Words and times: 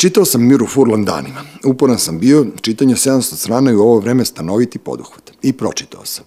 Čitao 0.00 0.24
sam 0.24 0.46
Miru 0.46 0.66
Furlan 0.66 1.04
danima. 1.04 1.42
Uporan 1.64 1.98
sam 1.98 2.18
bio, 2.18 2.46
čitanje 2.60 2.94
700 2.94 3.20
strana 3.36 3.70
i 3.70 3.74
u 3.74 3.80
ovo 3.80 3.98
vreme 3.98 4.24
stanoviti 4.24 4.78
poduhvat. 4.78 5.30
I 5.42 5.52
pročitao 5.52 6.04
sam. 6.04 6.24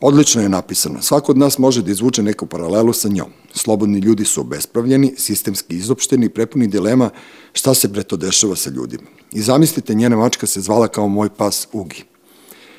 Odlično 0.00 0.42
je 0.42 0.48
napisano. 0.48 1.02
Svako 1.02 1.32
od 1.32 1.38
nas 1.38 1.58
može 1.58 1.82
da 1.82 1.90
izvuče 1.90 2.22
neku 2.22 2.46
paralelu 2.46 2.92
sa 2.92 3.08
njom. 3.08 3.26
Slobodni 3.54 3.98
ljudi 3.98 4.24
su 4.24 4.40
obespravljeni, 4.40 5.14
sistemski 5.16 5.76
izopšteni 5.76 6.28
prepuni 6.28 6.66
dilema 6.66 7.10
šta 7.52 7.74
se 7.74 7.88
bre 7.88 8.02
to 8.02 8.16
dešava 8.16 8.56
sa 8.56 8.70
ljudima. 8.70 9.04
I 9.32 9.42
zamislite, 9.42 9.94
njena 9.94 10.16
mačka 10.16 10.46
se 10.46 10.60
zvala 10.60 10.88
kao 10.88 11.08
moj 11.08 11.28
pas 11.36 11.68
Ugi. 11.72 12.04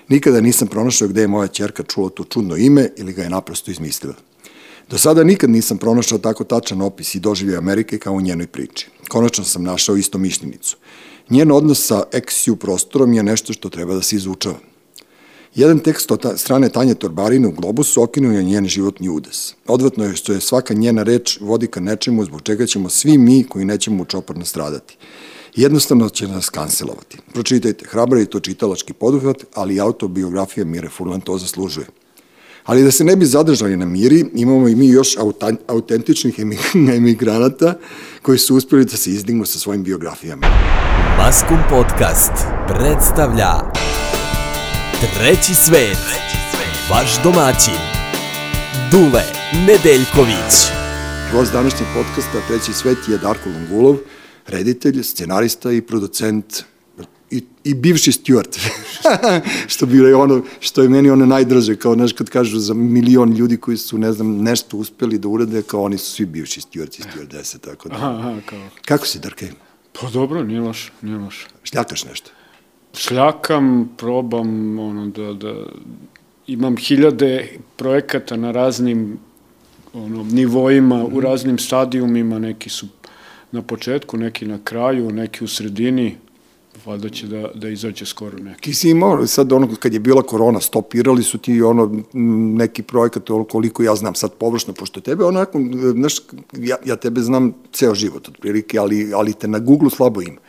Nikada 0.07 0.41
nisam 0.41 0.67
pronašao 0.67 1.07
gde 1.07 1.21
je 1.21 1.27
moja 1.27 1.47
ćerka 1.47 1.83
čula 1.83 2.09
to 2.09 2.23
čudno 2.23 2.55
ime 2.55 2.89
ili 2.97 3.13
ga 3.13 3.23
je 3.23 3.29
naprosto 3.29 3.71
izmislila. 3.71 4.15
Do 4.89 4.97
sada 4.97 5.23
nikad 5.23 5.49
nisam 5.49 5.77
pronašao 5.77 6.17
tako 6.17 6.43
tačan 6.43 6.81
opis 6.81 7.15
i 7.15 7.19
doživlje 7.19 7.57
Amerike 7.57 7.97
kao 7.97 8.13
u 8.13 8.21
njenoj 8.21 8.47
priči. 8.47 8.87
Konačno 9.07 9.43
sam 9.43 9.63
našao 9.63 9.95
isto 9.95 10.17
mišljenicu. 10.17 10.77
Njen 11.29 11.51
odnos 11.51 11.85
sa 11.87 12.03
ex-ju 12.11 12.55
prostorom 12.55 13.13
je 13.13 13.23
nešto 13.23 13.53
što 13.53 13.69
treba 13.69 13.93
da 13.95 14.01
se 14.01 14.15
izučava. 14.15 14.55
Jedan 15.55 15.79
tekst 15.79 16.11
od 16.11 16.33
strane 16.37 16.69
Tanje 16.69 16.93
Torbarine 16.93 17.47
u 17.47 17.51
Globusu 17.51 18.01
okinuje 18.01 18.43
njen 18.43 18.67
životni 18.67 19.09
udes. 19.09 19.53
Odvratno 19.67 20.05
je 20.05 20.15
što 20.15 20.33
je 20.33 20.41
svaka 20.41 20.73
njena 20.73 21.03
reč 21.03 21.39
vodi 21.41 21.67
ka 21.67 21.79
nečemu 21.79 22.25
zbog 22.25 22.41
čega 22.41 22.65
ćemo 22.65 22.89
svi 22.89 23.17
mi 23.17 23.43
koji 23.43 23.65
nećemo 23.65 24.03
u 24.03 24.05
čopor 24.05 24.37
nastradati. 24.37 24.97
Jednostavno 25.55 26.09
će 26.09 26.27
nas 26.27 26.49
kancelovati. 26.49 27.17
Pročitajte, 27.33 27.85
hrabra 27.85 28.19
je 28.19 28.25
to 28.25 28.39
čitalački 28.39 28.93
poduhvat, 28.93 29.43
ali 29.53 29.79
autobiografija 29.79 30.65
Mire 30.65 30.89
Furlan 30.89 31.21
to 31.21 31.37
zaslužuje. 31.37 31.87
Ali 32.65 32.83
da 32.83 32.91
se 32.91 33.03
ne 33.03 33.15
bi 33.15 33.25
zadržali 33.25 33.77
na 33.77 33.85
miri, 33.85 34.25
imamo 34.33 34.67
i 34.67 34.75
mi 34.75 34.87
još 34.87 35.17
autentičnih 35.67 36.39
emigranata 36.97 37.77
koji 38.21 38.37
su 38.37 38.55
uspeli 38.55 38.85
da 38.85 38.97
se 38.97 39.09
izdignu 39.09 39.45
sa 39.45 39.59
svojim 39.59 39.83
biografijama. 39.83 40.47
Maskum 41.17 41.57
Podcast 41.69 42.31
predstavlja 42.67 43.51
Treći 45.17 45.55
svet, 45.55 45.97
vaš 46.89 47.23
domaćin, 47.23 47.79
Dule 48.91 49.23
Nedeljković. 49.67 50.53
Gost 51.33 51.53
današnjeg 51.53 51.89
podcasta 51.95 52.47
Treći 52.47 52.73
svet 52.73 52.97
je 53.07 53.17
Darko 53.17 53.49
Lungulov, 53.49 53.97
reditelj, 54.47 55.03
scenarista 55.03 55.71
i 55.71 55.81
producent 55.81 56.63
i, 57.33 57.43
i 57.63 57.73
bivši 57.73 58.11
steward. 58.11 58.57
što 59.73 59.85
bi 59.85 60.13
ono, 60.13 60.41
što 60.59 60.81
je 60.81 60.89
meni 60.89 61.09
ono 61.09 61.25
najdraže, 61.25 61.75
kao 61.75 61.93
znaš 61.93 62.13
kad 62.13 62.29
kažu 62.29 62.59
za 62.59 62.73
milion 62.73 63.33
ljudi 63.33 63.57
koji 63.57 63.77
su, 63.77 63.97
ne 63.97 64.11
znam, 64.11 64.37
nešto 64.37 64.77
uspeli 64.77 65.17
da 65.19 65.27
urade, 65.27 65.61
kao 65.61 65.83
oni 65.83 65.97
su 65.97 66.11
svi 66.11 66.25
bivši 66.25 66.61
stewardci 66.61 66.99
i 66.99 67.03
stewardese, 67.03 67.59
tako 67.59 67.89
da. 67.89 67.95
Aha, 67.95 68.09
aha, 68.19 68.35
kao. 68.45 68.59
Kako 68.85 69.07
si, 69.07 69.19
Darke? 69.19 69.51
Pa 70.01 70.09
dobro, 70.09 70.43
nije 70.43 70.61
loš, 70.61 70.91
nije 71.01 71.17
loš. 71.17 71.47
Šljakaš 71.63 72.05
nešto? 72.05 72.31
Šljakam, 72.93 73.89
probam, 73.97 74.79
ono, 74.79 75.07
da, 75.07 75.33
da, 75.33 75.65
imam 76.47 76.77
hiljade 76.77 77.57
projekata 77.75 78.37
na 78.37 78.51
raznim 78.51 79.17
ono, 79.93 80.23
nivoima, 80.23 80.97
mm 80.97 81.05
u 81.05 81.09
mhm. 81.09 81.19
raznim 81.19 81.57
stadijumima, 81.57 82.39
neki 82.39 82.69
su 82.69 82.87
na 83.51 83.61
početku, 83.61 84.17
neki 84.17 84.45
na 84.45 84.59
kraju, 84.63 85.11
neki 85.11 85.43
u 85.43 85.47
sredini, 85.47 86.17
valjda 86.85 87.09
će 87.09 87.27
da, 87.27 87.51
da 87.55 87.69
izađe 87.69 88.05
skoro 88.05 88.37
neki. 88.37 88.61
Ti 88.61 88.73
si 88.73 88.89
imao, 88.89 89.27
sad 89.27 89.53
ono, 89.53 89.75
kad 89.79 89.93
je 89.93 89.99
bila 89.99 90.21
korona, 90.21 90.59
stopirali 90.61 91.23
su 91.23 91.37
ti 91.37 91.61
ono, 91.61 92.03
neki 92.57 92.83
projekat, 92.83 93.29
koliko 93.49 93.83
ja 93.83 93.95
znam 93.95 94.15
sad 94.15 94.33
površno, 94.33 94.73
pošto 94.73 95.01
tebe 95.01 95.25
onako, 95.25 95.59
znaš, 95.93 96.17
ja, 96.57 96.75
ja 96.85 96.95
tebe 96.95 97.21
znam 97.21 97.53
ceo 97.71 97.95
život, 97.95 98.27
otprilike, 98.27 98.79
ali, 98.79 99.13
ali 99.13 99.33
te 99.33 99.47
na 99.47 99.59
Google 99.59 99.89
slabo 99.89 100.21
ima 100.21 100.39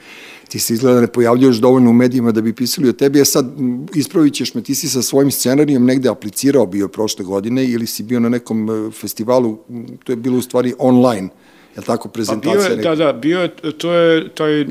ti 0.55 0.59
se 0.61 0.75
izgleda 0.75 1.01
ne 1.01 1.07
pojavljuješ 1.07 1.57
dovoljno 1.57 1.91
u 1.91 1.93
medijima 1.93 2.33
da 2.33 2.41
bi 2.41 2.53
pisali 2.53 2.89
o 2.89 2.93
tebi, 2.93 3.21
a 3.21 3.25
sad 3.25 3.47
ispravit 3.95 4.35
ćeš 4.35 4.55
me, 4.55 4.63
ti 4.63 4.75
si 4.75 4.89
sa 4.89 5.03
svojim 5.03 5.31
scenarijom 5.31 5.85
negde 5.85 6.09
aplicirao 6.09 6.67
bio 6.67 6.89
prošle 6.89 7.25
godine 7.25 7.65
ili 7.67 7.87
si 7.87 8.03
bio 8.03 8.21
na 8.21 8.29
nekom 8.29 8.71
e, 8.71 8.91
festivalu, 8.91 9.59
to 10.05 10.13
je 10.13 10.17
bilo 10.17 10.39
u 10.39 10.43
stvari 10.43 10.75
online, 10.79 11.29
je 11.75 11.81
li 11.81 11.87
tako, 11.87 12.09
prezentacija? 12.09 12.55
Pa 12.55 12.69
bio 12.69 12.77
je, 12.77 12.97
da, 12.97 13.05
da, 13.05 13.13
bio 13.13 13.41
je, 13.41 13.49
to 13.79 13.93
je 13.93 14.29
taj 14.29 14.63
uh, 14.63 14.69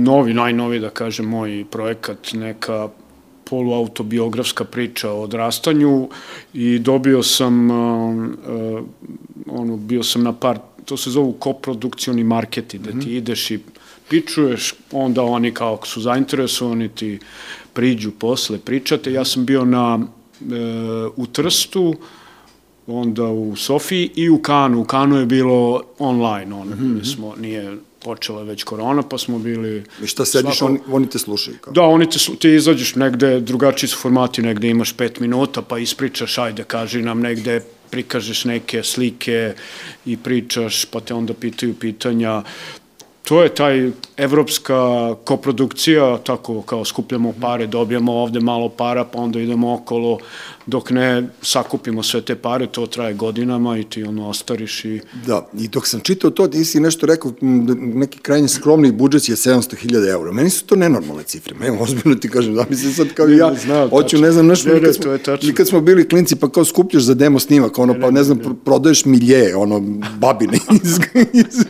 novi, 0.00 0.34
najnovi, 0.34 0.78
da 0.78 0.90
kažem, 0.90 1.26
moj 1.26 1.64
projekat, 1.70 2.32
neka 2.32 2.88
poluautobiografska 3.44 4.64
priča 4.64 5.10
o 5.10 5.22
odrastanju 5.22 6.08
i 6.54 6.78
dobio 6.78 7.22
sam, 7.22 7.70
uh, 7.70 8.16
uh, 8.16 8.82
ono, 9.46 9.76
bio 9.76 10.02
sam 10.02 10.22
na 10.22 10.32
par, 10.32 10.58
to 10.84 10.96
se 10.96 11.10
zovu 11.10 11.32
koprodukcioni 11.32 12.24
marketi, 12.24 12.78
da 12.78 12.90
ti 12.90 12.96
mm 12.96 13.00
-hmm. 13.00 13.16
ideš 13.16 13.50
i 13.50 13.58
pičuješ, 14.08 14.74
onda 14.92 15.22
oni 15.22 15.54
kao 15.54 15.78
su 15.84 16.00
zainteresovani 16.00 16.88
ti 16.88 17.18
priđu 17.72 18.10
posle, 18.10 18.58
pričate. 18.58 19.12
Ja 19.12 19.24
sam 19.24 19.44
bio 19.44 19.64
na, 19.64 19.98
e, 20.40 20.54
u 21.16 21.26
Trstu, 21.26 21.94
onda 22.86 23.24
u 23.24 23.56
Sofiji 23.56 24.10
i 24.14 24.30
u 24.30 24.38
Kanu. 24.38 24.80
U 24.80 24.84
Kanu 24.84 25.16
je 25.16 25.26
bilo 25.26 25.82
online, 25.98 26.54
on, 26.54 26.68
mm 26.68 26.72
-hmm. 26.72 27.14
smo, 27.14 27.34
nije 27.40 27.76
počela 28.04 28.42
već 28.42 28.62
korona, 28.62 29.02
pa 29.02 29.18
smo 29.18 29.38
bili... 29.38 29.84
I 30.02 30.06
šta 30.06 30.24
sediš, 30.24 30.58
svako... 30.58 30.72
oni, 30.72 30.80
oni 30.90 31.08
te 31.10 31.18
slušaju? 31.18 31.56
Kao? 31.60 31.72
Da, 31.72 31.82
oni 31.82 32.10
te, 32.10 32.18
ti 32.38 32.54
izađeš 32.54 32.94
negde, 32.94 33.40
drugačiji 33.40 33.88
su 33.88 33.98
formati, 33.98 34.42
negde 34.42 34.68
imaš 34.68 34.92
pet 34.92 35.20
minuta, 35.20 35.62
pa 35.62 35.78
ispričaš, 35.78 36.38
ajde, 36.38 36.64
kaži 36.64 37.02
nam 37.02 37.20
negde, 37.20 37.60
prikažeš 37.90 38.44
neke 38.44 38.82
slike 38.82 39.54
i 40.06 40.16
pričaš, 40.16 40.84
pa 40.84 41.00
te 41.00 41.14
onda 41.14 41.34
pitaju 41.34 41.74
pitanja 41.74 42.42
to 43.24 43.42
je 43.42 43.54
taj 43.54 43.90
evropska 44.16 44.74
koprodukcija, 45.24 46.18
tako 46.18 46.62
kao 46.62 46.84
skupljamo 46.84 47.32
pare, 47.40 47.66
dobijamo 47.66 48.12
ovde 48.12 48.40
malo 48.40 48.68
para, 48.68 49.04
pa 49.04 49.18
onda 49.18 49.40
idemo 49.40 49.74
okolo, 49.74 50.18
dok 50.66 50.90
ne 50.90 51.28
sakupimo 51.42 52.02
sve 52.02 52.20
te 52.20 52.36
pare, 52.36 52.66
to 52.66 52.86
traje 52.86 53.14
godinama 53.14 53.78
i 53.78 53.84
ti 53.84 54.02
ono 54.02 54.28
ostariš 54.28 54.84
i... 54.84 55.00
Da, 55.26 55.48
i 55.58 55.68
dok 55.68 55.86
sam 55.86 56.00
čitao 56.00 56.30
to, 56.30 56.48
ti 56.48 56.64
si 56.64 56.80
nešto 56.80 57.06
rekao, 57.06 57.32
neki 57.76 58.18
krajnji 58.18 58.48
skromni 58.48 58.92
budžet 58.92 59.28
je 59.28 59.36
700.000 59.36 60.10
eura. 60.10 60.32
Meni 60.32 60.50
su 60.50 60.64
to 60.64 60.76
nenormalne 60.76 61.22
cifre, 61.22 61.54
meni 61.60 61.78
ozbiljno 61.80 62.14
ti 62.14 62.28
kažem, 62.28 62.54
da 62.54 62.64
mi 62.70 62.76
se 62.76 62.92
sad 62.92 63.14
kao 63.14 63.26
ne, 63.26 63.36
ja, 63.36 63.50
ne 63.50 63.88
hoću, 63.88 64.18
ne 64.18 64.32
znam, 64.32 64.46
nešto, 64.46 64.68
ne, 64.68 64.74
nikad, 64.74 64.94
smo, 64.94 65.18
nikad 65.42 65.68
smo 65.68 65.80
bili 65.80 66.08
klinci, 66.08 66.36
pa 66.36 66.48
kao 66.48 66.64
skupljaš 66.64 67.02
za 67.02 67.14
demo 67.14 67.38
snimak, 67.38 67.78
ono, 67.78 68.00
pa 68.00 68.10
ne 68.10 68.24
znam, 68.24 68.38
prodaješ 68.64 69.04
milje, 69.04 69.56
ono, 69.56 69.80
babine 70.18 70.58
iz, 70.84 70.98
iz, 71.32 71.64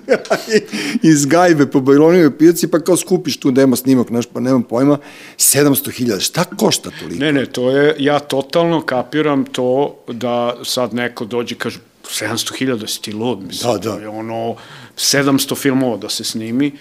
iz 1.03 1.27
gajbe 1.27 1.67
po 1.67 1.81
Bajlonijoj 1.81 2.39
pijaci, 2.39 2.67
pa 2.67 2.81
kao 2.81 2.97
skupiš 2.97 3.37
tu 3.37 3.51
demo 3.51 3.77
snimak, 3.77 4.09
znaš, 4.09 4.27
pa 4.27 4.41
nemam 4.41 4.63
pojma, 4.63 4.99
700.000, 5.39 6.21
šta 6.21 6.45
košta 6.45 6.91
toliko? 7.01 7.25
Ne, 7.25 7.33
ne, 7.33 7.47
to 7.47 7.71
je, 7.71 7.97
ja 7.99 8.19
totalno 8.19 8.84
kapiram 8.87 9.45
to 9.45 9.97
da 10.09 10.57
sad 10.65 10.95
neko 10.95 11.25
dođe 11.25 11.55
i 11.55 11.59
kaže 11.59 11.79
700.000 12.05 12.87
si 12.87 13.03
ti 13.03 13.13
lud, 13.13 13.43
mislim, 13.43 13.73
da, 13.73 13.79
da. 13.79 14.01
je 14.01 14.09
ono 14.09 14.57
700 14.97 15.57
filmova 15.57 15.97
da 15.97 16.09
se 16.09 16.25
snimi, 16.25 16.73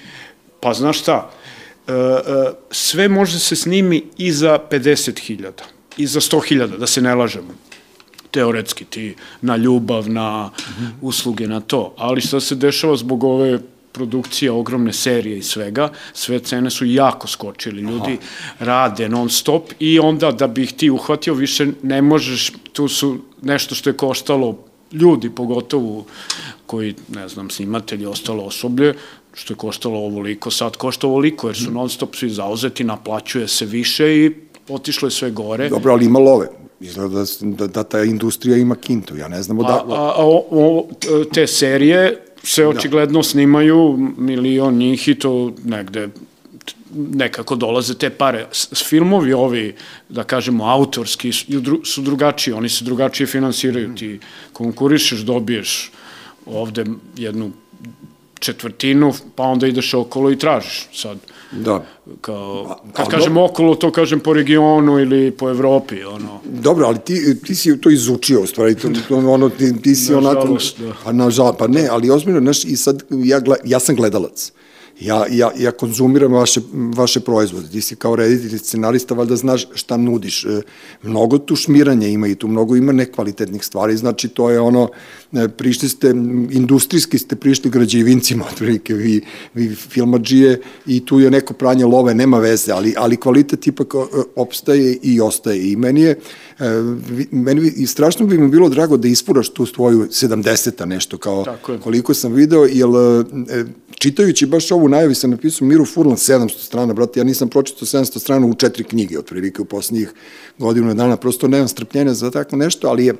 pa 0.60 0.74
znaš 0.74 1.00
šta, 1.00 1.32
e, 1.88 1.92
e, 1.92 2.24
sve 2.72 3.08
može 3.08 3.40
se 3.40 3.56
snimi 3.56 4.04
i 4.18 4.32
za 4.32 4.60
50.000, 4.72 5.52
i 5.98 6.08
za 6.08 6.20
100.000, 6.20 6.78
da 6.78 6.88
se 6.88 7.02
ne 7.02 7.16
lažemo 7.16 7.54
teoretski 8.34 8.86
ti 8.86 9.16
na 9.42 9.56
ljubav, 9.56 10.10
na 10.10 10.50
usluge, 11.02 11.48
na 11.48 11.62
to. 11.62 11.94
Ali 11.98 12.22
šta 12.22 12.40
se 12.40 12.56
dešava 12.56 12.96
zbog 12.96 13.24
ove 13.24 13.60
produkcija 13.94 14.54
ogromne 14.54 14.94
serije 14.94 15.38
i 15.38 15.44
svega, 15.44 15.90
sve 16.14 16.40
cene 16.40 16.70
su 16.70 16.86
jako 16.86 17.28
skočili, 17.28 17.82
ljudi 17.82 18.18
Aha. 18.18 18.66
rade 18.66 19.10
non 19.10 19.30
stop 19.30 19.72
i 19.80 20.00
onda 20.00 20.32
da 20.32 20.48
bi 20.48 20.64
ih 20.64 20.74
ti 20.74 20.90
uhvatio 20.90 21.34
više 21.34 21.68
ne 21.84 22.02
možeš, 22.02 22.52
tu 22.74 22.88
su 22.88 23.18
nešto 23.42 23.76
što 23.76 23.90
je 23.90 23.98
koštalo 23.98 24.58
ljudi 24.92 25.30
pogotovo 25.30 26.06
koji, 26.66 26.96
ne 27.10 27.28
znam, 27.28 27.50
snimatelji, 27.50 28.06
ostalo 28.06 28.44
osoblje, 28.44 28.94
što 29.34 29.54
je 29.54 29.58
koštalo 29.58 30.00
ovoliko, 30.00 30.52
sad 30.52 30.78
košta 30.78 31.08
ovoliko, 31.08 31.48
jer 31.48 31.58
su 31.58 31.72
non 31.72 31.90
stop 31.90 32.16
svi 32.16 32.30
zauzeti, 32.30 32.84
naplaćuje 32.84 33.48
se 33.48 33.66
više 33.66 34.18
i 34.18 34.32
otišlo 34.70 35.08
je 35.08 35.12
sve 35.12 35.32
gore. 35.32 35.70
Dobro, 35.70 35.94
ali 35.94 36.06
ima 36.06 36.20
love. 36.20 36.48
Izgleda 36.80 37.20
da, 37.20 37.26
da, 37.42 37.68
da 37.68 37.84
ta 37.84 38.04
industrija 38.04 38.58
ima 38.58 38.76
kintu, 38.76 39.18
ja 39.18 39.28
ne 39.28 39.44
znam 39.44 39.60
odakle. 39.60 39.96
A, 39.96 40.00
a, 40.00 40.14
a 40.18 40.26
o, 40.26 40.46
o, 40.52 40.88
te 41.34 41.48
serije 41.48 42.33
se 42.44 42.64
da. 42.64 42.70
očigledno 42.70 43.20
da. 43.20 43.24
snimaju 43.24 44.14
milion 44.18 44.78
njih 44.78 45.08
i 45.08 45.16
to 45.16 45.54
negde 45.64 46.10
nekako 46.96 47.56
dolaze 47.56 47.94
te 47.94 48.10
pare. 48.10 48.48
S, 48.52 48.90
filmovi 48.90 49.34
ovi, 49.34 49.76
da 50.10 50.24
kažemo, 50.24 50.66
autorski 50.66 51.32
su 51.84 52.02
drugačiji, 52.02 52.54
oni 52.54 52.70
se 52.70 52.86
drugačije 52.86 53.28
finansiraju. 53.28 53.90
Mm. 53.90 53.96
Ti 53.96 54.20
konkurišeš, 54.54 55.20
dobiješ 55.20 55.92
ovde 56.46 56.86
jednu 57.18 57.52
četvrtinu, 58.44 59.14
pa 59.36 59.44
onda 59.44 59.68
ideš 59.68 59.94
okolo 59.94 60.32
i 60.32 60.38
tražiš 60.38 60.88
sad. 60.94 61.18
Da. 61.52 61.86
Kao, 62.22 62.78
kad 62.94 63.08
a, 63.08 63.10
kažem 63.10 63.34
do... 63.34 63.44
okolo, 63.44 63.76
to 63.76 63.92
kažem 63.92 64.20
po 64.20 64.34
regionu 64.34 65.00
ili 65.00 65.32
po 65.32 65.50
Evropi, 65.50 66.04
ono. 66.04 66.40
Dobro, 66.46 66.88
ali 66.88 67.00
ti, 67.00 67.42
ti 67.42 67.56
si 67.56 67.82
to 67.82 67.90
izučio, 67.90 68.42
u 68.42 68.48
stvari, 68.48 68.76
to, 68.76 68.90
to, 69.08 69.18
ono, 69.18 69.50
ti, 69.50 69.82
ti 69.82 69.96
si 69.96 70.12
na 70.12 70.18
onako... 70.18 70.48
Žalost, 70.48 70.80
da. 70.80 70.94
Pa 71.04 71.12
na 71.12 71.30
žal, 71.30 71.54
pa 71.58 71.68
ne, 71.68 71.88
ali 71.88 72.10
ozbiljno, 72.10 72.40
znaš, 72.40 72.66
i 72.66 72.78
sad, 72.78 73.04
ja, 73.10 73.42
ja 73.64 73.80
sam 73.80 73.96
gledalac. 73.96 74.52
Ja, 75.00 75.26
ja, 75.32 75.52
ja 75.58 75.72
konzumiram 75.72 76.34
vaše, 76.34 76.62
vaše 76.74 77.20
proizvode. 77.20 77.68
Ti 77.70 77.82
si 77.82 77.96
kao 77.96 78.16
reditelj 78.16 78.58
scenarista, 78.58 79.16
valjda 79.16 79.36
znaš 79.36 79.66
šta 79.74 79.98
nudiš. 79.98 80.46
E, 80.46 80.62
mnogo 81.04 81.38
tu 81.38 81.56
šmiranja 81.56 82.08
ima 82.08 82.28
i 82.28 82.36
tu 82.36 82.48
mnogo 82.48 82.76
ima 82.76 82.92
nekvalitetnih 82.92 83.64
stvari, 83.66 83.98
znači 83.98 84.28
to 84.28 84.50
je 84.50 84.60
ono, 84.60 84.90
e, 85.34 85.48
prišli 85.48 85.90
ste, 85.90 86.10
industrijski 86.52 87.18
ste 87.18 87.36
prišli 87.36 87.72
građevincima, 87.72 88.46
otprilike, 88.52 88.94
vi, 88.94 89.22
vi 89.54 89.76
filmađije 89.76 90.62
i 90.86 91.06
tu 91.06 91.20
je 91.20 91.32
neko 91.32 91.54
pranje 91.54 91.86
love, 91.86 92.14
nema 92.14 92.40
veze, 92.40 92.72
ali, 92.72 92.94
ali 92.98 93.18
kvalitet 93.18 93.68
ipak 93.68 93.94
e, 93.94 93.98
opstaje 94.36 94.98
i 95.02 95.22
ostaje. 95.22 95.72
I 95.72 95.76
meni 95.76 96.02
je, 96.02 96.20
meni 97.32 97.72
i 97.76 97.88
strašno 97.88 98.26
bi 98.26 98.38
mi 98.38 98.48
bilo 98.48 98.70
drago 98.70 98.98
da 98.98 99.08
ispuraš 99.08 99.50
tu 99.50 99.66
svoju 99.66 100.08
70-a 100.08 100.86
nešto, 100.86 101.18
kao 101.18 101.46
koliko 101.84 102.14
sam 102.14 102.34
video, 102.34 102.66
jer 102.66 102.88
čitajući 104.00 104.46
baš 104.46 104.72
ovu 104.72 104.90
najavi 104.90 105.16
sam 105.16 105.32
napisao 105.32 105.68
Miru 105.68 105.86
Furlan 105.86 106.16
700 106.16 106.66
strana, 106.66 106.94
brate, 106.94 107.20
ja 107.20 107.24
nisam 107.24 107.50
pročitao 107.50 107.86
700 107.86 108.20
strana 108.20 108.48
u 108.48 108.54
četiri 108.54 108.84
knjige, 108.84 109.20
otprilike 109.20 109.62
u 109.62 109.66
poslednjih 109.66 110.14
godinu 110.58 110.94
dana, 110.94 111.18
prosto 111.18 111.48
nemam 111.48 111.68
strpljenja 111.68 112.14
za 112.14 112.32
tako 112.32 112.56
nešto, 112.56 112.88
ali 112.88 113.06
je 113.06 113.14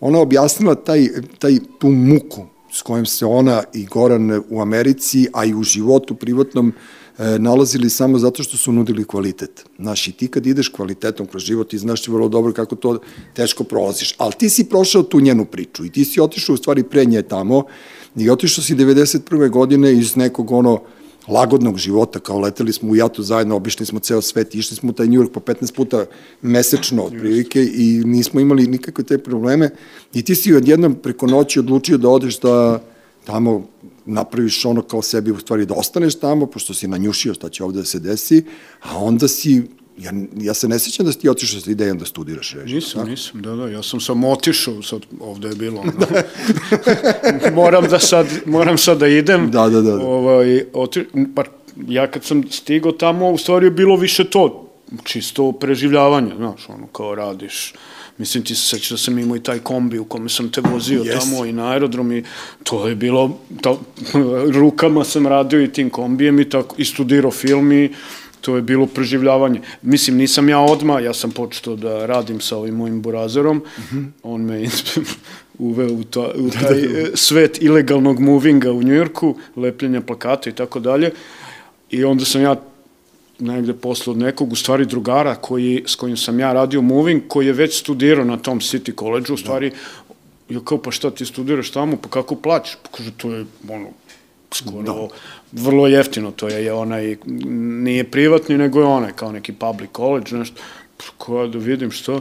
ona 0.00 0.18
objasnila 0.18 0.74
taj, 0.74 1.08
taj, 1.38 1.58
tu 1.78 1.88
muku 1.88 2.46
s 2.72 2.82
kojom 2.82 3.06
se 3.06 3.26
ona 3.26 3.62
i 3.74 3.86
Goran 3.86 4.42
u 4.48 4.60
Americi, 4.60 5.26
a 5.32 5.44
i 5.44 5.54
u 5.54 5.62
životu 5.62 6.14
privatnom, 6.14 6.72
e, 7.18 7.38
nalazili 7.38 7.90
samo 7.90 8.18
zato 8.18 8.42
što 8.42 8.56
su 8.56 8.72
nudili 8.72 9.04
kvalitet. 9.04 9.64
Znaš, 9.78 10.08
i 10.08 10.12
ti 10.12 10.28
kad 10.28 10.46
ideš 10.46 10.68
kvalitetom 10.68 11.26
kroz 11.26 11.42
život, 11.42 11.70
ti 11.70 11.78
znaš 11.78 12.02
ti 12.02 12.10
vrlo 12.10 12.28
dobro 12.28 12.52
kako 12.52 12.76
to 12.76 12.98
teško 13.34 13.64
prolaziš. 13.64 14.14
Ali 14.18 14.32
ti 14.38 14.48
si 14.48 14.68
prošao 14.68 15.02
tu 15.02 15.20
njenu 15.20 15.44
priču 15.44 15.84
i 15.84 15.90
ti 15.90 16.04
si 16.04 16.20
otišao 16.20 16.54
u 16.54 16.56
stvari 16.56 16.82
pre 16.82 17.04
nje 17.04 17.22
tamo 17.22 17.64
I 18.16 18.30
otišao 18.30 18.64
si 18.64 18.74
91. 18.74 19.50
godine 19.50 19.92
iz 19.92 20.16
nekog 20.16 20.50
ono 20.50 20.80
lagodnog 21.28 21.78
života, 21.78 22.18
kao 22.18 22.38
leteli 22.38 22.72
smo 22.72 22.90
u 22.90 22.96
jatu 22.96 23.22
zajedno, 23.22 23.56
obišli 23.56 23.86
smo 23.86 24.00
ceo 24.00 24.22
svet, 24.22 24.54
išli 24.54 24.76
smo 24.76 24.90
u 24.90 24.92
taj 24.92 25.06
New 25.06 25.20
York 25.20 25.32
po 25.32 25.40
15 25.40 25.74
puta 25.74 26.04
mesečno 26.42 27.02
otprilike 27.02 27.62
i 27.74 28.02
nismo 28.04 28.40
imali 28.40 28.66
nikakve 28.66 29.04
te 29.04 29.18
probleme 29.18 29.70
i 30.14 30.22
ti 30.22 30.34
si 30.34 30.54
odjednom 30.54 30.94
preko 30.94 31.26
noći 31.26 31.58
odlučio 31.58 31.98
da 31.98 32.08
odeš 32.08 32.40
da 32.40 32.82
tamo 33.24 33.66
napraviš 34.06 34.64
ono 34.64 34.82
kao 34.82 35.02
sebi 35.02 35.30
u 35.30 35.38
stvari 35.38 35.66
da 35.66 35.74
ostaneš 35.74 36.14
tamo, 36.14 36.46
pošto 36.46 36.74
si 36.74 36.88
nanjušio 36.88 37.34
šta 37.34 37.48
će 37.48 37.64
ovde 37.64 37.78
da 37.78 37.84
se 37.84 37.98
desi, 37.98 38.44
a 38.82 38.98
onda 38.98 39.28
si 39.28 39.62
Ja, 39.96 40.12
ja 40.36 40.54
se 40.54 40.68
ne 40.68 40.76
sećam 40.78 41.06
da 41.06 41.12
si 41.12 41.18
ti 41.18 41.28
otišao 41.28 41.60
sa 41.60 41.70
idejom 41.70 41.98
da 41.98 42.04
studiraš 42.04 42.50
režiju. 42.52 42.74
Nisam, 42.74 43.00
tako? 43.00 43.10
nisam, 43.10 43.42
da, 43.42 43.54
da, 43.56 43.68
ja 43.68 43.82
sam 43.82 44.00
samo 44.00 44.28
otišao, 44.30 44.82
sad 44.82 45.06
ovde 45.20 45.48
je 45.48 45.54
bilo, 45.54 45.80
ono, 45.80 45.92
moram 47.60 47.88
da 47.88 47.98
sad, 47.98 48.26
moram 48.46 48.78
sad 48.78 48.98
da 48.98 49.08
idem. 49.08 49.50
Da, 49.50 49.68
da, 49.68 49.80
da. 49.80 49.96
da. 49.96 50.04
Ovaj, 50.04 50.64
oti, 50.72 51.04
pa, 51.34 51.44
ja 51.88 52.10
kad 52.10 52.24
sam 52.24 52.42
stigao 52.50 52.92
tamo, 52.92 53.30
u 53.30 53.38
stvari 53.38 53.66
je 53.66 53.70
bilo 53.70 53.96
više 53.96 54.24
to, 54.24 54.68
čisto 55.04 55.52
preživljavanje, 55.52 56.32
znaš, 56.36 56.68
ono, 56.68 56.86
kao 56.86 57.14
radiš, 57.14 57.74
Mislim, 58.18 58.44
ti 58.44 58.54
se 58.54 58.68
sećaš 58.68 58.90
da 58.90 58.96
sam 58.96 59.18
imao 59.18 59.36
i 59.36 59.42
taj 59.42 59.58
kombi 59.58 59.98
u 59.98 60.04
kome 60.04 60.28
sam 60.28 60.50
te 60.50 60.60
vozio 60.60 61.02
yes. 61.02 61.20
tamo 61.20 61.44
i 61.44 61.52
na 61.52 61.70
aerodrom 61.70 62.12
i 62.12 62.24
to 62.62 62.88
je 62.88 62.94
bilo, 62.94 63.38
to, 63.60 63.80
rukama 64.52 65.04
sam 65.04 65.26
radio 65.26 65.62
i 65.62 65.72
tim 65.72 65.90
kombijem 65.90 66.40
i, 66.40 66.48
tako, 66.48 66.74
i 66.78 66.84
studirao 66.84 67.30
film 67.30 67.72
i 67.72 67.90
to 68.40 68.56
je 68.56 68.62
bilo 68.62 68.86
preživljavanje. 68.86 69.60
Mislim, 69.82 70.16
nisam 70.16 70.48
ja 70.48 70.60
odma, 70.60 71.00
ja 71.00 71.14
sam 71.14 71.30
počeo 71.30 71.76
da 71.76 72.06
radim 72.06 72.40
sa 72.40 72.56
ovim 72.56 72.74
mojim 72.74 73.02
burazerom, 73.02 73.56
mm 73.56 73.82
-hmm. 73.92 74.06
on 74.22 74.42
me 74.42 74.66
uveo 75.58 75.92
u, 75.92 76.04
ta, 76.04 76.30
u 76.36 76.48
da, 76.48 76.60
taj 76.60 76.80
da, 76.80 77.02
da. 77.02 77.16
svet 77.16 77.62
ilegalnog 77.62 78.20
movinga 78.20 78.72
u 78.72 78.82
Njujorku, 78.82 79.36
lepljenja 79.56 80.00
plakata 80.00 80.50
i 80.50 80.52
tako 80.52 80.80
dalje. 80.80 81.10
I 81.90 82.04
onda 82.04 82.24
sam 82.24 82.42
ja 82.42 82.56
negde 83.38 83.74
posle 83.74 84.10
od 84.10 84.18
nekog, 84.18 84.52
u 84.52 84.56
stvari 84.56 84.86
drugara 84.86 85.34
koji, 85.34 85.82
s 85.86 85.94
kojim 85.94 86.16
sam 86.16 86.40
ja 86.40 86.52
radio 86.52 86.82
moving, 86.82 87.22
koji 87.28 87.46
je 87.46 87.52
već 87.52 87.80
studirao 87.80 88.24
na 88.24 88.36
tom 88.36 88.60
City 88.60 88.98
College, 88.98 89.32
u 89.32 89.36
stvari, 89.36 89.70
da. 89.70 90.54
ja 90.54 90.60
kao, 90.64 90.78
pa 90.82 90.90
šta 90.90 91.10
ti 91.10 91.26
studiraš 91.26 91.70
tamo, 91.70 91.96
pa 91.96 92.08
kako 92.08 92.36
plaćeš? 92.36 92.76
Pa 92.82 92.96
kaže, 92.96 93.10
to 93.16 93.30
je, 93.30 93.44
ono, 93.68 93.88
skoro 94.54 94.82
da. 94.82 95.08
vrlo 95.52 95.86
jeftino, 95.86 96.30
to 96.30 96.48
je, 96.48 96.64
je 96.64 96.72
onaj, 96.72 97.16
nije 97.84 98.10
privatni, 98.10 98.58
nego 98.58 98.80
je 98.80 98.86
onaj, 98.86 99.12
kao 99.12 99.32
neki 99.32 99.52
public 99.52 99.90
college, 99.96 100.36
nešto, 100.36 100.62
koja 101.18 101.46
da 101.46 101.58
vidim 101.58 101.90
što, 101.90 102.20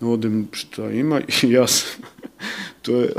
odem 0.00 0.48
šta 0.52 0.90
ima 0.90 1.20
i 1.20 1.50
ja 1.56 1.66
sam, 1.66 2.02
to 2.82 2.96
je, 3.00 3.12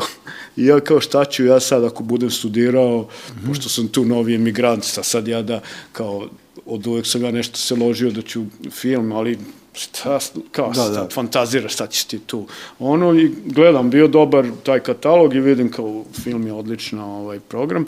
i 0.58 0.66
ja 0.66 0.80
kao 0.80 1.02
šta 1.02 1.26
ću 1.26 1.46
ja 1.46 1.60
sad 1.60 1.84
ako 1.84 2.04
budem 2.04 2.30
studirao, 2.30 3.02
mm 3.02 3.06
-hmm. 3.06 3.48
pošto 3.48 3.70
sam 3.70 3.88
tu 3.88 4.06
novi 4.06 4.36
emigrant, 4.36 4.84
sad 4.84 5.28
ja 5.28 5.42
da, 5.42 5.62
kao, 5.92 6.28
od 6.66 6.88
uvek 6.88 7.06
sam 7.08 7.24
ja 7.24 7.32
nešto 7.32 7.58
se 7.58 7.76
ložio 7.76 8.12
da 8.12 8.22
ću 8.22 8.44
film, 8.72 9.12
ali 9.12 9.38
šta, 9.74 10.20
kao, 10.52 10.72
da, 10.76 10.90
da. 10.90 11.08
fantaziraš 11.14 11.74
šta 11.74 11.88
ćeš 11.88 12.04
ti 12.04 12.20
tu. 12.20 12.48
Ono, 12.80 13.14
i 13.14 13.32
gledam, 13.46 13.90
bio 13.90 14.08
dobar 14.08 14.46
taj 14.64 14.80
katalog 14.80 15.36
i 15.36 15.40
vidim 15.40 15.72
kao 15.72 16.04
film 16.24 16.48
je 16.48 16.54
odlična 16.54 17.06
ovaj 17.06 17.40
program 17.40 17.86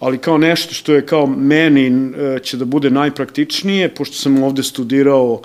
ali 0.00 0.18
kao 0.18 0.38
nešto 0.38 0.74
što 0.74 0.94
je 0.94 1.06
kao 1.06 1.26
meni 1.26 1.86
e, 1.86 2.38
će 2.42 2.56
da 2.56 2.64
bude 2.64 2.90
najpraktičnije, 2.90 3.94
pošto 3.94 4.16
sam 4.16 4.42
ovde 4.42 4.62
studirao 4.62 5.42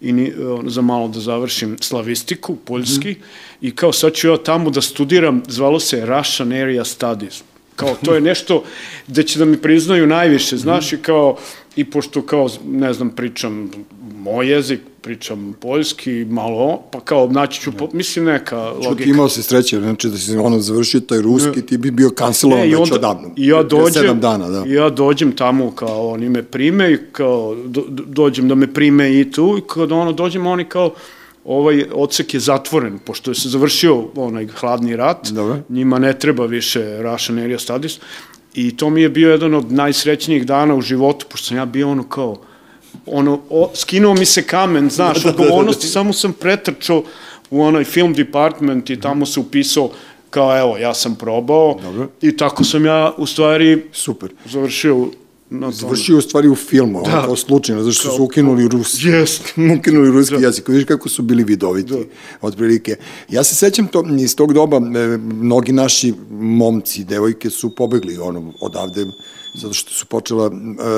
i 0.00 0.12
ni, 0.12 0.32
za 0.66 0.82
malo 0.82 1.08
da 1.08 1.20
završim 1.20 1.76
slavistiku, 1.80 2.56
poljski, 2.56 3.10
mm. 3.10 3.22
i 3.60 3.70
kao 3.70 3.92
sad 3.92 4.12
ću 4.12 4.28
ja 4.28 4.36
tamo 4.36 4.70
da 4.70 4.80
studiram, 4.80 5.42
zvalo 5.48 5.80
se 5.80 6.06
Russian 6.06 6.52
Area 6.52 6.84
Studies. 6.84 7.42
Kao, 7.76 7.96
to 8.04 8.14
je 8.14 8.20
nešto 8.30 8.64
gde 9.06 9.22
će 9.22 9.38
da 9.38 9.44
mi 9.44 9.56
priznaju 9.56 10.06
najviše, 10.06 10.56
znaš, 10.56 10.92
mm. 10.92 10.94
i 10.94 10.98
kao, 10.98 11.36
i 11.76 11.84
pošto 11.84 12.22
kao, 12.22 12.48
ne 12.66 12.92
znam, 12.92 13.10
pričam 13.10 13.70
moj 14.18 14.50
jezik, 14.50 14.80
pričam 15.02 15.54
poljski, 15.60 16.26
malo, 16.28 16.82
pa 16.92 17.00
kao 17.00 17.28
naći 17.28 17.60
ću, 17.60 17.72
po, 17.72 17.88
mislim 17.92 18.24
neka 18.24 18.56
logika. 18.56 18.88
Čuti, 18.88 19.10
imao 19.10 19.28
si 19.28 19.42
sreće, 19.42 19.80
znači 19.80 20.08
da 20.08 20.18
si 20.18 20.36
ono 20.36 20.60
završio 20.60 21.00
taj 21.00 21.22
ruski, 21.22 21.62
ti 21.66 21.78
bi 21.78 21.90
bio 21.90 22.10
kancelovan 22.10 22.68
već 22.70 22.92
odavno. 22.92 23.30
I 23.36 23.46
ja 23.46 23.62
dođem, 23.62 24.20
dana, 24.20 24.48
da. 24.48 24.64
Ja 24.66 24.90
dođem 24.90 25.32
tamo 25.32 25.70
kao 25.70 26.08
oni 26.08 26.28
me 26.28 26.42
prime 26.42 26.92
i 26.92 26.98
kao 27.12 27.56
do, 27.64 27.84
dođem 27.88 28.48
da 28.48 28.54
me 28.54 28.74
prime 28.74 29.20
i 29.20 29.30
tu 29.30 29.58
i 29.58 29.62
kad 29.66 29.92
ono 29.92 30.12
dođem 30.12 30.46
oni 30.46 30.64
kao 30.64 30.94
ovaj 31.44 31.84
odsek 31.92 32.34
je 32.34 32.40
zatvoren, 32.40 32.98
pošto 32.98 33.30
je 33.30 33.34
se 33.34 33.48
završio 33.48 34.04
onaj 34.16 34.46
hladni 34.46 34.96
rat, 34.96 35.28
Dobre. 35.30 35.62
njima 35.68 35.98
ne 35.98 36.18
treba 36.18 36.46
više 36.46 37.02
Russian 37.02 37.38
Area 37.38 37.58
Studies, 37.58 37.98
i 38.56 38.76
to 38.76 38.90
mi 38.90 39.02
je 39.02 39.08
bio 39.08 39.30
jedan 39.30 39.54
od 39.54 39.72
najsrećnijih 39.72 40.46
dana 40.46 40.74
u 40.74 40.80
životu, 40.80 41.26
pošto 41.30 41.46
sam 41.46 41.56
ja 41.56 41.64
bio 41.64 41.90
ono 41.90 42.08
kao, 42.08 42.36
ono, 43.06 43.40
o, 43.50 43.70
skinuo 43.74 44.14
mi 44.14 44.24
se 44.24 44.42
kamen, 44.42 44.90
znaš, 44.90 45.22
da, 45.22 45.28
odgovornosti, 45.30 45.82
da, 45.82 45.86
da, 45.86 45.88
da. 45.88 45.92
samo 45.92 46.12
sam 46.12 46.32
pretrčao 46.32 47.02
u 47.50 47.62
onaj 47.62 47.84
film 47.84 48.14
department 48.14 48.90
i 48.90 49.00
tamo 49.00 49.26
se 49.26 49.40
upisao 49.40 49.90
kao 50.30 50.58
evo, 50.58 50.76
ja 50.76 50.94
sam 50.94 51.14
probao 51.14 51.78
Dobro. 51.82 52.08
i 52.22 52.36
tako 52.36 52.64
sam 52.64 52.86
ja 52.86 53.12
u 53.16 53.26
stvari 53.26 53.84
Super. 53.92 54.30
završio 54.44 55.06
na 55.50 55.70
Završio 55.70 56.18
u 56.18 56.20
stvari 56.20 56.48
u 56.48 56.54
filmu, 56.54 57.02
da. 57.04 57.10
kao 57.10 57.36
slučajno, 57.36 57.82
zašto 57.82 58.10
su 58.10 58.24
ukinuli 58.24 58.68
ruski, 58.68 59.06
yes. 59.06 59.40
ukinuli 59.78 60.10
ruski 60.10 60.34
da. 60.34 60.46
jezik. 60.46 60.68
Vidiš 60.68 60.84
kako 60.84 61.08
su 61.08 61.22
bili 61.22 61.44
vidoviti, 61.44 61.92
da. 61.92 61.98
otprilike. 62.40 62.96
Ja 63.28 63.44
se 63.44 63.54
sećam 63.54 63.86
to, 63.86 64.04
iz 64.18 64.36
tog 64.36 64.52
doba, 64.52 64.76
e, 64.76 65.18
mnogi 65.18 65.72
naši 65.72 66.14
momci, 66.30 67.04
devojke 67.04 67.50
su 67.50 67.74
pobegli 67.74 68.18
ono, 68.18 68.52
odavde, 68.60 69.06
zato 69.54 69.74
što 69.74 69.92
su 69.92 70.06
počela 70.06 70.50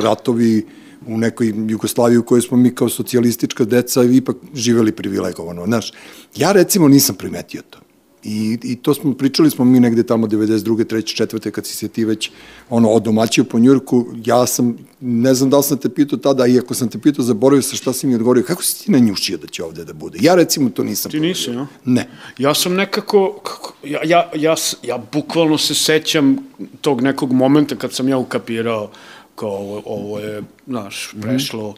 ratovi 0.02 0.66
u 1.06 1.18
nekoj 1.18 1.52
Jugoslaviji 1.68 2.18
u 2.18 2.22
kojoj 2.22 2.42
smo 2.42 2.56
mi 2.56 2.74
kao 2.74 2.88
socijalistička 2.88 3.64
deca 3.64 4.04
ipak 4.04 4.36
živeli 4.54 4.92
privilegovano. 4.92 5.64
Znaš, 5.64 5.92
ja 6.36 6.52
recimo 6.52 6.88
nisam 6.88 7.16
primetio 7.16 7.62
to. 7.70 7.78
I, 8.24 8.58
I 8.62 8.76
to 8.76 8.94
smo, 8.94 9.14
pričali 9.14 9.50
smo 9.50 9.64
mi 9.64 9.80
negde 9.80 10.02
tamo 10.02 10.26
92. 10.26 10.84
3. 10.84 11.24
4. 11.24 11.50
kad 11.50 11.66
si 11.66 11.76
se 11.76 11.88
ti 11.88 12.04
već 12.04 12.30
ono, 12.70 12.88
odomaćio 12.88 13.44
po 13.44 13.58
Njurku, 13.58 14.06
ja 14.24 14.46
sam, 14.46 14.76
ne 15.00 15.34
znam 15.34 15.50
da 15.50 15.56
li 15.56 15.62
sam 15.62 15.78
te 15.78 15.88
pitao 15.88 16.18
tada, 16.18 16.46
i 16.46 16.58
ako 16.58 16.74
sam 16.74 16.88
te 16.88 16.98
pitao, 16.98 17.24
zaboravio 17.24 17.62
sa 17.62 17.76
šta 17.76 17.92
si 17.92 18.06
mi 18.06 18.14
odgovorio, 18.14 18.44
kako 18.44 18.62
si 18.62 18.84
ti 18.84 18.92
nanjušio 18.92 19.38
da 19.38 19.46
će 19.46 19.64
ovde 19.64 19.84
da 19.84 19.92
bude? 19.92 20.18
Ja 20.22 20.34
recimo 20.34 20.70
to 20.70 20.84
nisam. 20.84 21.10
Ti 21.10 21.20
nisi, 21.20 21.50
ja? 21.50 21.66
Ne. 21.84 22.08
Ja 22.38 22.54
sam 22.54 22.74
nekako, 22.74 23.40
kako, 23.42 23.74
ja, 23.84 24.00
ja, 24.04 24.30
ja, 24.34 24.54
ja 24.82 24.98
bukvalno 25.12 25.58
se 25.58 25.74
sećam 25.74 26.36
tog 26.80 27.00
nekog 27.00 27.32
momenta 27.32 27.76
kad 27.76 27.92
sam 27.92 28.08
ja 28.08 28.18
ukapirao 28.18 28.90
kao 29.34 29.50
ovo, 29.50 29.82
ovo 29.86 30.18
je, 30.18 30.42
znaš, 30.66 31.10
mhm. 31.12 31.22
prešlo 31.22 31.74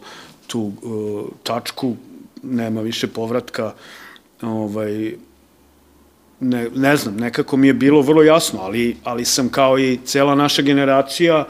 tu 0.46 0.60
uh, 0.60 1.24
tačku, 1.42 1.96
nema 2.42 2.80
više 2.80 3.06
povratka, 3.06 3.72
ovaj, 4.42 5.14
ne, 6.40 6.68
ne 6.74 6.96
znam, 6.96 7.16
nekako 7.16 7.56
mi 7.56 7.66
je 7.66 7.74
bilo 7.74 8.00
vrlo 8.00 8.22
jasno, 8.22 8.60
ali, 8.62 8.96
ali 9.04 9.24
sam 9.24 9.48
kao 9.48 9.78
i 9.78 9.98
cela 10.04 10.34
naša 10.34 10.62
generacija 10.62 11.44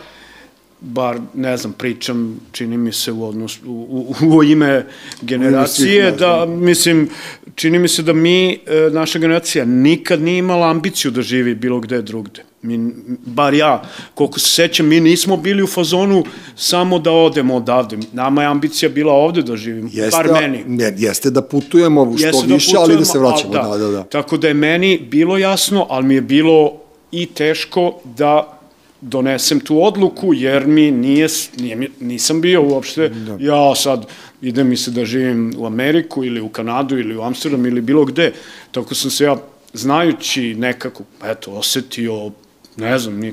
bar, 0.81 1.19
ne 1.35 1.57
znam, 1.57 1.73
pričam, 1.73 2.41
čini 2.53 2.79
mi 2.79 2.93
se 2.93 3.13
u, 3.13 3.25
odnos, 3.25 3.59
u, 3.67 3.71
u, 4.23 4.37
u 4.37 4.45
ime 4.45 4.87
generacije, 5.23 6.13
da, 6.13 6.47
mislim, 6.47 7.09
čini 7.55 7.79
mi 7.79 7.89
se 7.89 8.03
da 8.03 8.13
mi, 8.13 8.53
e, 8.53 8.59
naša 8.93 9.19
generacija, 9.19 9.65
nikad 9.65 10.23
nije 10.23 10.39
imala 10.39 10.71
ambiciju 10.71 11.11
da 11.11 11.23
živi 11.23 11.55
bilo 11.55 11.81
gde 11.81 12.03
drugde. 12.03 12.45
Mi, 12.63 12.93
bar 13.27 13.55
ja, 13.55 13.83
koliko 14.15 14.39
se 14.39 14.51
sećam, 14.51 14.87
mi 14.87 15.01
nismo 15.01 15.37
bili 15.37 15.63
u 15.63 15.67
fazonu 15.67 16.25
samo 16.57 16.99
da 16.99 17.11
odemo 17.11 17.57
odavde. 17.57 17.99
Nama 18.13 18.43
je 18.43 18.49
ambicija 18.49 18.89
bila 18.89 19.13
ovde 19.13 19.43
da 19.43 19.57
živimo, 19.57 19.89
jeste, 19.93 20.17
bar 20.17 20.41
meni. 20.41 20.65
Ne, 20.67 20.95
jeste 20.99 21.31
da 21.31 21.43
putujemo 21.43 22.17
što 22.17 22.27
jeste 22.27 22.47
da 22.47 22.55
više, 22.55 22.73
da 22.73 22.81
ali 22.81 22.97
da 22.97 23.05
se 23.05 23.19
vraćamo. 23.19 23.53
Da, 23.53 23.79
da, 23.79 23.89
da. 23.89 24.03
Tako 24.03 24.37
da 24.37 24.49
je 24.49 24.55
meni 24.55 24.99
bilo 25.11 25.39
jasno, 25.39 25.87
ali 25.91 26.07
mi 26.07 26.15
je 26.15 26.21
bilo 26.21 26.73
i 27.13 27.27
teško 27.27 28.01
da 28.05 28.60
donesem 29.01 29.61
tu 29.61 29.83
odluku, 29.85 30.35
jer 30.35 30.67
mi 30.67 30.91
nije, 30.91 31.29
nije 31.57 31.89
nisam 32.01 32.41
bio 32.41 32.63
uopšte, 32.63 33.09
da. 33.09 33.37
ja 33.41 33.75
sad 33.75 34.07
idem 34.43 34.69
mi 34.69 34.77
se 34.77 34.91
da 34.91 35.05
živim 35.05 35.55
u 35.59 35.67
Ameriku 35.67 36.25
ili 36.25 36.41
u 36.41 36.49
Kanadu 36.49 36.99
ili 36.99 37.17
u 37.17 37.23
Amsterdam 37.23 37.67
ili 37.67 37.81
bilo 37.81 38.05
gde. 38.05 38.33
Tako 38.71 38.95
sam 38.95 39.11
se 39.11 39.25
ja, 39.25 39.37
znajući 39.73 40.55
nekako, 40.55 41.05
eto, 41.25 41.53
osetio, 41.53 42.31
ne 42.77 42.99
znam, 42.99 43.17
ni, 43.17 43.33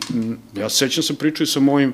ja 0.56 0.70
sećam 0.70 1.04
se 1.04 1.16
pričaju 1.16 1.48
sa 1.48 1.60
mojim 1.60 1.94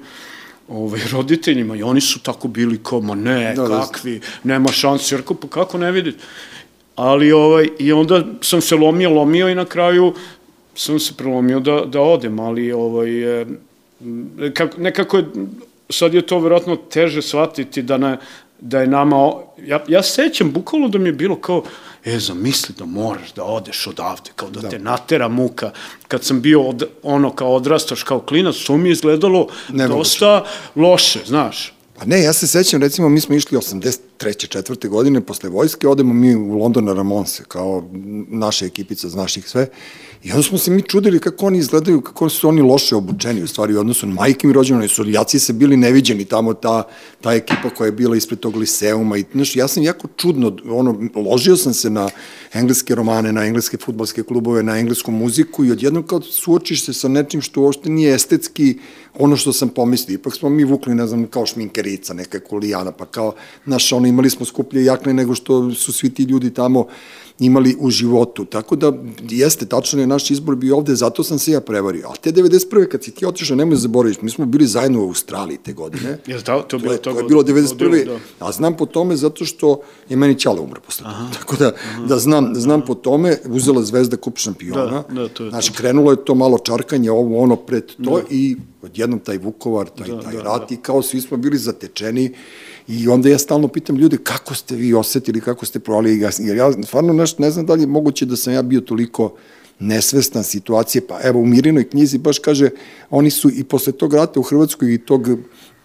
ovaj, 0.67 1.01
roditeljima 1.11 1.75
i 1.75 1.83
oni 1.83 2.01
su 2.01 2.19
tako 2.19 2.47
bili 2.47 2.79
kao, 2.83 3.01
ma 3.01 3.15
ne, 3.15 3.53
da, 3.55 3.67
da. 3.67 3.81
kakvi, 3.81 4.21
nema 4.43 4.71
šanse, 4.71 5.15
jer 5.15 5.23
kao, 5.23 5.37
pa 5.37 5.47
kako 5.47 5.77
ne 5.77 5.91
vidite? 5.91 6.17
Ali, 6.95 7.31
ovaj, 7.31 7.67
i 7.79 7.91
onda 7.91 8.23
sam 8.41 8.61
se 8.61 8.75
lomio, 8.75 9.09
lomio 9.09 9.49
i 9.49 9.55
na 9.55 9.65
kraju 9.65 10.13
sam 10.75 10.99
se 10.99 11.13
prelomio 11.17 11.59
da, 11.59 11.81
da 11.85 12.01
odem, 12.01 12.39
ali 12.39 12.71
ovaj, 12.71 13.41
e, 13.41 13.45
kako, 14.53 14.77
nekako 14.77 15.17
je, 15.17 15.25
sad 15.89 16.13
je 16.13 16.21
to 16.21 16.39
verovatno 16.39 16.75
teže 16.75 17.21
shvatiti 17.21 17.81
da, 17.81 17.97
na, 17.97 18.17
da 18.59 18.81
je 18.81 18.87
nama, 18.87 19.31
ja, 19.65 19.83
ja 19.87 20.03
sećam 20.03 20.51
bukvalno 20.51 20.87
da 20.87 20.97
mi 20.97 21.09
je 21.09 21.13
bilo 21.13 21.35
kao, 21.35 21.63
e, 22.05 22.19
zamisli 22.19 22.75
da 22.77 22.85
moraš 22.85 23.33
da 23.33 23.43
odeš 23.43 23.87
odavde, 23.87 24.31
kao 24.35 24.49
da, 24.49 24.61
da. 24.61 24.69
te 24.69 24.79
natera 24.79 25.27
muka. 25.27 25.71
Kad 26.07 26.23
sam 26.23 26.41
bio 26.41 26.61
od, 26.61 26.83
ono 27.03 27.31
kao 27.31 27.55
odrastaš 27.55 28.03
kao 28.03 28.19
klinac, 28.19 28.55
to 28.67 28.77
mi 28.77 28.89
je 28.89 28.93
izgledalo 28.93 29.47
Nemoguće. 29.69 29.97
dosta 29.97 30.43
loše, 30.75 31.19
znaš. 31.25 31.73
Pa 31.99 32.05
ne, 32.05 32.23
ja 32.23 32.33
se 32.33 32.47
sećam, 32.47 32.81
recimo, 32.81 33.09
mi 33.09 33.21
smo 33.21 33.35
išli 33.35 33.57
83. 34.23 34.47
četvrte 34.47 34.87
godine, 34.87 35.21
posle 35.21 35.49
vojske, 35.49 35.87
odemo 35.87 36.13
mi 36.13 36.35
u 36.35 36.57
London 36.57 36.85
na 36.85 36.93
Ramonse, 36.93 37.43
kao 37.47 37.83
naša 38.27 38.65
ekipica, 38.65 39.09
znaš 39.09 39.37
ih 39.37 39.49
sve, 39.49 39.67
I 40.23 40.31
onda 40.31 40.43
smo 40.43 40.57
se 40.57 40.71
mi 40.71 40.81
čudili 40.81 41.19
kako 41.19 41.45
oni 41.45 41.57
izgledaju, 41.57 42.01
kako 42.01 42.29
su 42.29 42.47
oni 42.47 42.61
loše 42.61 42.95
obučeni 42.95 43.43
u 43.43 43.47
stvari 43.47 43.75
u 43.75 43.79
odnosu 43.79 44.07
na 44.07 44.13
majke 44.13 44.47
mi 44.47 44.53
rođene, 44.53 44.87
su 44.87 45.03
ljaci 45.03 45.39
se 45.39 45.53
bili 45.53 45.77
neviđeni 45.77 46.25
tamo, 46.25 46.53
ta, 46.53 46.83
ta 47.21 47.33
ekipa 47.33 47.69
koja 47.69 47.85
je 47.85 47.91
bila 47.91 48.15
ispred 48.15 48.39
tog 48.39 48.55
liseuma 48.55 49.17
i 49.17 49.25
znaš, 49.33 49.55
ja 49.55 49.67
sam 49.67 49.83
jako 49.83 50.07
čudno, 50.17 50.57
ono, 50.69 51.09
ložio 51.15 51.57
sam 51.57 51.73
se 51.73 51.89
na 51.89 52.09
engleske 52.53 52.95
romane, 52.95 53.33
na 53.33 53.45
engleske 53.45 53.77
futbolske 53.77 54.23
klubove, 54.23 54.63
na 54.63 54.77
englesku 54.79 55.11
muziku 55.11 55.65
i 55.65 55.71
odjedno 55.71 56.03
kao 56.03 56.21
suočiš 56.21 56.85
se 56.85 56.93
sa 56.93 57.07
nečim 57.07 57.41
što 57.41 57.61
uopšte 57.61 57.89
nije 57.89 58.15
estetski 58.15 58.77
ono 59.19 59.37
što 59.37 59.53
sam 59.53 59.69
pomislio. 59.69 60.15
Ipak 60.15 60.35
smo 60.35 60.49
mi 60.49 60.63
vukli, 60.63 60.95
ne 60.95 61.07
znam, 61.07 61.27
kao 61.27 61.45
šminkerica, 61.45 62.13
neka 62.13 62.39
kulijana, 62.39 62.91
pa 62.91 63.05
kao, 63.05 63.33
znaš, 63.65 63.91
ono, 63.93 64.07
imali 64.13 64.29
smo 64.29 64.45
skuplje 64.45 64.85
jakne 64.85 65.13
nego 65.13 65.35
što 65.35 65.71
su 65.71 65.93
svi 65.93 66.09
ti 66.09 66.23
ljudi 66.23 66.53
tamo 66.53 66.87
imali 67.39 67.75
u 67.79 67.89
životu. 67.89 68.45
Tako 68.45 68.75
da 68.75 68.93
jeste, 69.29 69.65
tačno 69.65 70.01
je 70.01 70.07
naš 70.07 70.31
izbor 70.31 70.55
bio 70.55 70.77
ovde, 70.77 70.95
zato 70.95 71.23
sam 71.23 71.39
se 71.39 71.51
ja 71.51 71.61
prevario. 71.61 72.07
A 72.07 72.15
te 72.15 72.31
91. 72.31 72.87
kad 72.87 73.03
si 73.03 73.11
ti 73.11 73.25
otišao, 73.25 73.57
nemoj 73.57 73.75
zaboraviti, 73.75 74.25
mi 74.25 74.31
smo 74.31 74.45
bili 74.45 74.67
zajedno 74.67 74.99
u 74.99 75.07
Australiji 75.07 75.57
te 75.57 75.73
godine. 75.73 76.19
Jel 76.27 76.41
da, 76.45 76.61
to, 76.61 76.77
bilo, 76.77 76.97
to, 76.97 77.13
to 77.13 77.19
je 77.19 77.23
bilo 77.23 77.43
91. 77.43 78.05
Da. 78.05 78.19
A 78.39 78.51
znam 78.51 78.77
po 78.77 78.85
tome 78.85 79.15
zato 79.15 79.45
što 79.45 79.81
je 80.09 80.17
meni 80.17 80.39
Ćala 80.39 80.61
umro 80.61 80.81
posle 80.81 81.05
Aha. 81.07 81.27
Tako 81.39 81.55
da, 81.55 81.71
Aha. 81.91 82.05
da 82.05 82.19
znam, 82.19 82.51
znam 82.55 82.81
po 82.81 82.95
tome, 82.95 83.37
uzela 83.45 83.83
Zvezda 83.83 84.17
kup 84.17 84.37
šampiona. 84.37 84.85
Da, 84.85 85.21
da, 85.21 85.27
to 85.27 85.43
je 85.43 85.49
znači, 85.49 85.71
to. 85.71 85.77
krenulo 85.77 86.11
je 86.11 86.25
to 86.25 86.35
malo 86.35 86.57
čarkanje, 86.57 87.11
ovo 87.11 87.39
ono 87.39 87.55
pred 87.55 87.85
to 88.03 88.17
da. 88.17 88.21
i 88.29 88.55
odjednom 88.81 89.19
taj 89.19 89.37
Vukovar, 89.37 89.89
taj, 89.89 90.07
da, 90.07 90.21
taj 90.21 90.33
da, 90.33 90.41
rat 90.41 90.69
da. 90.69 90.75
i 90.75 90.77
kao 90.77 91.01
svi 91.01 91.21
smo 91.21 91.37
bili 91.37 91.57
zatečeni 91.57 92.33
I 92.87 93.07
onda 93.07 93.29
ja 93.29 93.37
stalno 93.37 93.67
pitam 93.67 93.95
ljude 93.97 94.17
kako 94.23 94.55
ste 94.55 94.75
vi 94.75 94.93
osetili, 94.93 95.41
kako 95.41 95.65
ste 95.65 95.79
provali, 95.79 96.19
jer 96.39 96.57
ja 96.57 96.71
stvarno 96.83 97.13
nešto 97.13 97.43
ne 97.43 97.51
znam 97.51 97.65
da 97.65 97.73
li 97.73 97.81
je 97.81 97.87
moguće 97.87 98.25
da 98.25 98.35
sam 98.35 98.53
ja 98.53 98.61
bio 98.61 98.81
toliko 98.81 99.33
nesvestan 99.79 100.43
situacije, 100.43 101.07
pa 101.07 101.19
evo 101.23 101.39
u 101.39 101.45
Mirinoj 101.45 101.89
knjizi 101.89 102.17
baš 102.17 102.39
kaže, 102.39 102.69
oni 103.09 103.29
su 103.29 103.51
i 103.51 103.63
posle 103.63 103.93
tog 103.93 104.13
rata 104.13 104.39
u 104.39 104.43
Hrvatskoj 104.43 104.93
i 104.93 104.97
tog 104.97 105.27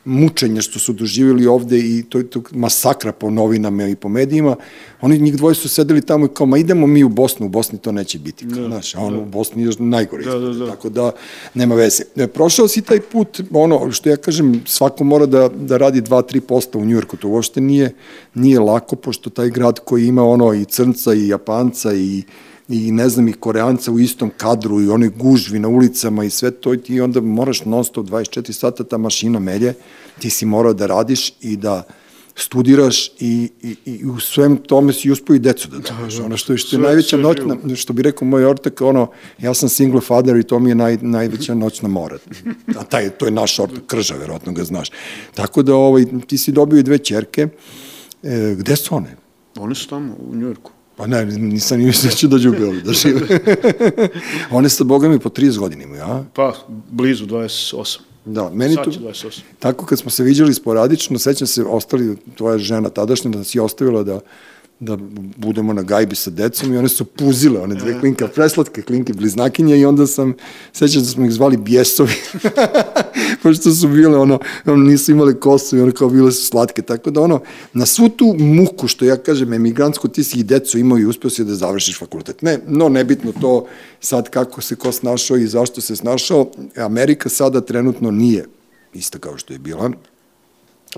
mučenja 0.08 0.62
što 0.62 0.78
su 0.78 0.92
doživjeli 0.92 1.46
ovde 1.46 1.78
i 1.78 2.04
to, 2.08 2.22
to 2.22 2.42
masakra 2.50 3.12
po 3.12 3.30
novinama 3.30 3.86
i 3.86 3.94
po 3.94 4.08
medijima, 4.08 4.56
oni 5.00 5.18
njih 5.18 5.36
dvoje 5.36 5.54
su 5.54 5.68
sedeli 5.68 6.02
tamo 6.02 6.26
i 6.26 6.28
kao, 6.34 6.46
ma 6.46 6.58
idemo 6.58 6.86
mi 6.86 7.04
u 7.04 7.08
Bosnu, 7.08 7.46
u 7.46 7.48
Bosni 7.48 7.78
to 7.78 7.92
neće 7.92 8.18
biti. 8.18 8.48
Kao, 8.48 8.62
da, 8.62 8.68
znaš, 8.68 8.94
a 8.94 9.00
ono 9.00 9.16
da. 9.16 9.22
u 9.22 9.26
Bosni 9.26 9.62
je 9.62 9.70
najgore. 9.78 10.24
Da, 10.24 10.38
da, 10.38 10.52
da. 10.52 10.66
Tako 10.66 10.88
da, 10.88 11.12
nema 11.54 11.74
veze. 11.74 12.02
E, 12.16 12.26
prošao 12.26 12.68
si 12.68 12.82
taj 12.82 13.00
put, 13.00 13.40
ono, 13.52 13.92
što 13.92 14.08
ja 14.08 14.16
kažem, 14.16 14.62
svako 14.66 15.04
mora 15.04 15.26
da, 15.26 15.48
da 15.48 15.76
radi 15.76 16.00
2-3% 16.00 16.78
u 16.78 16.84
Njujorku, 16.84 17.16
to 17.16 17.28
uopšte 17.28 17.60
nije, 17.60 17.94
nije 18.34 18.60
lako, 18.60 18.96
pošto 18.96 19.30
taj 19.30 19.50
grad 19.50 19.80
koji 19.84 20.06
ima 20.06 20.24
ono 20.24 20.54
i 20.54 20.64
crnca 20.64 21.14
i 21.14 21.28
japanca 21.28 21.94
i 21.94 22.22
i 22.68 22.92
ne 22.92 23.08
znam 23.08 23.28
i 23.28 23.32
koreanca 23.32 23.92
u 23.92 23.98
istom 23.98 24.30
kadru 24.36 24.80
i 24.80 24.88
onoj 24.88 25.08
gužvi 25.08 25.58
na 25.58 25.68
ulicama 25.68 26.24
i 26.24 26.30
sve 26.30 26.50
to 26.50 26.74
i 26.74 26.82
ti 26.82 27.00
onda 27.00 27.20
moraš 27.20 27.64
non 27.64 27.84
stop 27.84 28.06
24 28.06 28.52
sata 28.52 28.84
ta 28.84 28.98
mašina 28.98 29.38
melje, 29.38 29.74
ti 30.18 30.30
si 30.30 30.46
morao 30.46 30.72
da 30.72 30.86
radiš 30.86 31.32
i 31.40 31.56
da 31.56 31.82
studiraš 32.38 33.08
i, 33.08 33.50
i, 33.62 33.76
i 33.84 34.06
u 34.06 34.20
svem 34.20 34.56
tome 34.56 34.92
si 34.92 35.10
uspio 35.10 35.34
i 35.34 35.38
decu 35.38 35.68
da 35.68 35.78
daš. 35.78 36.14
Da, 36.14 36.18
da. 36.18 36.24
Ono 36.24 36.36
što, 36.36 36.56
što 36.56 36.76
je 36.76 36.82
najveća 36.82 37.16
noćna, 37.16 37.56
što 37.76 37.92
bi 37.92 38.02
rekao 38.02 38.28
moj 38.28 38.44
ortak, 38.44 38.80
ono, 38.80 39.10
ja 39.38 39.54
sam 39.54 39.68
single 39.68 40.00
father 40.00 40.36
i 40.36 40.42
to 40.42 40.58
mi 40.58 40.70
je 40.70 40.74
naj, 40.74 40.98
najveća 41.02 41.54
noćna 41.54 41.88
mora. 41.88 42.18
A 42.78 42.84
taj, 42.84 43.10
to 43.10 43.24
je 43.24 43.30
naš 43.30 43.58
ortak 43.58 43.86
krža, 43.86 44.14
verovatno 44.14 44.52
ga 44.52 44.64
znaš. 44.64 44.90
Tako 45.34 45.62
da 45.62 45.74
ovaj, 45.74 46.04
ti 46.26 46.38
si 46.38 46.52
dobio 46.52 46.78
i 46.78 46.82
dve 46.82 46.98
čerke. 46.98 47.48
E, 48.22 48.54
gde 48.58 48.76
su 48.76 48.94
one? 48.94 49.16
One 49.56 49.74
su 49.74 49.88
tamo, 49.88 50.16
u 50.30 50.36
Njujorku. 50.36 50.70
Pa 50.98 51.06
ne, 51.06 51.26
nisam 51.26 51.78
ni 51.78 51.86
mislio 51.86 52.10
da 52.10 52.16
će 52.16 52.28
dođu 52.28 52.48
u 52.48 52.52
Beograd 52.52 52.84
da 52.84 52.92
žive. 52.92 53.20
One 54.50 54.68
sa 54.68 54.84
Boga 54.84 55.08
mi 55.08 55.18
po 55.18 55.28
30 55.28 55.58
godina 55.58 55.82
imaju, 55.82 56.02
a? 56.02 56.24
Pa, 56.34 56.54
blizu 56.90 57.26
28. 57.26 57.98
Da, 58.24 58.50
meni 58.50 58.76
to, 58.76 58.90
tako 59.58 59.86
kad 59.86 59.98
smo 59.98 60.10
se 60.10 60.22
viđali 60.22 60.54
sporadično, 60.54 61.18
sećam 61.18 61.46
se, 61.46 61.64
ostali, 61.64 62.16
tvoja 62.34 62.58
žena 62.58 62.88
tadašnja, 62.88 63.30
da 63.30 63.44
si 63.44 63.60
ostavila 63.60 64.02
da 64.02 64.20
da 64.80 64.96
budemo 65.36 65.72
na 65.72 65.82
gajbi 65.82 66.16
sa 66.16 66.30
decom 66.30 66.74
i 66.74 66.76
one 66.76 66.88
su 66.88 67.04
puzile, 67.04 67.60
one 67.60 67.74
dve 67.74 68.00
klinke, 68.00 68.28
preslatke 68.28 68.82
klinke, 68.82 69.12
bliznakinje 69.12 69.78
i 69.78 69.84
onda 69.84 70.06
sam, 70.06 70.34
sećam 70.72 71.02
da 71.02 71.08
smo 71.08 71.24
ih 71.24 71.32
zvali 71.32 71.56
bjesovi, 71.56 72.12
pošto 73.42 73.70
su 73.70 73.88
bile, 73.88 74.18
ono, 74.18 74.38
ono, 74.66 74.76
nisu 74.76 75.12
imali 75.12 75.40
kosu 75.40 75.76
i 75.76 75.80
ono 75.80 75.92
kao 75.92 76.08
bile 76.08 76.32
su 76.32 76.46
slatke, 76.46 76.82
tako 76.82 77.10
da 77.10 77.20
ono, 77.20 77.40
na 77.72 77.86
svu 77.86 78.08
tu 78.08 78.36
muku, 78.38 78.88
što 78.88 79.04
ja 79.04 79.16
kažem, 79.16 79.52
emigrantsku, 79.52 80.08
ti 80.08 80.24
si 80.24 80.38
i 80.38 80.42
decu 80.42 80.78
imao 80.78 80.98
i 80.98 81.06
uspio 81.06 81.30
si 81.30 81.44
da 81.44 81.54
završiš 81.54 81.98
fakultet. 81.98 82.42
Ne, 82.42 82.58
no, 82.66 82.88
nebitno 82.88 83.32
to 83.40 83.66
sad 84.00 84.30
kako 84.30 84.60
se 84.60 84.76
ko 84.76 84.92
snašao 84.92 85.36
i 85.36 85.46
zašto 85.46 85.80
se 85.80 85.96
snašao, 85.96 86.50
Amerika 86.76 87.28
sada 87.28 87.60
trenutno 87.60 88.10
nije 88.10 88.46
ista 88.94 89.18
kao 89.18 89.38
što 89.38 89.52
je 89.52 89.58
bila, 89.58 89.90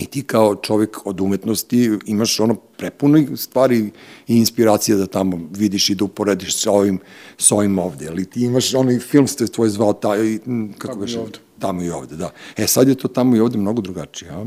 i 0.01 0.07
ti 0.07 0.23
kao 0.23 0.57
čovjek 0.57 1.07
od 1.07 1.21
umetnosti 1.21 1.99
imaš 2.07 2.41
ono 2.41 2.55
prepuno 2.55 3.37
stvari 3.37 3.91
i 4.27 4.37
inspiracije 4.37 4.97
da 4.97 5.07
tamo 5.07 5.41
vidiš 5.51 5.91
i 5.91 5.95
da 5.95 6.05
uporediš 6.05 6.57
sa 6.57 6.73
ovim, 6.73 6.99
sa 7.39 7.55
ovim 7.55 7.79
ovde. 7.79 8.09
Ali 8.09 8.25
ti 8.25 8.45
imaš 8.45 8.75
onaj 8.75 8.99
film 8.99 9.27
ste 9.27 9.47
tvoj 9.47 9.69
zvao 9.69 9.93
taj, 9.93 10.39
kako 10.79 10.95
tamo 10.95 11.07
i 11.07 11.17
ovde. 11.17 11.39
Tamo 11.59 11.83
i 11.83 11.91
ovde, 11.91 12.17
da. 12.17 12.31
E 12.57 12.67
sad 12.67 12.89
je 12.89 12.95
to 12.95 13.09
tamo 13.09 13.37
i 13.37 13.41
ovde 13.41 13.59
mnogo 13.59 13.83
drugačije, 13.83 14.31
a? 14.31 14.45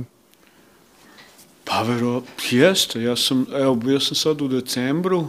Pa 1.64 1.82
vero, 1.82 2.24
jeste. 2.52 3.02
Ja 3.02 3.16
sam, 3.16 3.46
evo, 3.56 3.76
bio 3.76 4.00
sam 4.00 4.16
sad 4.16 4.42
u 4.42 4.48
decembru 4.48 5.28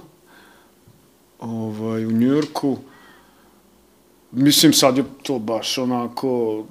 ovaj, 1.41 2.07
u 2.07 2.13
Njujorku. 2.13 2.79
Mislim, 4.33 4.73
sad 4.73 4.97
je 4.97 5.05
to 5.23 5.39
baš 5.39 5.79
onako 5.79 6.65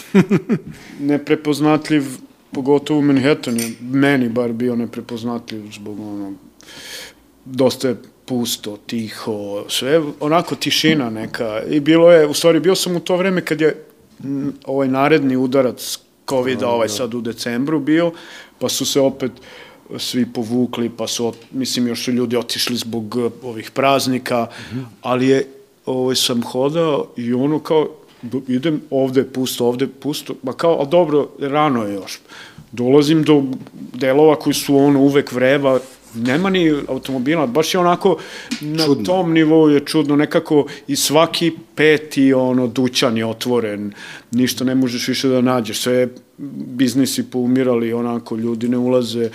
neprepoznatljiv 1.10 2.04
pogotovo 2.52 3.00
Manhattan 3.00 3.56
je 3.56 3.72
meni 3.80 4.28
bar 4.28 4.52
bio 4.52 4.76
neprepoznatljiv 4.76 5.62
zbog 5.72 6.00
ono, 6.00 6.32
dosta 7.44 7.88
je 7.88 7.96
pusto, 8.24 8.76
tiho, 8.86 9.64
sve, 9.68 10.02
onako 10.20 10.54
tišina 10.54 11.10
neka. 11.10 11.62
I 11.70 11.80
bilo 11.80 12.12
je, 12.12 12.26
u 12.26 12.34
stvari 12.34 12.60
bio 12.60 12.74
sam 12.74 12.96
u 12.96 13.00
to 13.00 13.16
vreme 13.16 13.44
kad 13.44 13.60
je 13.60 13.84
ovaj 14.64 14.88
naredni 14.88 15.36
udarac 15.36 15.98
covid 16.28 16.62
ovaj 16.62 16.88
da. 16.88 16.94
sad 16.94 17.14
u 17.14 17.20
decembru 17.20 17.80
bio, 17.80 18.12
pa 18.58 18.68
su 18.68 18.86
se 18.86 19.00
opet 19.00 19.32
svi 19.96 20.26
povukli, 20.32 20.90
pa 20.96 21.06
su, 21.06 21.32
mislim, 21.50 21.88
još 21.88 22.04
su 22.04 22.12
ljudi 22.12 22.36
otišli 22.36 22.76
zbog 22.76 23.16
ovih 23.42 23.70
praznika, 23.70 24.46
-hmm. 24.46 24.84
ali 25.02 25.28
je, 25.28 25.46
ovaj, 25.86 26.16
sam 26.16 26.42
hodao 26.42 27.06
i 27.16 27.34
ono 27.34 27.58
kao, 27.58 27.88
idem 28.48 28.80
ovde, 28.90 29.24
pusto, 29.24 29.66
ovde, 29.66 29.86
pusto, 29.86 30.34
ma 30.42 30.52
kao, 30.52 30.76
ali 30.78 30.88
dobro, 30.88 31.28
rano 31.38 31.84
je 31.84 31.94
još. 31.94 32.20
Dolazim 32.72 33.22
do 33.22 33.44
delova 33.94 34.36
koji 34.36 34.54
su 34.54 34.76
ono 34.76 35.00
uvek 35.00 35.32
vreba, 35.32 35.78
nema 36.14 36.50
ni 36.50 36.74
automobila, 36.88 37.46
baš 37.46 37.74
je 37.74 37.80
onako 37.80 38.16
na 38.60 38.84
čudno. 38.84 39.04
tom 39.04 39.32
nivou 39.32 39.68
je 39.68 39.80
čudno, 39.80 40.16
nekako 40.16 40.66
i 40.86 40.96
svaki 40.96 41.52
peti 41.74 42.32
ono 42.32 42.66
dućan 42.66 43.16
je 43.16 43.26
otvoren, 43.26 43.92
ništa 44.30 44.64
ne 44.64 44.74
možeš 44.74 45.08
više 45.08 45.28
da 45.28 45.40
nađeš, 45.40 45.80
sve 45.80 46.08
biznisi 46.76 47.30
poumirali, 47.30 47.92
onako 47.92 48.36
ljudi 48.36 48.68
ne 48.68 48.78
ulaze, 48.78 49.30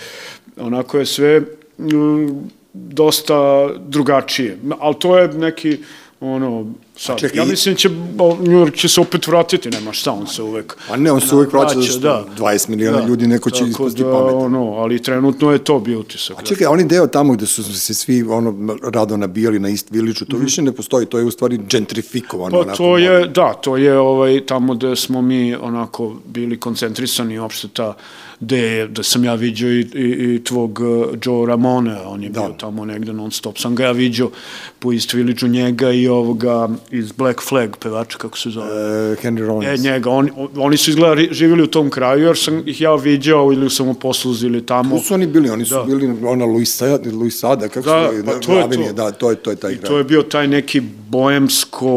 onako 0.56 0.98
je 0.98 1.06
sve 1.06 1.40
mm, 1.78 2.28
dosta 2.72 3.68
drugačije, 3.78 4.58
ali 4.80 4.94
to 4.98 5.18
je 5.18 5.28
neki 5.28 5.78
ono, 6.20 6.72
sad, 6.96 7.18
čekaj, 7.18 7.38
ja 7.38 7.44
mislim 7.44 7.74
će, 7.74 7.88
New 7.88 8.58
York 8.64 8.76
će 8.76 8.88
se 8.88 9.00
opet 9.00 9.26
vratiti, 9.26 9.70
nema 9.70 9.92
šta, 9.92 10.12
on 10.12 10.26
se 10.26 10.42
uvek... 10.42 10.76
A 10.90 10.96
ne, 10.96 11.12
on 11.12 11.20
se 11.20 11.34
uvek 11.34 11.52
vraća, 11.52 11.80
zašto 11.80 11.98
da, 11.98 12.24
20 12.38 12.68
miliona 12.68 13.00
da, 13.00 13.06
ljudi 13.06 13.26
neko 13.26 13.50
će 13.50 13.64
ispasti 13.64 14.04
da, 14.04 14.10
pamet. 14.10 14.34
Ono, 14.34 14.72
ali 14.72 15.02
trenutno 15.02 15.52
je 15.52 15.58
to 15.58 15.78
bio 15.78 16.00
utisak. 16.00 16.38
A 16.38 16.42
čekaj, 16.42 16.66
oni 16.66 16.84
deo 16.84 17.06
tamo 17.06 17.32
gde 17.32 17.46
su 17.46 17.64
se 17.64 17.94
svi 17.94 18.22
ono, 18.22 18.76
rado 18.82 19.16
nabijali 19.16 19.58
na 19.58 19.68
East 19.68 19.90
Village, 19.90 20.24
to 20.30 20.36
mm 20.36 20.44
više 20.44 20.62
ne 20.62 20.72
postoji, 20.72 21.06
to 21.06 21.18
je 21.18 21.24
u 21.24 21.30
stvari 21.30 21.60
gentrifikovano. 21.70 22.50
Pa 22.50 22.58
onako, 22.58 22.76
to 22.76 22.98
je, 22.98 23.26
da, 23.28 23.54
to 23.54 23.76
je 23.76 23.98
ovaj, 23.98 24.46
tamo 24.46 24.74
gde 24.74 24.96
smo 24.96 25.22
mi 25.22 25.54
onako 25.54 26.16
bili 26.24 26.60
koncentrisani, 26.60 27.38
uopšte 27.38 27.68
ta 27.68 27.94
gde, 28.40 28.86
da 28.86 29.02
sam 29.02 29.24
ja 29.24 29.34
vidio 29.34 29.72
i, 29.72 29.80
i, 29.80 30.34
i 30.34 30.44
tvog 30.44 30.80
uh, 30.80 31.06
Joe 31.24 31.46
Ramone, 31.46 32.00
on 32.06 32.22
je 32.22 32.28
da. 32.28 32.40
bio 32.40 32.54
tamo 32.58 32.84
negde 32.84 33.12
non 33.12 33.30
stop, 33.30 33.58
sam 33.58 33.74
ga 33.74 33.84
ja 33.84 33.92
vidio 33.92 34.30
po 34.78 34.92
East 34.92 35.12
Village-u 35.12 35.48
njega 35.48 35.90
i 35.90 36.08
ovoga 36.08 36.68
iz 36.90 37.12
Black 37.12 37.42
Flag, 37.48 37.76
pevača, 37.76 38.18
kako 38.18 38.38
se 38.38 38.50
zove? 38.50 38.66
Uh, 38.66 39.18
Henry 39.18 39.46
Rollins. 39.46 39.80
E, 39.80 39.82
njega, 39.82 40.10
on, 40.10 40.30
oni 40.56 40.76
su 40.76 40.90
izgleda 40.90 41.22
živjeli 41.30 41.62
u 41.62 41.66
tom 41.66 41.90
kraju, 41.90 42.26
jer 42.26 42.36
sam 42.36 42.62
ih 42.68 42.80
ja 42.80 42.94
vidio 42.94 43.50
ili 43.52 43.66
u 43.66 43.70
samoposluzi 43.70 44.46
ili 44.46 44.66
tamo. 44.66 44.96
Tu 44.96 45.04
su 45.04 45.14
oni 45.14 45.26
bili, 45.26 45.50
oni 45.50 45.64
su 45.64 45.74
da. 45.74 45.82
bili 45.82 46.16
ona 46.26 46.44
Luisa, 46.44 46.98
Luisada, 47.12 47.68
kako 47.68 47.90
da, 47.90 48.10
su, 48.10 48.24
pa 48.26 48.32
da, 48.32 48.40
to 48.40 48.52
je 48.52 48.62
Avenije, 48.62 48.88
to. 48.88 48.94
da, 48.94 49.10
to 49.10 49.30
je, 49.30 49.36
to 49.36 49.50
je 49.50 49.56
taj 49.56 49.72
I 49.72 49.76
kraj. 49.76 49.88
to 49.88 49.98
je 49.98 50.04
bio 50.04 50.22
taj 50.22 50.48
neki 50.48 50.80
boemsko 51.08 51.88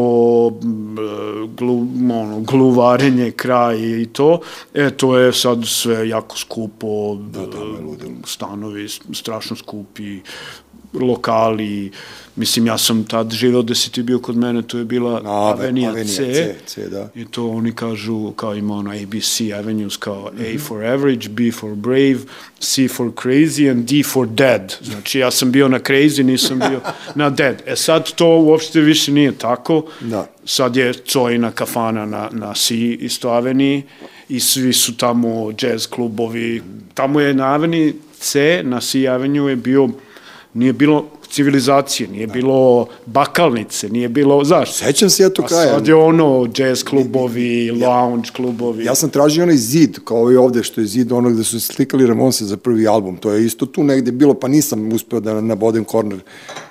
glu, 1.56 1.86
ono, 2.10 2.40
gluvarenje 2.40 3.30
kraj 3.30 4.02
i 4.02 4.06
to. 4.06 4.40
E, 4.74 4.90
to 4.90 5.18
je 5.18 5.32
sad 5.32 5.58
sve 5.66 6.08
jako 6.08 6.27
skupo, 6.36 7.14
da, 7.14 7.46
da, 7.46 7.58
stanovi 8.26 8.88
strašno 9.12 9.56
skupi, 9.56 10.20
lokali, 10.92 11.90
mislim 12.36 12.66
ja 12.66 12.78
sam 12.78 13.04
tad 13.04 13.32
živeo 13.32 13.62
da 13.62 13.74
si 13.74 13.92
ti 13.92 14.02
bio 14.02 14.18
kod 14.18 14.36
mene, 14.36 14.62
to 14.62 14.78
je 14.78 14.84
bila 14.84 15.20
no, 15.20 15.30
Avenija, 15.30 15.90
Avenija 15.90 16.16
C, 16.16 16.34
C, 16.34 16.54
C, 16.66 16.88
da. 16.88 17.08
i 17.14 17.24
to 17.24 17.50
oni 17.50 17.72
kažu 17.72 18.30
kao 18.30 18.54
ima 18.54 18.74
ono 18.74 18.90
ABC 18.90 19.40
Avenues 19.58 19.96
kao 19.96 20.30
mm 20.32 20.38
-hmm. 20.38 20.50
A 20.50 20.54
mhm. 20.54 20.58
for 20.58 20.84
average, 20.84 21.28
B 21.28 21.52
for 21.52 21.74
brave, 21.74 22.18
C 22.60 22.88
for 22.88 23.06
crazy 23.06 23.70
and 23.70 23.84
D 23.84 24.02
for 24.02 24.28
dead. 24.28 24.74
Znači 24.82 25.18
ja 25.18 25.30
sam 25.30 25.52
bio 25.52 25.68
na 25.68 25.78
crazy, 25.78 26.22
nisam 26.22 26.58
bio 26.58 26.80
na 27.14 27.30
dead. 27.30 27.62
E 27.66 27.76
sad 27.76 28.12
to 28.14 28.26
uopšte 28.26 28.80
više 28.80 29.12
nije 29.12 29.32
tako. 29.32 29.84
Da. 30.00 30.26
Sad 30.44 30.76
je 30.76 30.92
Cojina 30.92 31.50
kafana 31.50 32.06
na, 32.06 32.28
na 32.32 32.54
C 32.54 32.74
isto 32.76 33.28
Aveniji 33.28 33.82
i 34.28 34.40
svi 34.40 34.72
su 34.72 34.96
tamo 34.96 35.52
jazz 35.62 35.86
klubovi. 35.86 36.62
Tamo 36.94 37.20
je 37.20 37.34
na 37.34 37.44
Aveniji 37.44 37.94
C, 38.20 38.62
na 38.64 38.80
C 38.80 39.08
Avenue 39.08 39.50
je 39.50 39.56
bio 39.56 39.88
nije 40.54 40.72
bilo 40.72 41.04
civilizacije, 41.30 42.08
nije 42.08 42.26
da. 42.26 42.32
bilo 42.32 42.86
bakalnice, 43.06 43.88
nije 43.88 44.08
bilo, 44.08 44.44
znaš. 44.44 44.72
Sećam 44.72 45.10
se 45.10 45.22
ja 45.22 45.30
to 45.30 45.42
kraja. 45.42 45.62
A 45.62 45.74
sad 45.74 45.88
je 45.88 45.94
ono, 45.94 46.48
jazz 46.56 46.84
klubovi, 46.84 47.66
ja, 47.66 47.88
lounge 47.88 48.28
klubovi. 48.36 48.84
Ja 48.84 48.94
sam 48.94 49.10
tražio 49.10 49.42
onaj 49.42 49.56
zid, 49.56 49.98
kao 50.04 50.32
i 50.32 50.36
ovde 50.36 50.62
što 50.62 50.80
je 50.80 50.86
zid 50.86 51.12
onog 51.12 51.32
gde 51.32 51.44
su 51.44 51.60
slikali 51.60 52.06
Ramonse 52.06 52.44
za 52.44 52.56
prvi 52.56 52.86
album, 52.86 53.16
to 53.16 53.32
je 53.32 53.46
isto 53.46 53.66
tu 53.66 53.84
negde 53.84 54.12
bilo, 54.12 54.34
pa 54.34 54.48
nisam 54.48 54.92
uspeo 54.92 55.20
da 55.20 55.40
nabodem 55.40 55.84
korner 55.84 56.20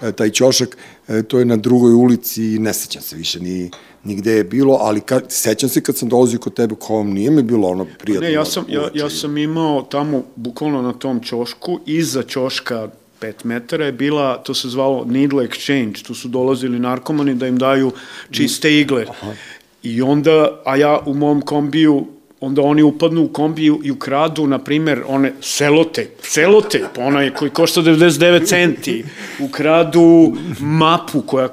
e, 0.02 0.12
taj 0.12 0.30
ćošak, 0.30 0.78
e, 1.08 1.24
to 1.24 1.40
je 1.40 1.46
na 1.46 1.56
drugoj 1.56 1.94
ulici, 1.94 2.60
ne 2.60 2.74
sećam 2.74 3.02
se 3.02 3.16
više 3.16 3.40
ni 3.40 3.72
nigde 4.08 4.32
je 4.32 4.44
bilo, 4.44 4.78
ali 4.82 5.02
ka, 5.02 5.22
sećam 5.30 5.70
se 5.70 5.84
kad 5.84 5.98
sam 5.98 6.10
dolazio 6.10 6.40
kod 6.40 6.54
tebe, 6.54 6.76
kao 6.88 7.04
nije 7.04 7.32
mi 7.32 7.44
bilo 7.44 7.68
ono 7.68 7.86
prijatno. 8.00 8.28
Ne, 8.28 8.34
ja 8.34 8.46
sam, 8.46 8.66
ja, 8.70 8.90
ja 8.94 9.10
sam 9.10 9.38
imao 9.38 9.82
tamo, 9.82 10.24
bukvalno 10.36 10.82
na 10.82 10.94
tom 10.94 11.24
ćošku, 11.24 11.80
iza 11.86 12.24
ćoška 12.24 12.90
5 13.22 13.34
metara 13.44 13.86
je 13.86 13.92
bila, 13.92 14.38
to 14.38 14.54
se 14.54 14.70
zvalo 14.70 15.06
needle 15.06 15.48
exchange, 15.48 16.06
tu 16.06 16.14
su 16.14 16.28
dolazili 16.28 16.80
narkomani 16.80 17.36
da 17.36 17.48
im 17.48 17.58
daju 17.58 17.92
čiste 18.32 18.80
igle. 18.80 19.06
Aha. 19.10 19.34
I 19.84 20.02
onda, 20.02 20.62
a 20.66 20.76
ja 20.76 21.00
u 21.06 21.14
mom 21.14 21.42
kombiju 21.42 22.06
onda 22.40 22.62
oni 22.62 22.84
upadnu 22.84 23.24
u 23.24 23.28
kombiju 23.28 23.82
i 23.84 23.92
ukradu, 23.92 24.48
na 24.48 24.60
primer, 24.60 25.04
one 25.08 25.34
selotejp, 25.42 26.10
selotejp, 26.22 26.98
onaj 26.98 27.34
koji 27.34 27.52
košta 27.52 27.82
99 27.82 28.46
centi, 28.46 29.06
ukradu 29.40 30.34
mapu 30.60 31.22
koja 31.22 31.50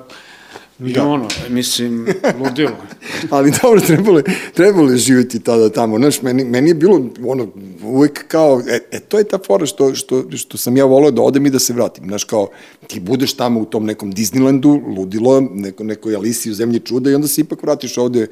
I 0.80 0.92
da. 0.92 1.28
mislim, 1.48 2.06
ludilo. 2.40 2.76
Ali 3.30 3.52
dobro, 3.62 3.80
trebalo, 3.80 4.22
trebalo 4.54 4.90
je 4.90 4.96
živjeti 4.96 5.40
tada 5.40 5.68
tamo. 5.68 5.98
Znaš, 5.98 6.22
meni, 6.22 6.44
meni 6.44 6.70
je 6.70 6.74
bilo 6.74 7.06
ono, 7.26 7.48
uvek 7.82 8.28
kao, 8.28 8.62
e, 8.68 8.80
e, 8.90 9.00
to 9.00 9.18
je 9.18 9.24
ta 9.24 9.38
fora 9.46 9.66
što, 9.66 9.94
što, 9.94 10.24
što 10.37 10.58
sam 10.58 10.76
ja 10.76 10.84
volao 10.84 11.10
da 11.10 11.22
odem 11.22 11.46
i 11.46 11.50
da 11.50 11.58
se 11.58 11.72
vratim. 11.72 12.04
Znaš, 12.04 12.24
kao, 12.24 12.48
ti 12.87 13.00
budeš 13.00 13.34
tamo 13.34 13.60
u 13.60 13.64
tom 13.64 13.84
nekom 13.84 14.12
Disneylandu, 14.12 14.96
ludilo, 14.96 15.40
neko, 15.40 15.84
nekoj 15.84 16.16
Alisi 16.16 16.50
u 16.50 16.54
zemlji 16.54 16.80
čuda 16.80 17.10
i 17.10 17.14
onda 17.14 17.28
se 17.28 17.40
ipak 17.40 17.62
vratiš 17.62 17.98
ovde 17.98 18.26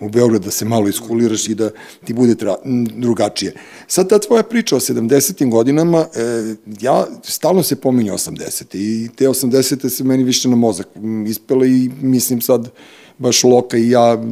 u 0.00 0.08
Beograd 0.08 0.44
da 0.44 0.50
se 0.50 0.64
malo 0.64 0.88
iskuliraš 0.88 1.48
i 1.48 1.54
da 1.54 1.70
ti 2.04 2.12
bude 2.12 2.34
tra, 2.34 2.56
drugačije. 2.96 3.54
Sad 3.86 4.08
ta 4.08 4.18
tvoja 4.18 4.42
priča 4.42 4.76
o 4.76 4.80
70. 4.80 5.50
godinama, 5.50 6.06
e, 6.14 6.54
ja 6.80 7.06
stalno 7.22 7.62
se 7.62 7.76
pominju 7.76 8.12
80. 8.12 8.64
i 8.72 9.08
te 9.16 9.28
80. 9.28 9.88
se 9.88 10.04
meni 10.04 10.24
više 10.24 10.48
na 10.48 10.56
mozak 10.56 10.88
ispele 11.26 11.68
i 11.68 11.90
mislim 12.00 12.40
sad 12.40 12.70
baš 13.18 13.44
Loka 13.44 13.76
i 13.76 13.90
ja 13.90 14.24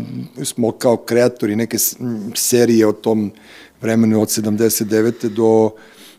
smo 0.45 0.73
kao 0.73 0.97
kreatori 0.97 1.57
neke 1.57 1.77
serije 2.35 2.87
o 2.87 2.93
tom 2.93 3.33
vremenu 3.81 4.23
od 4.23 4.29
79. 4.29 5.29
do 5.29 5.71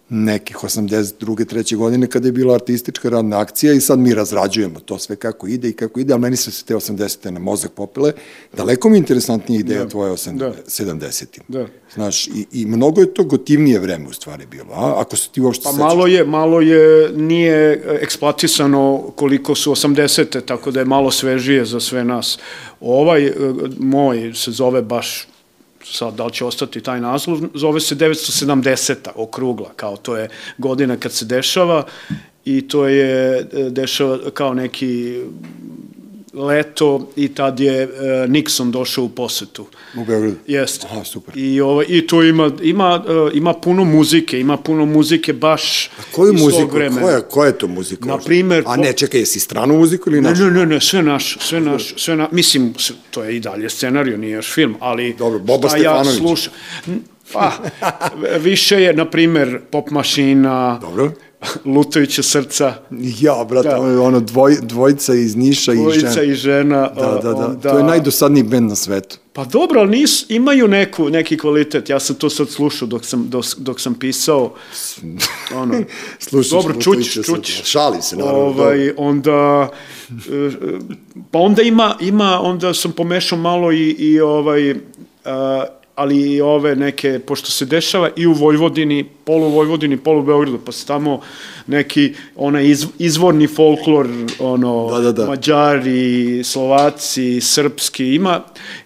nekih 0.10 0.58
82. 0.58 1.46
treće 1.46 1.76
godine 1.76 2.08
kada 2.08 2.28
je 2.28 2.32
bila 2.32 2.54
artistička 2.54 3.10
radna 3.10 3.40
akcija 3.40 3.74
i 3.74 3.82
sad 3.82 4.00
mi 4.00 4.14
razrađujemo 4.14 4.80
to 4.80 5.00
sve 5.00 5.16
kako 5.16 5.48
ide 5.48 5.70
i 5.70 5.74
kako 5.74 6.00
ide, 6.00 6.14
ali 6.14 6.22
meni 6.22 6.36
su 6.36 6.52
se 6.52 6.66
te 6.66 6.76
80. 6.76 7.30
na 7.30 7.40
mozak 7.40 7.72
popile. 7.72 8.14
Daleko 8.58 8.90
mi 8.90 8.96
je 8.96 9.00
interesantnija 9.00 9.60
ideja 9.60 9.84
da. 9.84 9.90
tvoje 9.90 10.12
80. 10.12 10.38
Da. 10.38 10.54
70. 10.68 11.26
Da. 11.48 11.68
Znaš, 11.94 12.28
i, 12.28 12.46
i 12.52 12.66
mnogo 12.66 13.02
je 13.02 13.14
to 13.14 13.24
gotivnije 13.24 13.80
vreme 13.80 14.08
u 14.08 14.14
stvari 14.14 14.46
bilo, 14.46 14.74
a? 14.74 15.02
Ako 15.02 15.16
se 15.16 15.30
ti 15.30 15.42
uopšte 15.42 15.64
Pa 15.64 15.70
sećaš. 15.70 15.84
malo 15.84 16.08
je, 16.08 16.26
malo 16.26 16.62
je, 16.62 17.12
nije 17.16 17.84
eksploatisano 18.02 19.12
koliko 19.16 19.56
su 19.56 19.72
80. 19.72 20.46
tako 20.46 20.72
da 20.72 20.80
je 20.80 20.86
malo 20.86 21.12
svežije 21.12 21.66
za 21.66 21.80
sve 21.80 22.04
nas. 22.04 22.40
Ovaj 22.80 23.26
e, 23.26 23.34
moj 23.80 24.34
se 24.36 24.52
zove 24.52 24.82
baš 24.82 25.28
sad 25.92 26.16
da 26.16 26.26
li 26.26 26.34
će 26.34 26.46
ostati 26.46 26.82
taj 26.82 27.02
naslov, 27.02 27.40
zove 27.54 27.80
se 27.80 27.96
970. 27.96 28.96
okrugla, 29.16 29.72
kao 29.76 29.98
to 29.98 30.18
je 30.18 30.30
godina 30.58 30.98
kad 30.98 31.12
se 31.12 31.26
dešava 31.26 31.86
i 32.46 32.68
to 32.68 32.88
je 32.88 33.40
e, 33.40 33.46
dešava 33.70 34.18
kao 34.34 34.54
neki 34.54 35.22
leto 36.38 37.10
i 37.16 37.28
tad 37.28 37.60
je 37.60 37.84
uh, 37.84 37.92
Nixon 38.30 38.72
došao 38.72 39.04
u 39.04 39.10
posetu. 39.10 39.66
U 39.98 40.06
Beogradu? 40.06 40.36
Jeste. 40.48 40.88
Aha, 40.92 41.04
super. 41.04 41.38
I, 41.38 41.62
ovo, 41.62 41.84
i 41.88 42.08
tu 42.08 42.24
ima, 42.24 42.52
ima, 42.62 43.04
uh, 43.08 43.32
ima 43.34 43.54
puno 43.54 43.84
muzike, 43.84 44.40
ima 44.40 44.58
puno 44.58 44.86
muzike 44.86 45.34
baš 45.34 45.88
A 45.88 46.02
koju 46.12 46.34
iz 46.34 46.42
muziku, 46.42 46.76
vremena. 46.76 47.02
Koja, 47.02 47.22
koja 47.22 47.48
je 47.48 47.58
to 47.58 47.68
muzika? 47.68 48.06
Na 48.06 48.18
primer... 48.18 48.64
A 48.66 48.76
ne, 48.76 48.94
čekaj, 48.94 49.20
jesi 49.20 49.40
stranu 49.40 49.78
muziku 49.78 50.10
ili 50.10 50.22
našu? 50.22 50.44
Ne, 50.44 50.52
ne, 50.52 50.66
ne, 50.66 50.82
sve 50.82 51.04
naš, 51.04 51.38
sve 51.42 51.60
naš, 51.62 51.94
sve 51.98 52.16
na, 52.16 52.30
mislim, 52.32 52.74
to 53.12 53.24
je 53.24 53.36
i 53.36 53.40
dalje 53.40 53.70
scenariju, 53.70 54.18
nije 54.18 54.32
još 54.32 54.54
film, 54.54 54.76
ali 54.80 55.16
Dobro, 55.18 55.40
Boba 55.40 55.70
šta 55.70 55.78
ja 55.78 56.06
slušam. 56.06 56.54
Pa, 57.34 57.52
više 58.40 58.82
je, 58.82 58.94
na 58.94 59.10
primer, 59.10 59.60
pop 59.72 59.90
mašina, 59.90 60.80
Dobro 60.82 61.12
lutajuća 61.66 62.24
srca. 62.24 62.74
Ja, 63.20 63.46
brate, 63.50 63.70
da. 63.70 64.02
ono 64.02 64.20
dvoj, 64.20 64.58
dvojica 64.62 65.14
iz 65.14 65.36
Niša 65.36 65.74
dvojica 65.74 65.98
i 65.98 66.00
žena. 66.00 66.14
Dvojica 66.14 66.32
i 66.32 66.36
žena. 66.36 66.90
Da, 66.96 67.20
da, 67.24 67.34
da, 67.34 67.46
onda... 67.46 67.72
to 67.72 67.78
je 67.78 67.84
najdosadniji 67.84 68.44
bend 68.44 68.70
na 68.70 68.76
svetu. 68.76 69.18
Pa 69.34 69.46
dobro, 69.46 69.80
ali 69.80 69.90
nis, 69.90 70.26
imaju 70.30 70.68
neku, 70.68 71.10
neki 71.10 71.38
kvalitet. 71.38 71.90
Ja 71.90 72.00
sam 72.00 72.16
to 72.16 72.30
sad 72.30 72.50
slušao 72.50 72.88
dok 72.88 73.06
sam, 73.06 73.30
dok, 73.30 73.46
dok 73.58 73.80
sam 73.80 73.94
pisao. 73.94 74.54
Ono, 75.62 75.84
Slušaš, 76.20 76.52
dobro, 76.52 76.82
čuć, 76.82 77.14
čuć. 77.26 77.62
Šali 77.64 78.02
se, 78.02 78.16
naravno. 78.16 78.40
Ovaj, 78.40 78.92
onda, 78.98 79.70
e, 80.10 80.52
pa 81.32 81.40
onda 81.40 81.62
ima, 81.62 81.96
ima, 82.02 82.42
onda 82.42 82.74
sam 82.74 82.92
pomešao 82.92 83.38
malo 83.38 83.72
i, 83.72 83.90
i 83.90 84.20
ovaj, 84.20 84.72
uh, 84.72 84.78
ali 85.98 86.34
i 86.34 86.42
ove 86.42 86.76
neke, 86.76 87.20
pošto 87.20 87.52
se 87.52 87.66
dešava 87.66 88.10
i 88.16 88.28
u 88.28 88.34
Vojvodini, 88.34 89.04
polu 89.04 89.50
Vojvodini, 89.50 89.98
polu 89.98 90.22
Beogradu, 90.24 90.60
pa 90.66 90.72
se 90.72 90.86
tamo 90.88 91.22
neki 91.68 92.14
onaj 92.36 92.68
iz, 92.68 92.86
izvorni 93.00 93.48
folklor, 93.48 94.08
ono, 94.40 94.90
Da, 94.92 95.00
da, 95.00 95.12
da. 95.12 95.26
Mađari, 95.26 96.44
Slovaci, 96.44 97.42
Srpski, 97.42 98.16
ima, 98.16 98.42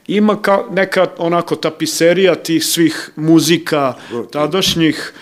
ima 0.08 0.42
ka, 0.42 0.64
neka 0.72 1.08
onako 1.18 1.56
tapiserija 1.56 2.36
tih 2.36 2.66
svih 2.66 3.12
muzika 3.16 3.94
tadašnjih, 4.32 5.14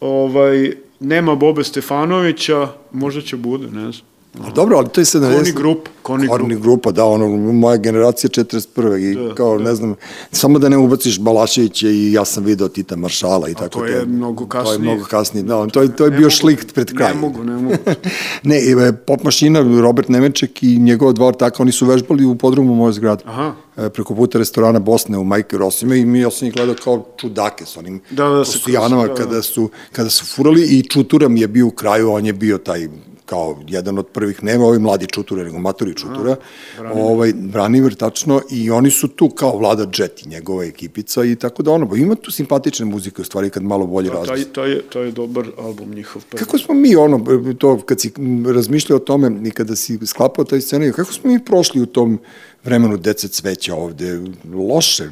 ovaj, 0.00 0.72
nema 1.00 1.34
Bobe 1.34 1.64
Stefanovića, 1.64 2.68
možda 2.92 3.20
će 3.20 3.36
bude, 3.36 3.66
ne 3.66 3.92
znam. 3.92 4.15
A 4.38 4.50
dobro, 4.50 4.76
ali 4.76 4.88
to 4.88 5.00
je 5.00 5.04
70... 5.04 5.36
Koni 5.36 5.52
grupa, 5.52 5.90
Koni 6.02 6.28
Korni 6.28 6.48
grupa. 6.48 6.62
grupa, 6.62 6.92
da, 6.92 7.04
ono, 7.04 7.28
moja 7.52 7.76
generacija 7.76 8.30
41. 8.30 8.98
I 9.02 9.14
Da, 9.18 9.34
kao, 9.34 9.58
ne 9.58 9.74
znam, 9.74 9.94
samo 10.32 10.58
da 10.58 10.68
ne 10.68 10.76
ubaciš 10.78 11.20
Balaševića 11.20 11.88
i 11.88 12.12
ja 12.12 12.24
sam 12.24 12.44
video 12.44 12.68
Tita 12.68 12.96
Maršala 12.96 13.48
i 13.48 13.54
tako. 13.54 13.68
to 13.70 13.84
je 13.84 14.06
mnogo 14.06 14.44
To 14.44 14.58
je 14.58 14.64
kasnije. 14.64 14.78
mnogo 14.80 15.04
kasnije, 15.04 15.42
da, 15.44 15.56
on- 15.58 15.70
to 15.70 15.82
je, 15.82 15.96
to 15.96 16.04
je 16.04 16.10
Ne 16.10 16.16
bio 16.16 16.24
mogu, 16.24 16.30
šlikt 16.30 16.74
pred 16.74 16.94
kraj. 16.94 17.14
Ne 17.14 17.20
mogu, 17.20 17.44
ne 17.44 17.52
mogu. 17.54 17.76
ne, 18.42 18.56
e, 18.56 18.92
pop 18.96 19.22
mašina, 19.22 19.80
Robert 19.80 20.08
Nemeček 20.08 20.62
i 20.62 20.78
njegov 20.78 21.12
dva 21.12 21.26
ortaka, 21.26 21.62
oni 21.62 21.72
su 21.72 21.86
vežbali 21.86 22.24
u 22.24 22.34
podrumu 22.34 22.74
moje 22.74 22.92
zgrade. 22.92 23.22
Aha. 23.26 23.52
E, 23.76 23.88
preko 23.88 24.14
puta 24.14 24.38
restorana 24.38 24.78
Bosne 24.78 25.18
u 25.18 25.24
Majke 25.24 25.58
Rosime 25.58 25.98
i 25.98 26.06
mi, 26.06 26.20
ja 26.20 26.30
sam 26.30 26.48
ih 26.48 26.54
gledao 26.54 26.74
kao 26.84 27.06
čudake 27.16 27.64
s 27.66 27.76
onim 27.76 28.00
Da, 28.10 28.24
da, 28.24 28.44
da, 28.78 28.88
da. 28.98 29.14
kada 29.14 29.42
su, 29.42 29.70
kada 29.92 30.10
su 30.10 30.24
furali 30.26 30.62
i 30.62 30.82
Čutura 30.82 31.28
mi 31.28 31.40
je 31.40 31.48
bio 31.48 31.66
u 31.66 31.70
kraju, 31.70 32.10
on 32.10 32.26
je 32.26 32.32
bio 32.32 32.58
taj 32.58 32.88
kao 33.26 33.58
jedan 33.68 33.98
od 33.98 34.06
prvih, 34.06 34.42
nema 34.42 34.64
ovi 34.64 34.78
mladi 34.78 35.06
čuture, 35.06 35.44
nego 35.44 35.58
maturi 35.58 35.94
čutura, 35.94 36.36
Branimir. 36.78 37.04
ovaj, 37.04 37.32
Branimir, 37.32 37.94
tačno, 37.94 38.40
i 38.50 38.70
oni 38.70 38.90
su 38.90 39.08
tu 39.08 39.28
kao 39.28 39.58
Vlada 39.58 39.86
Jet 39.98 40.26
i 40.26 40.28
njegova 40.28 40.64
ekipica 40.64 41.24
i 41.24 41.36
tako 41.36 41.62
da 41.62 41.72
ono, 41.72 41.96
ima 41.96 42.14
tu 42.14 42.30
simpatične 42.30 42.86
muzike 42.86 43.22
u 43.22 43.24
stvari 43.24 43.50
kad 43.50 43.62
malo 43.62 43.86
bolje 43.86 44.10
taj, 44.10 44.18
razmisli. 44.18 44.52
taj, 44.52 44.70
je, 44.70 44.82
taj 44.82 45.04
je 45.04 45.10
dobar 45.10 45.46
album 45.58 45.94
njihov. 45.94 46.24
prvi. 46.30 46.44
Kako 46.44 46.58
smo 46.58 46.74
mi 46.74 46.96
ono, 46.96 47.24
to 47.58 47.80
kad 47.80 48.00
si 48.00 48.12
razmišljao 48.54 48.96
o 48.96 49.00
tome 49.00 49.48
i 49.48 49.50
kada 49.50 49.76
si 49.76 49.98
sklapao 50.06 50.44
taj 50.44 50.60
scenarij, 50.60 50.92
kako 50.92 51.12
smo 51.12 51.32
mi 51.32 51.44
prošli 51.44 51.82
u 51.82 51.86
tom 51.86 52.18
vremenu 52.64 52.96
dece 52.96 53.28
cveća 53.28 53.74
ovde? 53.74 54.20
Loše. 54.54 55.10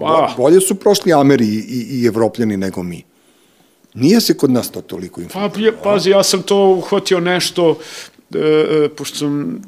Pa. 0.00 0.34
Bolje 0.36 0.60
su 0.60 0.74
prošli 0.74 1.12
Ameri 1.12 1.46
i, 1.46 1.64
i, 1.68 2.00
i 2.02 2.06
Evropljani 2.06 2.56
nego 2.56 2.82
mi. 2.82 3.04
Nije 3.98 4.20
se 4.20 4.36
kod 4.36 4.50
nas 4.50 4.70
to 4.70 4.80
toliko 4.80 5.16
Pa, 5.16 5.24
influencija. 5.24 5.64
je, 5.64 5.72
pazi, 5.74 6.10
ja 6.10 6.22
sam 6.22 6.42
to 6.42 6.56
uhvatio 6.68 7.20
nešto, 7.20 7.78
e, 8.34 8.38
e, 8.38 8.88
pošto 8.88 9.16
sam 9.16 9.62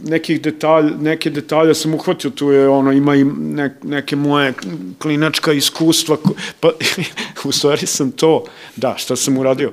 nekih 0.00 0.40
detalj, 0.42 0.90
neke 1.00 1.30
detalje 1.30 1.74
sam 1.74 1.94
uhvatio, 1.94 2.30
tu 2.30 2.50
je 2.50 2.68
ono, 2.68 2.92
ima 2.92 3.14
i 3.14 3.24
ne, 3.24 3.78
neke 3.82 4.16
moje 4.16 4.52
klinačka 4.98 5.52
iskustva, 5.52 6.16
ko- 6.16 6.34
pa 6.60 6.70
u 7.44 7.52
stvari 7.52 7.86
sam 7.86 8.10
to, 8.10 8.44
da, 8.76 8.94
šta 8.98 9.16
sam 9.16 9.38
uradio? 9.38 9.72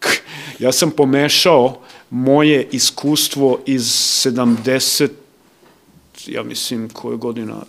Ja 0.58 0.72
sam 0.72 0.90
pomešao 0.90 1.78
moje 2.10 2.68
iskustvo 2.72 3.58
iz 3.66 3.82
70, 3.82 5.08
ja 6.26 6.42
mislim, 6.42 6.88
koje 6.88 7.16
godina, 7.16 7.62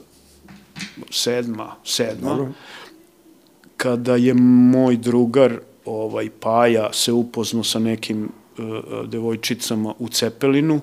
sedma, 1.12 1.76
sedma, 1.86 2.30
Dobro. 2.30 2.52
Kada 3.78 4.16
je 4.16 4.34
moj 4.34 4.98
drugar 4.98 5.60
ovaj 5.86 6.30
Paja 6.40 6.94
se 6.94 7.12
upoznao 7.12 7.64
sa 7.64 7.80
nekim 7.80 8.30
uh, 8.58 8.66
devojčicama 9.10 9.94
u 10.00 10.10
Cepelinu 10.10 10.82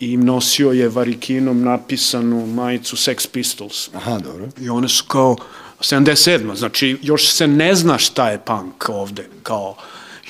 i 0.00 0.16
nosio 0.16 0.72
je 0.72 0.88
varikinom 0.88 1.62
napisanu 1.62 2.46
majicu 2.46 2.96
Sex 2.96 3.28
Pistols. 3.32 3.90
Aha, 3.94 4.18
dobro. 4.18 4.48
I 4.60 4.68
one 4.68 4.88
su 4.88 5.04
kao 5.08 5.36
77. 5.80 6.54
Znači, 6.54 6.98
još 7.02 7.32
se 7.32 7.46
ne 7.46 7.74
zna 7.74 7.98
šta 7.98 8.30
je 8.30 8.38
punk 8.38 8.88
ovde. 8.88 9.28
Kao, 9.42 9.76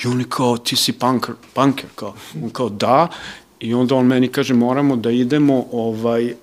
I 0.04 0.06
oni 0.06 0.24
kao, 0.24 0.58
ti 0.58 0.76
si 0.76 0.92
punker, 0.92 1.34
punker, 1.54 1.86
kao. 1.94 2.14
On 2.42 2.50
kao, 2.50 2.68
da. 2.68 3.08
I 3.60 3.74
onda 3.74 3.94
on 3.94 4.06
meni 4.06 4.28
kaže, 4.28 4.54
moramo 4.54 4.96
da 4.96 5.10
idemo, 5.10 5.66
ovaj, 5.72 6.34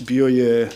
bio 0.00 0.26
je, 0.26 0.70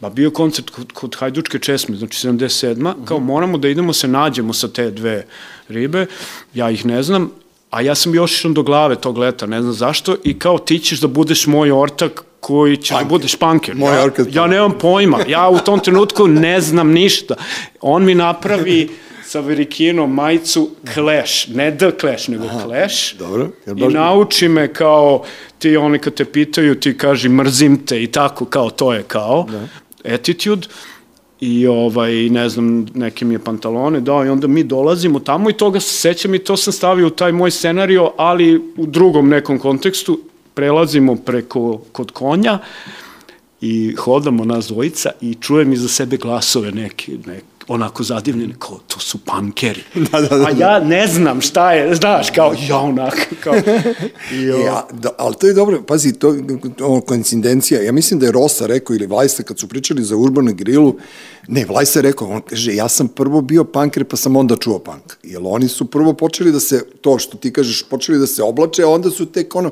ba 0.00 0.10
bio 0.10 0.26
je 0.26 0.32
koncert 0.32 0.70
kod, 0.70 0.92
kod 0.92 1.16
Hajdučke 1.18 1.58
česme, 1.58 1.96
znači 1.96 2.28
77. 2.28 3.04
Kao, 3.04 3.18
moramo 3.18 3.58
da 3.58 3.68
idemo 3.68 3.92
se 3.92 4.08
nađemo 4.08 4.52
sa 4.52 4.68
te 4.68 4.90
dve 4.90 5.26
ribe. 5.68 6.06
Ja 6.54 6.70
ih 6.70 6.86
ne 6.86 7.02
znam, 7.02 7.30
a 7.70 7.80
ja 7.80 7.94
sam 7.94 8.14
još 8.14 8.32
išao 8.32 8.52
do 8.52 8.62
glave 8.62 8.96
tog 8.96 9.18
leta, 9.18 9.46
ne 9.46 9.62
znam 9.62 9.72
zašto, 9.72 10.16
i 10.24 10.38
kao 10.38 10.58
ti 10.58 10.78
ćeš 10.78 11.00
da 11.00 11.06
budeš 11.06 11.46
moj 11.46 11.72
ortak 11.72 12.24
koji 12.40 12.76
ćeš 12.76 12.98
da 12.98 13.04
budeš 13.04 13.36
punker. 13.36 13.74
Moj 13.74 13.94
ja, 13.94 14.04
ortak 14.04 14.26
ja 14.30 14.46
nemam 14.46 14.72
pojma, 14.80 15.18
ja 15.28 15.48
u 15.48 15.58
tom 15.58 15.80
trenutku 15.80 16.28
ne 16.28 16.60
znam 16.60 16.90
ništa. 16.90 17.34
On 17.80 18.04
mi 18.04 18.14
napravi 18.14 18.88
sa 19.26 19.40
Verikinom 19.40 20.14
majicu 20.14 20.70
Clash, 20.94 21.48
ne 21.54 21.78
The 21.78 21.90
Clash, 22.00 22.28
nego 22.28 22.44
Aha, 22.44 22.60
Clash. 22.64 23.16
dobro. 23.18 23.48
Jel 23.66 23.78
I 23.78 23.94
nauči 23.94 24.48
me 24.48 24.72
kao, 24.72 25.22
ti 25.58 25.76
oni 25.76 25.98
kad 25.98 26.14
te 26.14 26.24
pitaju, 26.24 26.74
ti 26.74 26.98
kaži 26.98 27.28
mrzim 27.28 27.86
te 27.86 28.02
i 28.02 28.06
tako, 28.06 28.44
kao 28.44 28.70
to 28.70 28.94
je 28.94 29.02
kao 29.02 29.46
da. 29.50 29.68
Attitude 30.04 30.66
i 31.40 31.66
ovaj, 31.66 32.12
ne 32.14 32.48
znam, 32.48 32.86
neke 32.94 33.24
mi 33.24 33.34
je 33.34 33.38
pantalone 33.38 34.00
dao 34.00 34.26
i 34.26 34.28
onda 34.28 34.46
mi 34.46 34.64
dolazimo 34.64 35.20
tamo 35.20 35.50
i 35.50 35.52
toga 35.52 35.80
se 35.80 35.96
sećam 35.96 36.34
i 36.34 36.38
to 36.38 36.56
sam 36.56 36.72
stavio 36.72 37.06
u 37.06 37.10
taj 37.10 37.32
moj 37.32 37.50
scenario, 37.50 38.12
ali 38.16 38.72
u 38.76 38.86
drugom 38.86 39.28
nekom 39.28 39.58
kontekstu 39.58 40.20
prelazimo 40.54 41.16
preko 41.16 41.80
kod 41.92 42.10
konja 42.10 42.58
i 43.60 43.94
hodamo 43.98 44.44
nas 44.44 44.66
dvojica 44.66 45.10
i 45.20 45.34
čujem 45.34 45.72
iza 45.72 45.88
sebe 45.88 46.16
glasove 46.16 46.72
neke, 46.72 47.12
neke 47.26 47.53
onako 47.68 48.02
zadivljene, 48.02 48.54
kao, 48.58 48.78
to 48.86 49.00
su 49.00 49.18
pankeri. 49.24 49.82
da, 50.12 50.20
da, 50.20 50.38
da. 50.38 50.46
A 50.46 50.50
ja 50.58 50.80
ne 50.80 51.06
znam 51.06 51.40
šta 51.40 51.72
je, 51.72 51.94
znaš, 51.94 52.30
kao, 52.30 52.54
ja 52.68 52.78
onako, 52.78 53.16
kao, 53.40 53.54
i, 54.34 54.50
o, 54.50 54.58
Ja, 54.58 54.86
da, 54.92 55.10
ali 55.18 55.34
to 55.34 55.46
je 55.46 55.54
dobro, 55.54 55.82
pazi, 55.82 56.12
to 56.12 56.36
to 56.76 57.00
koincidencija. 57.00 57.82
Ja 57.82 57.92
mislim 57.92 58.20
da 58.20 58.26
je 58.26 58.32
Rosa 58.32 58.66
rekao 58.66 58.94
ili 58.94 59.06
Vlajsa 59.06 59.42
kad 59.42 59.58
su 59.58 59.68
pričali 59.68 60.04
za 60.04 60.16
Urbanu 60.16 60.54
grilu, 60.54 60.96
ne, 61.48 61.64
Vlajsa 61.64 61.98
je 61.98 62.02
rekao, 62.02 62.28
on 62.28 62.42
kaže, 62.42 62.74
ja 62.74 62.88
sam 62.88 63.08
prvo 63.08 63.40
bio 63.40 63.64
panker 63.64 64.04
pa 64.04 64.16
sam 64.16 64.36
onda 64.36 64.56
čuo 64.56 64.78
punk. 64.78 65.16
Jer 65.22 65.40
oni 65.44 65.68
su 65.68 65.90
prvo 65.90 66.12
počeli 66.12 66.52
da 66.52 66.60
se, 66.60 66.84
to 67.00 67.18
što 67.18 67.36
ti 67.36 67.52
kažeš, 67.52 67.82
počeli 67.90 68.18
da 68.18 68.26
se 68.26 68.42
oblače, 68.42 68.82
a 68.82 68.88
onda 68.88 69.10
su 69.10 69.26
tek 69.26 69.54
ono, 69.56 69.70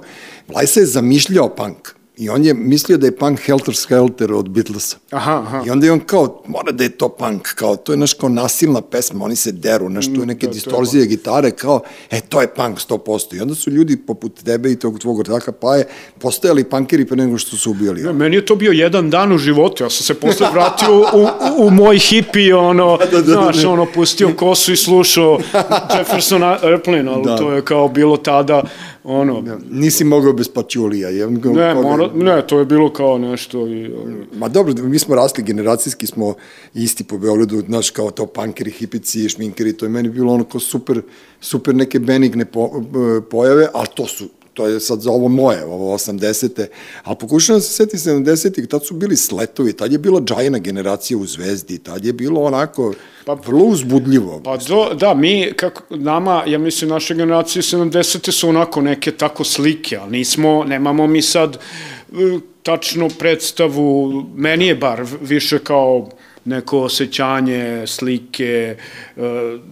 Vlajsa 0.48 0.81
je 0.81 0.87
zamišljao 0.87 1.48
punk. 1.48 2.01
I 2.22 2.28
on 2.28 2.44
je 2.44 2.54
mislio 2.54 2.98
da 2.98 3.06
je 3.06 3.16
punk 3.16 3.40
Helter 3.40 3.74
Skelter 3.74 4.32
od 4.32 4.48
Beatlesa. 4.48 4.96
Aha, 5.11 5.32
aha. 5.32 5.62
I 5.66 5.70
onda 5.70 5.87
je 5.87 5.92
on 5.92 6.00
kao, 6.00 6.42
mora 6.46 6.72
da 6.72 6.85
je 6.85 6.90
to 6.90 7.08
punk, 7.08 7.54
kao, 7.54 7.76
to 7.76 7.92
je 7.92 7.96
naš 7.96 8.14
kao 8.14 8.28
nasilna 8.28 8.80
pesma, 8.80 9.24
oni 9.24 9.37
se 9.37 9.52
deru, 9.52 9.88
naš, 9.88 10.06
tu 10.06 10.20
je 10.20 10.26
neke 10.26 10.46
da, 10.46 10.50
to 10.50 10.50
je 10.50 10.54
distorzije 10.54 11.06
gitare, 11.06 11.50
kao, 11.50 11.80
e, 12.11 12.20
to 12.20 12.40
je 12.40 12.48
punk 12.48 12.78
100%. 12.78 13.37
I 13.37 13.40
onda 13.40 13.54
su 13.54 13.70
ljudi 13.70 13.96
poput 13.96 14.42
tebe 14.44 14.72
i 14.72 14.76
tog 14.76 14.98
tvog 14.98 15.18
ortaka 15.18 15.52
Paje 15.52 15.87
postajali 16.18 16.64
punkeri 16.64 17.06
pre 17.06 17.16
nego 17.16 17.38
što 17.38 17.56
su 17.56 17.70
ubijali. 17.70 18.02
Ne, 18.02 18.12
meni 18.12 18.37
je 18.37 18.46
to 18.46 18.56
bio 18.56 18.72
jedan 18.72 19.11
dan 19.11 19.32
u 19.32 19.38
životu, 19.38 19.85
ja 19.85 19.90
sam 19.90 20.04
se 20.04 20.14
posle 20.14 20.46
vratio 20.52 20.98
u, 20.98 21.02
u, 21.02 21.66
u 21.66 21.70
moj 21.70 21.98
hipi, 21.98 22.52
ono, 22.52 22.98
da, 23.12 23.20
da, 23.20 23.32
znaš, 23.32 23.64
ono, 23.64 23.87
pustio 23.94 24.35
kosu 24.37 24.72
i 24.72 24.76
slušao 24.76 25.38
Jefferson 25.98 26.42
Airplane, 26.42 27.11
ali 27.11 27.22
Da. 27.24 27.37
to 27.37 27.52
je 27.52 27.62
kao 27.62 27.88
bilo 27.88 28.16
tada, 28.16 28.62
ono, 29.04 29.44
Nisi 29.70 30.04
mogao 30.04 30.32
bez 30.32 30.48
pačulija. 30.48 31.08
Je, 31.08 31.26
ne, 31.30 31.74
mora, 31.74 32.08
ne, 32.14 32.46
to 32.46 32.59
je 32.59 32.64
bilo 32.64 32.92
kao 32.92 33.18
nešto 33.18 33.66
i, 33.66 33.90
Ma 34.35 34.48
dobro, 34.48 34.75
mi 34.83 34.98
smo 34.98 35.14
rasli, 35.14 35.44
generacijski 35.44 36.07
smo 36.07 36.35
isti 36.75 37.05
po 37.05 37.18
Beogradu, 37.18 37.62
znaš, 37.66 37.90
kao 37.90 38.11
to 38.11 38.27
punkeri, 38.27 38.70
hipici, 38.70 39.29
šminkeri, 39.29 39.77
to 39.77 39.85
je 39.85 39.88
meni 39.88 40.09
bilo 40.09 40.33
ono 40.33 40.44
kao 40.44 40.61
super, 40.61 41.03
super 41.40 41.75
neke 41.75 41.98
benigne 41.98 42.44
po, 42.44 42.83
pojave, 43.31 43.68
ali 43.75 43.87
to 43.94 44.07
su 44.07 44.29
to 44.54 44.66
je 44.66 44.80
sad 44.80 45.00
za 45.00 45.10
ovo 45.10 45.28
moje, 45.28 45.64
ovo 45.64 45.94
80. 45.94 46.66
Ali 47.04 47.16
pokušavam 47.20 47.60
da 47.60 47.62
se 47.62 47.72
seti 47.72 47.96
70. 47.96 48.68
tad 48.68 48.86
su 48.86 48.94
bili 48.94 49.16
sletovi, 49.16 49.72
tad 49.72 49.92
je 49.92 49.98
bila 49.98 50.20
džajna 50.20 50.58
generacija 50.58 51.18
u 51.18 51.26
Zvezdi, 51.26 51.78
tad 51.78 52.04
je 52.04 52.12
bilo 52.12 52.42
onako 52.42 52.94
pa, 53.24 53.34
vrlo 53.34 53.64
uzbudljivo. 53.64 54.40
Pa 54.44 54.56
do, 54.56 54.94
da, 54.94 55.14
mi, 55.14 55.52
kako, 55.56 55.82
nama, 55.96 56.44
ja 56.46 56.58
mislim, 56.58 56.90
naše 56.90 57.14
generacije 57.14 57.62
70. 57.62 58.30
su 58.30 58.48
onako 58.48 58.80
neke 58.80 59.12
tako 59.12 59.44
slike, 59.44 59.96
ali 59.96 60.10
nismo, 60.10 60.64
nemamo 60.64 61.06
mi 61.06 61.22
sad 61.22 61.56
e, 61.56 62.38
tačno 62.62 63.08
predstavu, 63.18 64.22
meni 64.34 64.66
je 64.66 64.74
bar 64.74 65.06
više 65.20 65.58
kao 65.58 66.08
neko 66.44 66.81
osjećanje, 66.81 67.85
slike 67.87 68.76
e, 69.16 69.22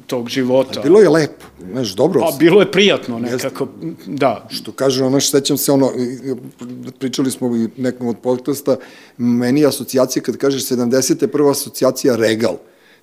tog 0.07 0.29
života. 0.29 0.81
Bilo 0.81 1.01
je 1.01 1.09
lepo, 1.09 1.47
znaš, 1.73 1.89
dobro. 1.89 2.21
Pa 2.21 2.37
bilo 2.39 2.61
je 2.61 2.73
prijatno 2.73 3.19
nekako, 3.19 3.69
da. 4.07 4.47
što 4.51 4.73
kaže, 4.73 5.05
ono, 5.05 5.21
sećam 5.21 5.57
se, 5.57 5.73
ono, 5.73 5.93
pričali 6.99 7.31
smo 7.31 7.57
i 7.57 7.69
nekom 7.77 8.07
od 8.07 8.17
podcasta, 8.23 8.77
meni 9.17 9.61
je 9.61 9.67
asocijacija, 9.67 10.23
kad 10.23 10.37
kažeš 10.37 10.69
70. 10.69 11.27
prva 11.27 11.51
asocijacija 11.51 12.17
Regal, 12.17 12.57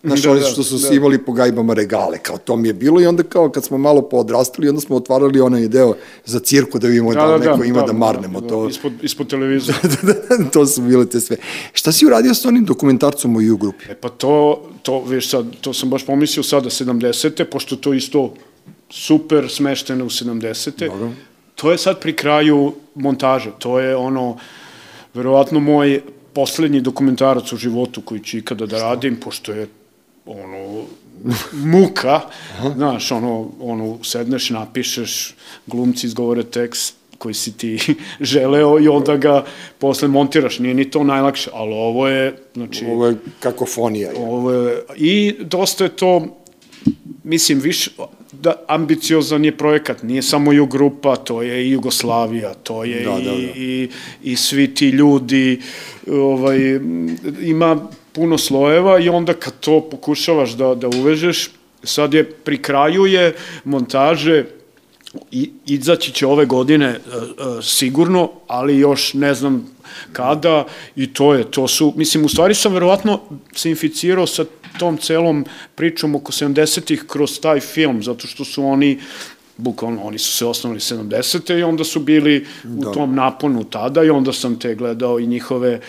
Znaš, 0.04 0.22
da, 0.22 0.32
oni 0.32 0.42
što 0.42 0.64
su 0.64 0.78
da. 0.78 0.96
imali 0.96 1.18
po 1.18 1.32
gajbama 1.32 1.74
regale, 1.74 2.18
kao 2.18 2.38
to 2.38 2.56
mi 2.56 2.68
je 2.68 2.74
bilo 2.74 3.02
i 3.02 3.06
onda 3.06 3.24
kao 3.24 3.50
kad 3.50 3.64
smo 3.64 3.78
malo 3.78 4.02
poodrastali, 4.02 4.70
onda 4.70 4.82
smo 4.82 4.96
otvarali 4.96 5.42
onaj 5.42 5.68
deo 5.68 5.96
za 6.26 6.40
cirku 6.40 6.80
da 6.80 6.88
vidimo 6.88 7.14
da, 7.14 7.22
da, 7.22 7.28
da 7.28 7.38
neko 7.38 7.58
da, 7.58 7.66
ima 7.66 7.80
da, 7.80 7.88
da 7.88 7.94
marnemo 7.94 8.42
da, 8.42 8.48
to. 8.48 8.68
Ispod, 8.70 8.94
ispod 9.02 9.30
televizora. 9.30 9.78
to 10.54 10.66
su 10.66 10.82
bile 10.82 11.06
te 11.06 11.20
sve. 11.20 11.38
Šta 11.74 11.92
si 11.92 12.06
uradio 12.06 12.34
sa 12.34 12.48
onim 12.48 12.66
dokumentarcom 12.66 13.36
u 13.36 13.40
U 13.54 13.58
grupi? 13.58 13.86
E 13.90 13.96
pa 13.96 14.10
to, 14.10 14.62
to, 14.82 15.04
viš 15.04 15.30
sad, 15.30 15.46
to 15.62 15.74
sam 15.74 15.90
baš 15.90 16.06
pomislio 16.06 16.44
sada 16.44 16.70
70. 16.70 17.44
pošto 17.44 17.76
to 17.76 17.94
isto 17.94 18.34
super 18.90 19.50
smešteno 19.50 20.06
u 20.06 20.10
70. 20.10 20.88
Dobro. 20.88 21.10
To 21.56 21.72
je 21.72 21.78
sad 21.78 22.00
pri 22.00 22.14
kraju 22.14 22.74
montaže, 22.96 23.52
to 23.60 23.80
je 23.80 23.96
ono, 23.96 24.38
verovatno 25.14 25.60
moj 25.60 26.02
poslednji 26.34 26.82
dokumentarac 26.82 27.54
u 27.54 27.58
životu 27.58 28.02
koji 28.02 28.20
ću 28.22 28.38
ikada 28.38 28.66
da 28.66 28.82
radim, 28.82 29.16
pošto 29.16 29.52
je 29.52 29.68
ono, 30.28 30.84
muka, 31.52 32.22
znaš, 32.76 33.12
ono, 33.12 33.52
ono, 33.60 33.98
sedneš, 34.04 34.50
napišeš, 34.50 35.36
glumci 35.68 36.08
izgovore 36.08 36.44
tekst 36.44 36.96
koji 37.18 37.34
si 37.34 37.58
ti 37.58 37.80
želeo 38.20 38.80
i 38.80 38.88
onda 38.88 39.18
ga 39.18 39.46
posle 39.80 40.08
montiraš. 40.08 40.60
Nije 40.60 40.74
ni 40.74 40.92
to 40.92 41.04
najlakše, 41.04 41.50
ali 41.54 41.74
ovo 41.74 42.08
je, 42.08 42.36
znači... 42.54 42.86
Ovo 42.86 43.08
je 43.08 43.16
kakofonija. 43.40 44.12
Je. 44.12 44.18
Ovo 44.18 44.52
je, 44.52 44.84
I 44.96 45.36
dosta 45.40 45.84
je 45.84 45.90
to, 45.90 46.38
mislim, 47.24 47.60
više, 47.60 47.92
da, 48.32 48.54
ambiciozan 48.68 49.46
je 49.46 49.58
projekat, 49.58 50.04
nije 50.04 50.22
samo 50.22 50.54
ju 50.54 50.66
grupa, 50.66 51.16
to 51.16 51.42
je 51.42 51.66
i 51.68 51.72
Jugoslavija, 51.72 52.54
to 52.54 52.84
je 52.84 53.04
da, 53.04 53.18
i, 53.20 53.24
da, 53.24 53.32
da. 53.32 53.38
i, 53.38 53.90
i 54.24 54.36
svi 54.36 54.76
ti 54.76 54.90
ljudi, 54.90 55.62
ovaj, 56.08 56.80
ima 57.42 57.88
puno 58.18 58.38
slojeva 58.38 59.00
i 59.00 59.10
onda 59.10 59.34
kad 59.34 59.60
to 59.60 59.82
pokušavaš 59.92 60.52
da, 60.52 60.76
da 60.76 60.88
uvežeš, 60.88 61.50
sad 61.84 62.14
je 62.14 62.24
pri 62.32 62.58
kraju 62.58 63.06
je 63.06 63.36
montaže 63.64 64.46
i 65.32 65.52
izaći 65.66 66.12
će 66.12 66.26
ove 66.28 66.46
godine 66.46 66.90
uh, 66.90 67.14
uh, 67.14 67.64
sigurno, 67.64 68.32
ali 68.48 68.80
još 68.80 69.14
ne 69.14 69.34
znam 69.34 69.70
kada 70.14 70.66
i 70.96 71.14
to 71.14 71.34
je, 71.34 71.52
to 71.52 71.68
su, 71.68 71.94
mislim, 71.96 72.26
u 72.26 72.30
stvari 72.30 72.56
sam 72.56 72.74
verovatno 72.74 73.22
se 73.56 73.70
inficirao 73.70 74.28
sa 74.28 74.46
tom 74.80 74.98
celom 74.98 75.46
pričom 75.76 76.16
oko 76.16 76.32
70-ih 76.32 77.04
kroz 77.08 77.40
taj 77.40 77.60
film, 77.60 78.04
zato 78.04 78.28
što 78.28 78.46
su 78.46 78.66
oni 78.66 79.00
bukvalno 79.58 80.04
oni 80.04 80.18
su 80.18 80.32
se 80.32 80.46
osnovali 80.46 80.80
70. 80.80 81.60
i 81.60 81.64
onda 81.64 81.84
su 81.84 82.00
bili 82.00 82.46
da. 82.64 82.90
u 82.90 82.94
tom 82.94 83.16
naponu 83.16 83.64
tada 83.64 84.04
i 84.04 84.10
onda 84.10 84.34
sam 84.34 84.60
te 84.60 84.76
gledao 84.76 85.20
i 85.20 85.28
njihove 85.28 85.80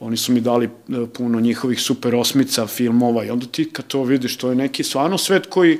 oni 0.00 0.16
su 0.16 0.32
mi 0.32 0.40
dali 0.40 0.66
e, 0.66 1.06
puno 1.14 1.40
njihovih 1.40 1.80
super 1.80 2.14
osmica 2.14 2.66
filmova 2.66 3.24
i 3.24 3.30
onda 3.30 3.46
ti 3.46 3.70
kad 3.72 3.86
to 3.86 4.02
vidiš, 4.02 4.36
to 4.36 4.48
je 4.48 4.54
neki 4.54 4.82
stvarno 4.82 5.18
svet 5.18 5.46
koji 5.46 5.78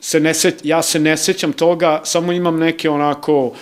se 0.00 0.20
ne 0.20 0.34
seć, 0.34 0.54
ja 0.62 0.82
se 0.82 0.98
ne 0.98 1.16
sećam 1.16 1.52
toga, 1.52 2.00
samo 2.04 2.32
imam 2.32 2.58
neke 2.58 2.90
onako 2.90 3.52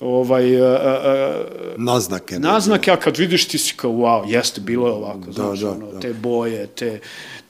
ovaj 0.00 0.60
uh, 0.60 0.62
uh, 0.62 1.82
naznake 1.82 2.38
naznake 2.38 2.90
a 2.90 2.96
kad 2.96 3.16
vidiš 3.16 3.48
ti 3.48 3.58
si 3.58 3.74
kao 3.76 3.90
wow 3.90 4.28
jeste 4.28 4.60
bilo 4.60 4.86
je 4.86 4.92
ovako 4.92 5.26
da, 5.26 5.32
znači 5.32 5.62
da, 5.62 5.70
ono, 5.70 5.92
da. 5.92 6.00
te 6.00 6.12
boje 6.12 6.66
te 6.66 7.00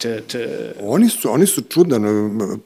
te, 0.01 0.21
te... 0.21 0.73
Oni 0.83 1.09
su, 1.09 1.33
oni 1.33 1.47
su 1.47 1.63
čudan, 1.63 2.05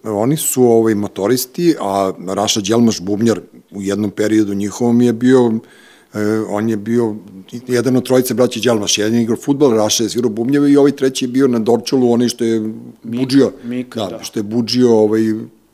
oni 0.05 0.37
su 0.37 0.63
ovaj, 0.63 0.95
motoristi, 0.95 1.75
a 1.81 2.13
Raša 2.29 2.61
Đelmaš 2.61 3.01
Bubnjar 3.01 3.41
u 3.71 3.83
jednom 3.83 4.11
periodu 4.11 4.55
njihovom 4.55 5.01
je 5.01 5.13
bio 5.13 5.53
on 6.49 6.69
je 6.69 6.77
bio 6.77 7.17
jedan 7.67 7.97
od 7.97 8.05
trojice 8.07 8.35
braća 8.35 8.61
Đelmaš, 8.61 8.99
jedan 8.99 9.15
je 9.15 9.23
igrao 9.23 9.37
futbol, 9.37 9.77
Raša 9.77 10.03
je 10.03 10.09
svirao 10.09 10.31
bubnjeve 10.31 10.71
i 10.71 10.77
ovaj 10.77 10.93
treći 10.93 11.25
je 11.25 11.29
bio 11.29 11.49
na 11.49 11.59
Dorčulu, 11.59 12.13
onaj 12.13 12.29
što 12.29 12.45
je 12.45 12.73
buđio, 13.03 13.53
Mika, 13.65 14.01
da, 14.01 14.17
da, 14.17 14.25
što 14.25 14.39
je 14.39 14.43
buđio 14.43 14.99
ovaj, 14.99 15.23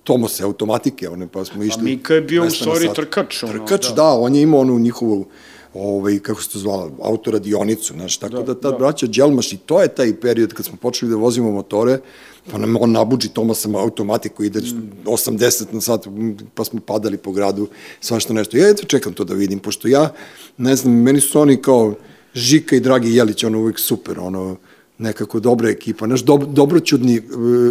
Tomose 0.04 0.44
automatike, 0.44 1.08
one 1.08 1.28
pa 1.28 1.44
smo 1.44 1.64
išli. 1.64 1.80
A 1.80 1.84
Mika 1.84 2.14
je 2.14 2.20
bio 2.20 2.46
u 2.46 2.50
stvari 2.50 2.88
trkač. 2.94 3.42
Ono, 3.42 3.52
trkač, 3.52 3.88
da. 3.88 3.94
da, 3.94 4.04
on 4.04 4.34
je 4.34 4.42
imao 4.42 4.60
onu 4.60 4.78
njihovu 4.78 5.26
ovaj, 5.74 6.18
kako 6.18 6.42
se 6.42 6.48
to 6.50 6.58
zvala, 6.58 6.90
autoradionicu, 7.02 7.94
znaš, 7.94 8.16
tako 8.16 8.36
da, 8.36 8.42
da 8.42 8.60
ta 8.60 8.70
da. 8.70 8.78
braća 8.78 9.06
Đelmaš 9.06 9.52
i 9.52 9.56
to 9.56 9.82
je 9.82 9.88
taj 9.88 10.20
period 10.20 10.52
kad 10.52 10.66
smo 10.66 10.76
počeli 10.76 11.10
da 11.10 11.16
vozimo 11.16 11.50
motore, 11.50 11.98
pa 12.50 12.58
nam 12.58 12.76
on 12.80 12.92
nabuđi 12.92 13.28
Tomasama 13.28 13.78
automatiku, 13.78 14.44
ide 14.44 14.60
mm. 14.60 14.92
80 15.04 15.72
na 15.72 15.80
sat, 15.80 16.06
pa 16.54 16.64
smo 16.64 16.80
padali 16.80 17.16
po 17.16 17.32
gradu, 17.32 17.68
svašta 18.00 18.32
nešto. 18.32 18.56
Ja 18.56 18.66
jedno 18.66 18.84
čekam 18.84 19.12
to 19.12 19.24
da 19.24 19.34
vidim, 19.34 19.58
pošto 19.58 19.88
ja, 19.88 20.12
ne 20.58 20.76
znam, 20.76 21.02
meni 21.02 21.20
su 21.20 21.40
oni 21.40 21.62
kao 21.62 21.94
Žika 22.34 22.76
i 22.76 22.80
Dragi 22.80 23.14
Jelić, 23.14 23.44
ono 23.44 23.58
uvijek 23.58 23.78
super, 23.78 24.18
ono, 24.18 24.56
nekako 24.98 25.40
dobra 25.40 25.68
ekipa, 25.68 26.06
naš 26.06 26.20
dob, 26.20 26.44
dobroćudni 26.54 27.18
uh, 27.18 27.24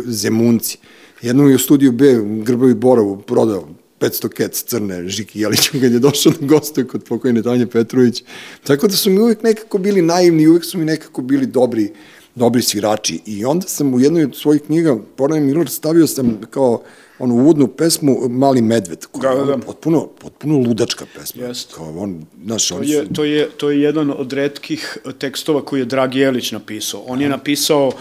zemunci. 0.06 0.78
Jednom 1.22 1.50
je 1.50 1.56
u 1.56 1.60
studiju 1.60 1.92
B 1.92 2.06
Grbovi 2.44 2.74
Borovu 2.74 3.18
prodao 3.18 3.68
500 4.00 4.30
kec 4.30 4.64
crne 4.64 5.08
Žiki 5.08 5.40
Jeliću 5.40 5.72
kad 5.82 5.92
je 5.92 6.00
došao 6.00 6.34
da 6.40 6.48
gostuje 6.48 6.88
kod 6.88 7.04
pokojne 7.04 7.44
Tanje 7.44 7.68
Petrović. 7.68 8.24
Tako 8.64 8.88
da 8.88 8.94
su 8.94 9.10
mi 9.10 9.20
uvek 9.20 9.44
nekako 9.44 9.78
bili 9.78 10.02
naivni, 10.02 10.48
uvek 10.48 10.66
su 10.66 10.78
mi 10.78 10.86
nekako 10.86 11.22
bili 11.22 11.46
dobri, 11.46 11.92
dobri 12.36 12.62
svirači. 12.62 13.20
I 13.26 13.46
onda 13.46 13.68
sam 13.68 13.94
u 13.94 14.00
jednoj 14.00 14.24
od 14.24 14.36
svojih 14.36 14.62
knjiga, 14.62 14.98
Porajem 15.16 15.46
Miller, 15.46 15.70
stavio 15.70 16.08
sam 16.08 16.42
kao 16.50 16.82
onu 17.20 17.36
uvodnu 17.36 17.68
pesmu 17.68 18.30
Mali 18.30 18.62
medved, 18.62 19.06
koja 19.06 19.36
da, 19.36 19.46
da, 19.46 19.46
da. 19.46 19.58
potpuno, 19.58 20.08
potpuno 20.08 20.58
ludačka 20.58 21.06
pesma. 21.16 21.46
Jest. 21.46 21.74
Kao 21.74 21.94
on, 21.98 22.26
znaš, 22.46 22.68
to, 22.68 22.82
je, 22.82 23.06
su... 23.06 23.14
to, 23.14 23.24
je, 23.24 23.50
to 23.58 23.72
je 23.72 23.82
jedan 23.82 24.12
od 24.18 24.34
redkih 24.34 24.98
tekstova 25.20 25.66
koji 25.66 25.80
je 25.80 25.86
Dragi 25.86 26.20
Jelić 26.20 26.52
napisao. 26.52 27.04
On 27.08 27.22
je 27.22 27.30
napisao 27.30 27.92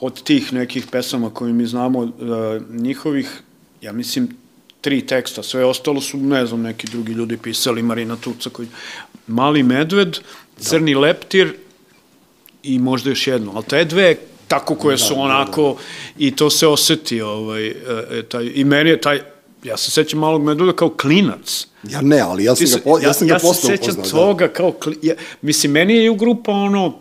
od 0.00 0.22
tih 0.22 0.52
nekih 0.52 0.86
pesama 0.92 1.30
koje 1.30 1.52
mi 1.52 1.66
znamo, 1.66 1.98
uh, 1.98 2.10
njihovih, 2.70 3.42
ja 3.82 3.92
mislim, 3.92 4.28
tri 4.86 5.00
teksta, 5.06 5.42
sve 5.42 5.64
ostalo 5.64 6.00
su, 6.00 6.16
ne 6.16 6.46
znam, 6.46 6.62
neki 6.62 6.86
drugi 6.86 7.12
ljudi 7.12 7.36
pisali, 7.36 7.82
Marina 7.82 8.16
Tuca 8.16 8.50
koji... 8.50 8.68
Mali 9.26 9.62
medved, 9.62 10.18
Crni 10.58 10.94
da. 10.94 11.00
leptir 11.00 11.54
i 12.62 12.78
možda 12.78 13.10
još 13.10 13.26
jedno, 13.26 13.52
ali 13.54 13.64
te 13.64 13.84
dve 13.84 14.16
tako 14.48 14.74
koje 14.74 14.96
da, 14.96 15.04
su 15.04 15.14
da, 15.14 15.20
onako 15.20 15.62
da, 15.62 15.68
da. 15.74 15.80
i 16.18 16.36
to 16.36 16.50
se 16.50 16.66
oseti 16.66 17.20
ovaj, 17.20 17.66
e, 17.66 17.74
e, 18.10 18.22
taj, 18.22 18.50
i 18.54 18.64
meni 18.64 18.90
je 18.90 19.00
taj 19.00 19.20
ja 19.64 19.76
se 19.76 19.90
sećam 19.90 20.20
malog 20.20 20.42
medveda 20.42 20.72
kao 20.72 20.88
klinac. 20.88 21.66
Ja 21.82 22.00
ne, 22.00 22.20
ali 22.20 22.44
ja 22.44 22.54
sam 22.56 22.66
ga, 22.66 22.84
po, 22.84 22.98
ja, 22.98 23.06
ja 23.06 23.12
sam 23.12 23.28
ga 23.28 23.34
posle 23.34 23.50
upoznao. 23.50 23.72
Ja 23.72 23.76
se 23.76 23.84
sećam 23.84 24.10
tvoga 24.10 24.46
da. 24.46 24.52
kao, 24.52 24.72
kli, 24.72 24.98
ja, 25.02 25.14
mislim, 25.42 25.72
meni 25.72 25.94
je 25.94 26.04
i 26.04 26.08
u 26.08 26.14
grupa 26.14 26.52
ono, 26.52 26.98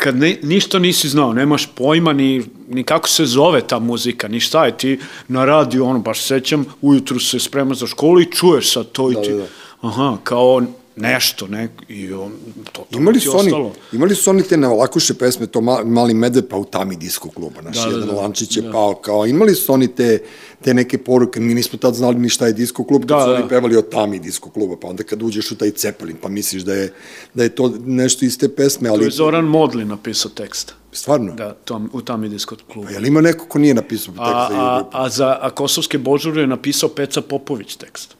kad 0.00 0.16
ne, 0.16 0.36
ništa 0.42 0.78
nisi 0.78 1.08
znao, 1.08 1.32
nemaš 1.32 1.66
pojma 1.74 2.12
ni, 2.12 2.42
ni 2.68 2.84
kako 2.84 3.08
se 3.08 3.24
zove 3.24 3.60
ta 3.60 3.78
muzika, 3.78 4.28
ni 4.28 4.40
šta 4.40 4.64
je 4.66 4.78
ti 4.78 4.98
na 5.28 5.44
radiju, 5.44 5.84
ono, 5.84 5.98
baš 5.98 6.22
sećam, 6.22 6.64
ujutru 6.80 7.20
se 7.20 7.38
sprema 7.38 7.74
za 7.74 7.86
školu 7.86 8.20
i 8.20 8.32
čuješ 8.32 8.72
sad 8.72 8.92
to 8.92 9.10
da, 9.10 9.20
i 9.20 9.22
ti, 9.22 9.32
da, 9.32 9.36
da. 9.36 9.46
aha, 9.80 10.16
kao 10.24 10.62
nešto, 11.00 11.46
ne, 11.46 11.68
i 11.88 12.12
on, 12.12 12.32
to, 12.72 12.86
to 12.90 12.98
imali 12.98 13.20
su 13.20 13.36
ostalo. 13.36 13.66
Oni, 13.66 13.74
imali 13.92 14.14
su 14.14 14.30
oni 14.30 14.42
te 14.42 14.56
navlakuše 14.56 15.14
pesme, 15.14 15.46
to 15.46 15.60
Mali 15.84 16.14
medved, 16.14 16.48
pa 16.48 16.56
u 16.56 16.64
tami 16.64 16.96
disko 16.96 17.30
kluba, 17.30 17.60
naš 17.62 17.76
da, 17.76 17.82
da 17.82 17.90
jedan 17.90 18.08
da, 18.08 18.14
Lančić 18.14 18.56
je 18.56 18.62
da. 18.62 18.72
pao, 18.72 18.94
kao, 18.94 19.26
imali 19.26 19.54
su 19.54 19.72
oni 19.72 19.88
te, 19.94 20.22
te 20.60 20.74
neke 20.74 20.98
poruke, 20.98 21.40
mi 21.40 21.54
nismo 21.54 21.78
tad 21.78 21.94
znali 21.94 22.18
ni 22.18 22.28
šta 22.28 22.46
je 22.46 22.52
disko 22.52 22.84
klub, 22.84 23.02
kad 23.02 23.08
da, 23.08 23.24
su 23.24 23.30
oni 23.30 23.42
da. 23.42 23.48
pevali 23.48 23.76
o 23.76 23.82
tami 23.82 24.18
disko 24.18 24.50
kluba, 24.50 24.76
pa 24.80 24.88
onda 24.88 25.02
kad 25.02 25.22
uđeš 25.22 25.50
u 25.50 25.56
taj 25.56 25.70
cepelin, 25.70 26.16
pa 26.22 26.28
misliš 26.28 26.62
da 26.62 26.74
je, 26.74 26.92
da 27.34 27.42
je 27.42 27.48
to 27.48 27.72
nešto 27.86 28.24
iz 28.24 28.38
te 28.38 28.48
pesme, 28.48 28.88
ali... 28.88 28.98
To 28.98 29.04
je 29.04 29.10
Zoran 29.10 29.44
Modli 29.44 29.84
napisao 29.84 30.30
tekst. 30.30 30.74
Stvarno? 30.92 31.34
Da, 31.34 31.54
tom, 31.54 31.90
u 31.92 32.00
tami 32.02 32.28
disko 32.28 32.56
klubu. 32.72 32.88
Pa 32.88 32.92
je 32.92 33.00
li 33.00 33.08
ima 33.08 33.20
neko 33.20 33.46
ko 33.46 33.58
nije 33.58 33.74
napisao 33.74 34.14
tekst 34.14 34.20
a, 34.20 34.48
za 34.50 34.56
a, 34.58 34.88
a, 34.92 35.08
za, 35.08 35.38
a 35.40 35.50
Kosovske 35.50 35.98
božure 35.98 36.40
je 36.40 36.46
napisao 36.46 36.88
Peca 36.88 37.20
Popović 37.20 37.76
tekst. 37.76 38.16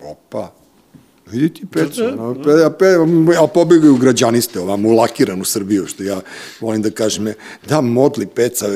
Opa. 0.00 0.57
Vidi 1.32 1.48
ti 1.54 1.66
pecu, 1.72 2.02
no, 2.16 2.34
pe, 2.44 2.50
a, 2.64 2.70
pe, 2.70 2.86
a 3.42 3.46
pobegaju 3.46 3.96
građaniste 3.96 4.60
ovam 4.60 4.86
u 4.86 4.92
lakiranu 4.92 5.44
Srbiju, 5.44 5.86
što 5.86 6.02
ja 6.02 6.20
volim 6.60 6.82
da 6.82 6.90
kažem, 6.90 7.32
da, 7.68 7.80
modli 7.80 8.26
peca, 8.26 8.66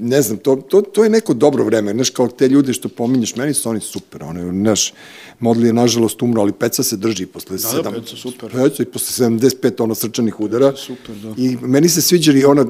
ne 0.00 0.22
znam, 0.22 0.38
to, 0.38 0.56
to, 0.56 0.80
to 0.82 1.04
je 1.04 1.10
neko 1.10 1.34
dobro 1.34 1.64
vreme, 1.64 1.92
znaš, 1.92 2.10
kao 2.10 2.28
te 2.28 2.48
ljude 2.48 2.72
što 2.72 2.88
pominješ, 2.88 3.36
meni 3.36 3.54
su 3.54 3.70
oni 3.70 3.80
super, 3.80 4.22
one, 4.22 4.52
znaš, 4.52 4.92
Modli 5.40 5.66
je 5.66 5.72
nažalost 5.72 6.22
umro, 6.22 6.42
ali 6.42 6.52
Peca 6.52 6.82
se 6.82 6.96
drži 6.96 7.26
posle 7.26 7.56
da, 7.56 7.68
7. 7.68 7.82
Da, 7.82 7.90
Peca, 7.90 8.16
super. 8.16 8.50
Peca 8.50 8.82
i 8.82 8.86
posle 8.86 9.26
75 9.26 9.82
ono 9.82 9.94
srčanih 9.94 10.40
udara. 10.40 10.72
Super, 10.76 11.16
da. 11.16 11.34
I 11.36 11.56
meni 11.62 11.88
se 11.88 12.02
sviđa 12.02 12.32
i 12.32 12.44
ona, 12.44 12.64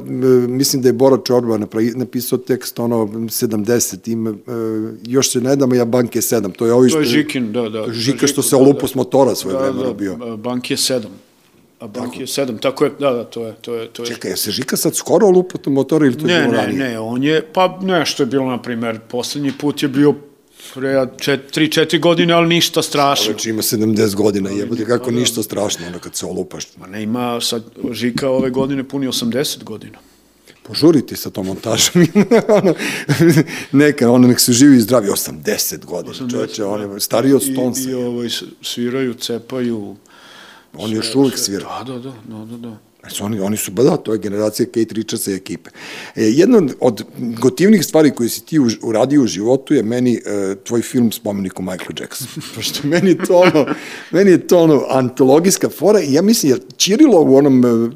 mislim 0.49 0.83
da 0.83 0.89
je 0.89 0.93
Bora 0.93 1.19
Čorba 1.25 1.59
napisao 1.95 2.39
tekst 2.39 2.79
ono 2.79 2.97
70, 2.97 4.13
ima, 4.13 4.35
još 5.07 5.33
se 5.33 5.41
ne 5.41 5.57
dam, 5.57 5.75
ja 5.75 5.85
banke 5.85 6.21
7. 6.21 6.53
To 6.53 6.67
je 6.67 6.73
ovi 6.73 6.89
što... 6.89 6.99
To 6.99 7.03
je 7.03 7.07
Žikin, 7.07 7.53
da, 7.53 7.69
da. 7.69 7.93
Žika 7.93 8.27
što 8.27 8.43
se 8.43 8.57
da, 8.57 8.63
olupo 8.63 8.81
da. 8.81 8.89
Motora 8.99 9.35
svoje 9.35 9.55
da, 9.55 9.63
vremena 9.63 9.87
da, 9.87 9.95
bio. 9.95 10.37
Bank 10.37 10.71
je 10.71 10.77
7. 10.77 11.07
A 11.81 11.87
bank 11.87 12.21
je 12.21 12.27
7, 12.27 12.61
tako 12.61 12.85
je, 12.85 12.93
da, 12.99 13.11
da, 13.13 13.25
to 13.25 13.47
je, 13.47 13.55
to 13.61 13.75
je, 13.75 13.89
to 13.89 14.03
je. 14.03 14.07
Čekaj, 14.07 14.31
je 14.31 14.37
se 14.37 14.51
Žika 14.51 14.77
sad 14.77 14.97
skoro 14.97 15.27
olupo 15.27 15.71
motora 15.71 16.07
ili 16.07 16.19
to 16.19 16.27
ne, 16.27 16.33
je 16.33 16.41
bilo 16.41 16.53
ne, 16.53 16.59
ranije? 16.59 16.79
Ne, 16.79 16.89
ne, 16.91 16.99
on 16.99 17.23
je, 17.23 17.43
pa 17.53 17.79
nešto 17.83 18.23
je 18.23 18.27
bilo, 18.27 18.51
na 18.51 18.63
primer, 18.63 18.99
poslednji 19.09 19.53
put 19.53 19.83
je 19.83 19.89
bio 19.89 20.15
pre 20.75 20.89
3-4 20.89 22.01
godine, 22.01 22.35
ali 22.35 22.49
ništa 22.49 22.83
strašno. 22.83 23.33
Već 23.33 23.47
ima 23.47 23.63
70 23.63 24.15
godina, 24.15 24.51
jebote, 24.51 24.85
kako 24.85 25.11
da. 25.11 25.17
ništa 25.17 25.43
strašno, 25.43 25.87
onda 25.87 25.99
kad 25.99 26.17
se 26.17 26.27
olupaš. 26.27 26.65
Ma 26.77 26.87
ne 26.87 27.03
ima, 27.03 27.41
sad 27.41 27.63
Žika 27.93 28.31
ove 28.31 28.51
godine 28.51 28.85
puni 28.85 29.07
80 29.07 29.65
godina. 29.65 29.99
Požuriti 30.69 31.17
sa 31.17 31.31
tom 31.31 31.47
montažom. 31.47 32.07
ono, 32.59 32.75
neka, 33.73 34.11
ono, 34.11 34.29
nek 34.29 34.41
se 34.41 34.53
živi 34.53 34.77
i 34.77 34.81
zdravi, 34.81 35.09
80 35.09 35.85
godina, 35.85 36.15
80, 36.15 36.31
čoveče, 36.31 36.65
on 36.65 36.81
je 36.81 37.01
stariji 37.01 37.35
od 37.35 37.43
Stonesa. 37.43 37.89
I, 37.89 37.93
i 37.93 37.95
ovaj, 37.95 38.29
sviraju, 38.63 39.15
cepaju. 39.15 39.97
On 40.75 40.93
još 40.93 41.15
uvek 41.15 41.39
svira. 41.39 41.85
Da, 41.87 41.93
da, 41.93 41.99
da, 41.99 42.13
da, 42.29 42.45
da. 42.45 42.57
da. 42.57 42.77
Znači, 43.01 43.23
oni, 43.23 43.41
oni 43.41 43.57
su, 43.57 43.71
ba 43.73 43.83
da, 43.83 43.97
to 43.97 44.13
je 44.13 44.19
generacija 44.19 44.67
Kate 44.67 44.95
Richardsa 44.95 45.31
i 45.31 45.35
ekipe. 45.35 45.71
E, 46.17 46.23
jedna 46.23 46.63
od 46.81 47.05
gotivnih 47.19 47.85
stvari 47.85 48.11
koje 48.11 48.29
si 48.29 48.45
ti 48.45 48.59
uradio 48.83 49.23
u 49.23 49.27
životu 49.27 49.75
je 49.75 49.83
meni 49.83 50.15
e, 50.15 50.55
tvoj 50.65 50.83
film 50.83 51.13
spomenik 51.13 51.59
o 51.59 51.63
Michael 51.63 51.93
Jackson. 52.01 52.29
Pošto 52.55 52.89
meni 52.89 53.11
je 53.11 53.25
to 53.25 53.39
ono, 53.39 53.67
meni 54.11 54.31
je 54.31 54.47
to 54.47 54.59
ono 54.59 54.85
antologijska 54.89 55.69
fora 55.69 56.01
i 56.01 56.13
ja 56.13 56.23
mislim, 56.23 56.53
jer 56.53 56.61
Čirilo 56.77 57.23
u 57.23 57.37
onom 57.37 57.65
e, 57.65 57.91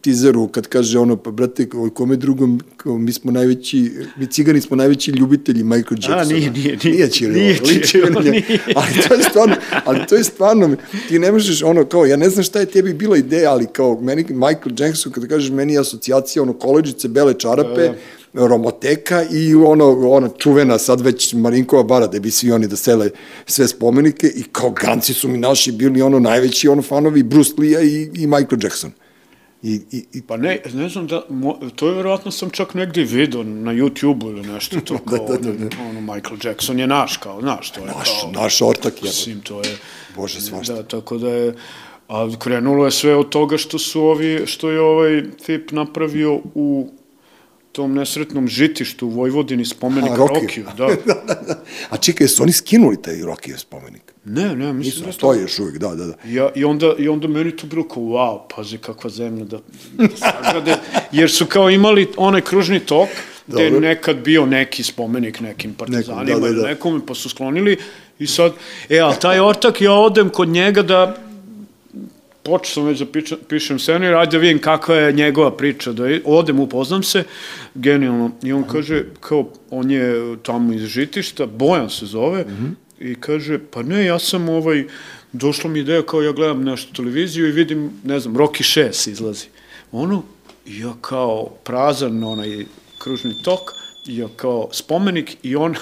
tizeru 0.00 0.48
kad 0.48 0.66
kaže 0.66 0.98
ono, 0.98 1.16
pa 1.16 1.30
brate, 1.30 1.68
kome 1.94 2.16
drugom, 2.16 2.60
kao, 2.76 2.98
mi 2.98 3.12
smo 3.12 3.32
najveći, 3.32 3.92
mi 4.16 4.26
cigani 4.26 4.60
smo 4.60 4.76
najveći 4.76 5.10
ljubitelji 5.10 5.64
Michael 5.64 5.98
Jacksona. 5.98 6.20
A, 6.20 6.24
nije, 6.24 6.50
nije, 6.50 6.78
nije. 6.84 6.94
Nije 6.94 7.10
Čirilo. 7.10 7.38
Nije 7.38 7.82
Čirilo, 7.86 8.20
nije. 8.20 8.42
Ali 8.74 9.08
to 9.08 9.14
je 9.14 9.22
stvarno, 9.22 9.56
ali 9.84 10.06
to 10.08 10.14
je 10.14 10.24
stvarno, 10.24 10.76
ti 11.08 11.18
ne 11.18 11.32
možeš, 11.32 11.62
ono, 11.62 11.84
kao, 11.84 12.06
ja 12.06 12.16
ne 12.16 12.30
znam 12.30 12.44
šta 12.44 12.60
je 12.60 12.66
tebi 12.66 12.94
bila 12.94 13.16
ideja, 13.16 13.50
ali 13.52 13.66
kao, 13.72 14.00
meni, 14.00 14.22
Michael 14.22 14.74
Jackson, 14.78 15.12
kada 15.12 15.26
kažeš, 15.26 15.50
meni 15.50 15.72
je 15.72 15.80
asocijacija, 15.80 16.42
ono, 16.42 16.52
koleđice, 16.52 17.08
bele 17.08 17.34
čarape, 17.34 17.82
da, 17.82 17.88
da. 17.88 18.46
Romoteka 18.46 19.24
i 19.30 19.54
ono, 19.54 20.08
ona 20.08 20.28
čuvena 20.38 20.78
sad 20.78 21.00
već 21.00 21.34
Marinkova 21.34 21.82
bara, 21.82 22.06
da 22.06 22.20
bi 22.20 22.30
svi 22.30 22.52
oni 22.52 22.66
da 22.68 22.76
sele 22.76 23.10
sve 23.46 23.68
spomenike 23.68 24.26
i 24.26 24.42
kao 24.52 24.70
ganci 24.70 25.14
su 25.14 25.28
mi 25.28 25.38
naši 25.38 25.72
bili 25.72 26.02
ono 26.02 26.18
najveći 26.18 26.68
ono 26.68 26.82
fanovi 26.82 27.22
Bruce 27.22 27.52
Lee-a 27.58 27.80
i, 27.80 28.10
i 28.14 28.26
Michael 28.26 28.58
Jackson. 28.62 28.90
I, 29.62 29.80
i, 29.92 30.04
i... 30.12 30.22
Pa 30.22 30.36
ne, 30.36 30.60
ne 30.74 30.88
znam 30.88 31.06
da, 31.06 31.22
mo, 31.28 31.58
to 31.76 31.88
je 31.88 31.94
verovatno 31.94 32.30
sam 32.30 32.50
čak 32.50 32.74
negde 32.74 33.02
vidio 33.02 33.42
na 33.42 33.72
YouTube-u 33.72 34.30
ili 34.30 34.42
nešto, 34.42 34.80
to 34.80 34.94
da, 34.94 35.00
kao, 35.16 35.26
da, 35.26 35.36
da, 35.36 35.52
da. 35.52 35.76
ono, 35.90 36.00
Michael 36.00 36.38
Jackson 36.44 36.78
je 36.78 36.86
naš, 36.86 37.16
kao, 37.16 37.40
znaš, 37.40 37.70
to 37.70 37.80
je 37.80 37.86
naš, 37.86 38.08
kao... 38.20 38.42
Naš 38.42 38.62
ortak 38.62 39.02
je. 39.02 39.08
Mislim, 39.08 39.40
to 39.40 39.62
je... 39.62 39.76
Bože, 40.16 40.40
svašta. 40.40 40.74
Da, 40.74 40.82
tako 40.82 41.18
da 41.18 41.28
je, 41.28 41.54
a 42.08 42.28
krenulo 42.38 42.84
je 42.84 42.90
sve 42.90 43.16
od 43.16 43.28
toga 43.28 43.56
što 43.56 43.78
su 43.78 44.02
ovi, 44.02 44.42
što 44.46 44.70
je 44.70 44.80
ovaj 44.80 45.22
tip 45.46 45.70
napravio 45.70 46.40
u 46.54 46.90
tom 47.78 47.94
nesretnom 47.94 48.48
žitištu 48.48 49.06
u 49.06 49.10
Vojvodini 49.10 49.64
spomenik 49.64 50.16
Rokiju. 50.16 50.64
Da. 50.76 50.86
da, 51.06 51.14
da, 51.26 51.34
da. 51.46 51.62
A 51.90 51.96
čekaj, 51.96 52.28
su 52.28 52.42
oni 52.42 52.52
skinuli 52.52 53.02
taj 53.02 53.20
Rokiju 53.22 53.58
spomenik? 53.58 54.02
Ne, 54.24 54.56
ne, 54.56 54.72
mislim 54.72 55.06
da 55.06 55.12
stoji 55.12 55.40
još 55.40 55.58
uvijek, 55.58 55.78
da, 55.78 55.94
da, 55.94 56.06
da. 56.06 56.14
Ja, 56.26 56.50
i, 56.54 56.64
onda, 56.64 56.94
I 56.98 57.08
onda 57.08 57.28
meni 57.28 57.56
to 57.56 57.66
bilo 57.66 57.88
kao, 57.88 58.02
wow, 58.02 58.40
pazi 58.56 58.78
kakva 58.78 59.10
zemlja 59.10 59.44
da, 59.44 59.58
da 59.92 60.08
sagrade, 60.16 60.76
jer 61.12 61.30
su 61.30 61.46
kao 61.46 61.70
imali 61.70 62.08
onaj 62.16 62.40
kružni 62.40 62.80
tok, 62.80 63.08
gde 63.46 63.62
je 63.62 63.80
nekad 63.80 64.16
bio 64.16 64.46
neki 64.46 64.82
spomenik 64.82 65.40
nekim 65.40 65.74
partizanima 65.74 66.24
Nekom, 66.24 66.40
da, 66.40 66.48
da, 66.48 66.52
da. 66.54 66.60
ili 66.60 66.68
nekome, 66.68 67.00
pa 67.06 67.14
su 67.14 67.28
sklonili 67.28 67.76
i 68.18 68.26
sad, 68.26 68.52
e, 68.88 68.98
ali 68.98 69.14
taj 69.20 69.40
ortak, 69.40 69.80
ja 69.80 69.92
odem 69.92 70.28
kod 70.28 70.48
njega 70.48 70.82
da 70.82 71.16
počeo 72.48 72.74
sam 72.74 72.84
već 72.84 72.98
da 72.98 73.06
pišem 73.48 73.78
scenarij, 73.78 74.14
ajde 74.14 74.30
da 74.30 74.38
vidim 74.38 74.58
kakva 74.58 74.94
je 74.94 75.12
njegova 75.12 75.56
priča, 75.56 75.92
da 75.92 76.04
odem, 76.24 76.60
upoznam 76.60 77.02
se, 77.02 77.24
genijalno. 77.74 78.30
I 78.42 78.52
on 78.52 78.64
kaže, 78.64 79.04
kao, 79.20 79.50
on 79.70 79.90
je 79.90 80.36
tamo 80.42 80.72
iz 80.72 80.82
žitišta, 80.82 81.46
Bojan 81.46 81.90
se 81.90 82.06
zove, 82.06 82.42
mm 82.42 82.48
-hmm. 82.48 83.10
i 83.10 83.14
kaže, 83.14 83.58
pa 83.70 83.82
ne, 83.82 84.04
ja 84.04 84.18
sam 84.18 84.48
ovaj, 84.48 84.84
došla 85.32 85.70
mi 85.70 85.80
ideja 85.80 86.02
kao 86.02 86.22
ja 86.22 86.32
gledam 86.32 86.64
nešto 86.64 86.92
televiziju 86.96 87.48
i 87.48 87.52
vidim, 87.52 87.90
ne 88.04 88.20
znam, 88.20 88.36
Rocky 88.36 88.80
6 88.80 89.10
izlazi. 89.10 89.46
Ono, 89.92 90.22
ja 90.66 90.92
kao 91.00 91.48
prazan 91.64 92.24
onaj 92.24 92.64
kružni 92.98 93.42
tok, 93.42 93.60
ja 94.06 94.28
kao 94.36 94.68
spomenik 94.72 95.36
i 95.42 95.56
on 95.56 95.74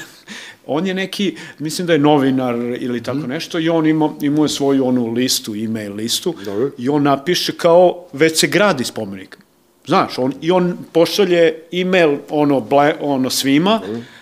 on 0.66 0.86
je 0.86 0.94
neki, 0.94 1.36
mislim 1.58 1.86
da 1.86 1.92
je 1.92 1.98
novinar 1.98 2.54
ili 2.78 3.02
tako 3.02 3.18
mm. 3.18 3.28
nešto, 3.28 3.58
i 3.58 3.68
on 3.68 3.86
ima, 3.86 4.14
ima 4.20 4.48
svoju 4.48 4.86
onu 4.86 5.12
listu, 5.12 5.54
e-mail 5.54 5.94
listu, 5.94 6.34
Dobre. 6.44 6.70
i 6.78 6.88
on 6.88 7.02
napiše 7.02 7.52
kao, 7.56 8.04
već 8.12 8.40
se 8.40 8.46
gradi 8.46 8.84
spomenik. 8.84 9.38
Znaš, 9.86 10.18
on, 10.18 10.32
i 10.40 10.50
on 10.50 10.78
pošalje 10.92 11.54
e-mail 11.72 12.16
ono, 12.30 12.66
ono 13.00 13.30
svima, 13.30 13.80
Dobre 13.86 14.15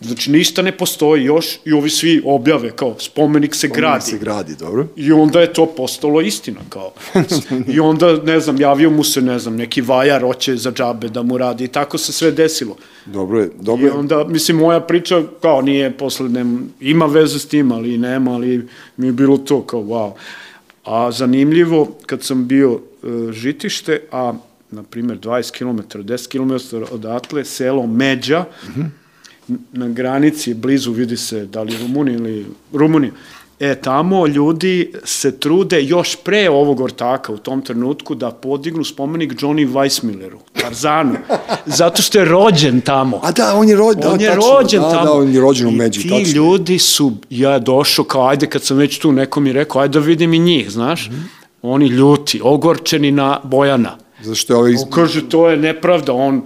Znači, 0.00 0.30
ništa 0.30 0.62
ne 0.62 0.72
postoji 0.72 1.24
još 1.24 1.58
i 1.64 1.72
ovi 1.72 1.90
svi 1.90 2.22
objave 2.24 2.70
kao 2.70 2.96
spomenik 2.98 3.54
se 3.54 3.58
spomenik 3.58 3.76
gradi. 3.76 4.04
se 4.04 4.18
gradi, 4.18 4.56
dobro. 4.58 4.86
I 4.96 5.12
onda 5.12 5.40
je 5.40 5.52
to 5.52 5.66
postalo 5.66 6.20
istina 6.20 6.60
kao. 6.68 6.92
I 7.74 7.80
onda, 7.80 8.16
ne 8.22 8.40
znam, 8.40 8.60
javio 8.60 8.90
mu 8.90 9.04
se, 9.04 9.22
ne 9.22 9.38
znam, 9.38 9.56
neki 9.56 9.80
vajar 9.80 10.22
hoće 10.22 10.56
za 10.56 10.72
džabe 10.72 11.08
da 11.08 11.22
mu 11.22 11.38
radi 11.38 11.64
i 11.64 11.68
tako 11.68 11.98
se 11.98 12.12
sve 12.12 12.30
desilo. 12.30 12.76
Dobro 13.06 13.40
je, 13.40 13.50
dobro 13.60 13.86
je. 13.86 13.88
I 13.88 13.98
onda, 13.98 14.24
mislim, 14.24 14.56
moja 14.56 14.80
priča 14.80 15.22
kao 15.42 15.62
nije 15.62 15.90
posle, 15.90 16.28
ne, 16.28 16.44
ima 16.80 17.06
veze 17.06 17.38
s 17.38 17.46
tim, 17.46 17.72
ali 17.72 17.98
nema, 17.98 18.34
ali 18.34 18.68
mi 18.96 19.06
je 19.06 19.12
bilo 19.12 19.38
to 19.38 19.62
kao 19.62 19.80
wow. 19.80 20.12
A 20.84 21.12
zanimljivo, 21.12 21.96
kad 22.06 22.22
sam 22.22 22.46
bio 22.46 22.72
uh, 22.72 22.80
žitište, 23.30 24.00
a, 24.12 24.32
na 24.70 24.82
primjer, 24.82 25.18
20 25.18 25.58
km, 25.58 25.98
10 25.98 26.28
km 26.28 26.76
odatle, 26.94 27.44
selo 27.44 27.86
Međa, 27.86 28.40
mm 28.40 28.80
-hmm 28.80 29.05
na 29.72 29.88
granici, 29.88 30.54
blizu, 30.54 30.92
vidi 30.92 31.16
se 31.16 31.46
da 31.46 31.62
li 31.62 31.76
Rumunija 31.78 32.16
ili 32.16 32.46
Rumunija, 32.72 33.12
E, 33.60 33.74
tamo 33.74 34.26
ljudi 34.26 34.92
se 35.04 35.38
trude 35.38 35.82
još 35.82 36.16
pre 36.16 36.50
ovog 36.50 36.80
ortaka 36.80 37.32
u 37.32 37.38
tom 37.38 37.62
trenutku 37.62 38.14
da 38.14 38.30
podignu 38.30 38.84
spomenik 38.84 39.32
Johnny 39.32 39.72
Weissmilleru, 39.72 40.38
Tarzanu, 40.52 41.16
zato 41.78 42.02
što 42.02 42.18
je 42.18 42.24
rođen 42.24 42.80
tamo. 42.80 43.20
A 43.22 43.32
da, 43.32 43.54
on 43.54 43.68
je, 43.68 43.76
ro, 43.76 43.94
da, 43.94 44.10
on 44.12 44.20
je 44.20 44.26
tačno, 44.26 44.42
rođen 44.58 44.82
da, 44.82 44.90
tamo. 44.90 45.04
Da, 45.04 45.12
on 45.12 45.34
je 45.34 45.40
rođen 45.40 45.66
u 45.66 45.70
Međi, 45.70 46.00
I 46.00 46.02
ti 46.02 46.08
tačno. 46.08 46.32
ljudi 46.32 46.78
su, 46.78 47.12
ja 47.30 47.58
došao 47.58 48.04
kao, 48.04 48.28
ajde 48.28 48.46
kad 48.46 48.62
sam 48.62 48.76
već 48.76 48.98
tu, 48.98 49.12
neko 49.12 49.40
mi 49.40 49.52
rekao, 49.52 49.82
ajde 49.82 50.00
da 50.00 50.06
vidim 50.06 50.34
i 50.34 50.38
njih, 50.38 50.70
znaš, 50.70 51.08
mm 51.10 51.14
-hmm. 51.14 51.26
oni 51.62 51.86
ljuti, 51.86 52.40
ogorčeni 52.44 53.10
na 53.10 53.40
Bojana. 53.44 53.96
Zašto 54.22 54.52
je 54.52 54.56
ovaj... 54.56 54.72
Kaže, 54.90 55.28
to 55.28 55.48
je 55.48 55.56
nepravda, 55.56 56.12
on 56.12 56.42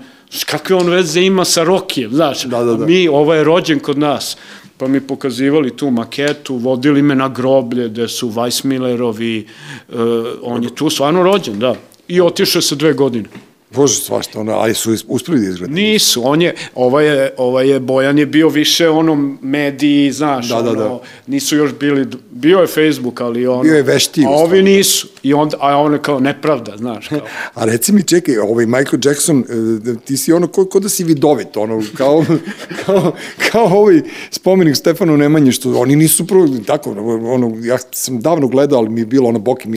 kakve 0.47 0.77
on 0.77 0.89
veze 0.89 1.21
ima 1.21 1.45
sa 1.45 1.65
Rokijem, 1.65 2.13
znaš, 2.13 2.45
da, 2.45 2.65
da, 2.65 2.75
da. 2.75 2.87
mi, 2.87 3.09
ovo 3.09 3.35
je 3.35 3.45
rođen 3.45 3.81
kod 3.81 3.99
nas, 3.99 4.37
pa 4.77 4.89
mi 4.89 5.01
pokazivali 5.01 5.77
tu 5.77 5.91
maketu, 5.91 6.57
vodili 6.57 7.03
me 7.03 7.15
na 7.15 7.29
groblje 7.29 7.89
gde 7.89 8.09
su 8.09 8.31
Weissmillerovi, 8.31 9.45
uh, 9.89 9.97
on 10.43 10.65
je 10.65 10.75
tu 10.75 10.91
stvarno 10.91 11.23
rođen, 11.23 11.59
da, 11.59 11.75
i 12.09 12.21
otišao 12.21 12.63
sa 12.63 12.75
dve 12.75 12.93
godine. 12.93 13.29
Bože, 13.75 13.95
svašta, 13.95 14.41
ono, 14.41 14.53
ali 14.53 14.75
su 14.75 14.97
uspeli 15.09 15.59
da. 15.59 15.67
Nisu, 15.67 16.23
on 16.25 16.43
je, 16.43 16.55
ovaj 16.75 17.07
je, 17.07 17.35
ovaj 17.37 17.69
je, 17.69 17.81
Bojan 17.81 18.19
je 18.19 18.27
bio 18.27 18.49
više 18.49 18.89
ono 18.89 19.37
mediji, 19.43 20.13
znaš, 20.13 20.49
da, 20.49 20.63
da, 20.63 20.71
ono, 20.71 20.89
da. 20.89 21.01
nisu 21.27 21.57
još 21.57 21.75
bili, 21.81 22.07
bio 22.31 22.59
je 22.59 22.67
Facebook, 22.67 23.21
ali 23.21 23.47
ono... 23.47 23.63
Bio 23.63 23.75
je 23.75 23.83
vešti. 23.83 24.25
A 24.27 24.31
ovi 24.31 24.63
nisu, 24.63 25.09
i 25.23 25.35
onda, 25.35 25.57
a 25.61 25.77
ono 25.77 25.99
kao 25.99 26.21
nepravda, 26.21 26.77
znaš. 26.77 27.09
Kao. 27.09 27.21
a 27.55 27.65
reci 27.65 27.93
mi, 27.93 28.03
čekaj, 28.03 28.39
ovaj 28.39 28.67
Michael 28.67 29.01
Jackson, 29.05 29.45
e, 29.87 29.95
ti 30.05 30.17
si 30.17 30.33
ono, 30.33 30.47
ko, 30.47 30.65
ko 30.65 30.81
da 30.81 30.89
si 30.89 31.05
vidovit, 31.05 31.57
ono, 31.57 31.83
kao, 31.97 32.25
kao, 32.87 33.13
kao 33.53 33.65
ovaj 33.65 34.01
spomenik 34.31 34.77
Stefanu 34.77 35.17
Nemanji, 35.17 35.53
što 35.53 35.79
oni 35.79 35.97
nisu 35.97 36.27
prvo, 36.27 36.49
tako, 36.67 36.91
ono, 37.25 37.57
ja 37.63 37.79
sam 37.93 38.21
davno 38.21 38.49
gledao, 38.49 38.79
ali 38.79 38.89
mi 38.89 39.01
je 39.01 39.07
bilo 39.07 39.29
ono 39.29 39.39
Boki 39.39 39.69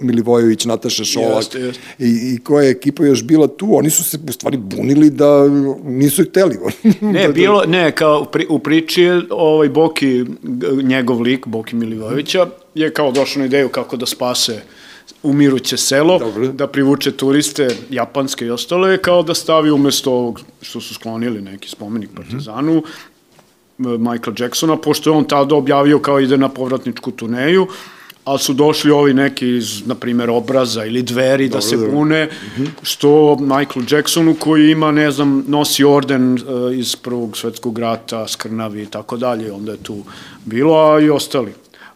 Milivojević, 0.00 0.64
Nataša 0.64 1.04
Šolak, 1.04 1.36
jeste, 1.36 1.58
jeste. 1.58 1.82
i, 1.98 2.34
i 2.34 2.38
koja 2.44 2.64
je 2.64 2.70
ekipa 2.70 3.04
još 3.04 3.24
bila 3.24 3.37
tu, 3.46 3.76
oni 3.76 3.90
su 3.90 4.04
se 4.04 4.18
u 4.28 4.32
stvari 4.32 4.56
bunili 4.56 5.10
da 5.10 5.48
nisu 5.84 6.24
hteli. 6.24 6.58
ne, 7.00 7.26
da, 7.26 7.32
bilo, 7.32 7.64
ne, 7.64 7.92
kao 7.92 8.24
pri, 8.24 8.46
u 8.48 8.58
priči 8.58 9.02
je 9.02 9.22
ovaj 9.30 9.68
Boki, 9.68 10.24
njegov 10.82 11.20
lik, 11.20 11.46
Boki 11.46 11.76
Milivojevića, 11.76 12.46
je 12.74 12.94
kao 12.94 13.12
došao 13.12 13.40
na 13.40 13.46
ideju 13.46 13.68
kako 13.68 13.96
da 13.96 14.06
spase 14.06 14.62
umiruće 15.22 15.76
selo, 15.76 16.18
Dobre. 16.18 16.48
da 16.48 16.66
privuče 16.66 17.12
turiste 17.12 17.68
japanske 17.90 18.46
i 18.46 18.50
ostale, 18.50 18.98
kao 18.98 19.22
da 19.22 19.34
stavi 19.34 19.70
umesto 19.70 20.12
ovog 20.12 20.40
što 20.62 20.80
su 20.80 20.94
sklonili 20.94 21.40
neki 21.40 21.68
spomenik 21.68 22.10
Partizanu, 22.16 22.74
mm 22.74 22.78
-hmm. 22.78 23.08
Michael 23.78 24.34
Jacksona, 24.38 24.76
pošto 24.76 25.10
je 25.10 25.16
on 25.16 25.24
tada 25.24 25.54
objavio 25.54 25.98
kao 25.98 26.20
ide 26.20 26.36
na 26.36 26.48
povratničku 26.48 27.10
turneju, 27.10 27.66
ali 28.28 28.38
su 28.38 28.52
došli 28.52 28.90
ovi 28.90 29.14
neki 29.14 29.56
iz, 29.56 29.86
na 29.86 29.94
primjer, 29.94 30.30
obraza 30.30 30.84
ili 30.84 31.02
dveri 31.02 31.48
da 31.48 31.60
se 31.60 31.76
bune, 31.76 32.24
mm 32.24 32.62
-hmm. 32.62 32.68
što 32.82 33.36
Michael 33.40 33.86
Jacksonu 33.90 34.34
koji 34.34 34.70
ima, 34.70 34.92
ne 34.92 35.10
znam, 35.10 35.44
nosi 35.46 35.84
orden 35.84 36.32
uh, 36.32 36.78
iz 36.78 36.96
Prvog 36.96 37.36
svetskog 37.36 37.78
rata, 37.78 38.28
skrnavi 38.28 38.82
i 38.82 38.86
tako 38.86 39.16
dalje, 39.16 39.52
onda 39.52 39.72
je 39.72 39.78
tu 39.82 40.02
bilo, 40.44 40.76
a 40.76 41.00
i 41.00 41.10
ostali. 41.10 41.52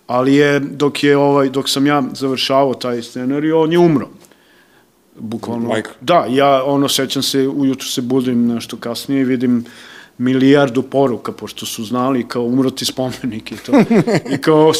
Ali 0.07 0.35
je, 0.35 0.61
dok 0.61 1.05
je 1.05 1.17
ovaj, 1.17 1.49
dok 1.51 1.69
sam 1.69 1.87
ja 1.87 2.03
završavao 2.15 2.75
taj 2.75 3.03
scenarij, 3.03 3.53
on 3.53 3.73
je 3.73 3.79
umro. 3.79 4.09
Bukvalno. 5.19 5.69
Mike. 5.75 5.91
Da, 6.01 6.27
ja 6.31 6.65
ono 6.65 6.89
sećam 6.89 7.23
se, 7.23 7.49
ujutru 7.49 7.89
se 7.89 8.03
budim 8.03 8.47
nešto 8.47 8.77
kasnije 8.77 9.21
i 9.21 9.25
vidim 9.25 9.65
milijardu 10.19 10.83
poruka, 10.83 11.33
pošto 11.33 11.67
su 11.67 11.85
znali 11.85 12.29
kao 12.29 12.43
umroti 12.43 12.85
spomenik 12.85 13.53
i 13.53 13.57
to. 13.57 13.73
I 14.35 14.39
kao, 14.39 14.73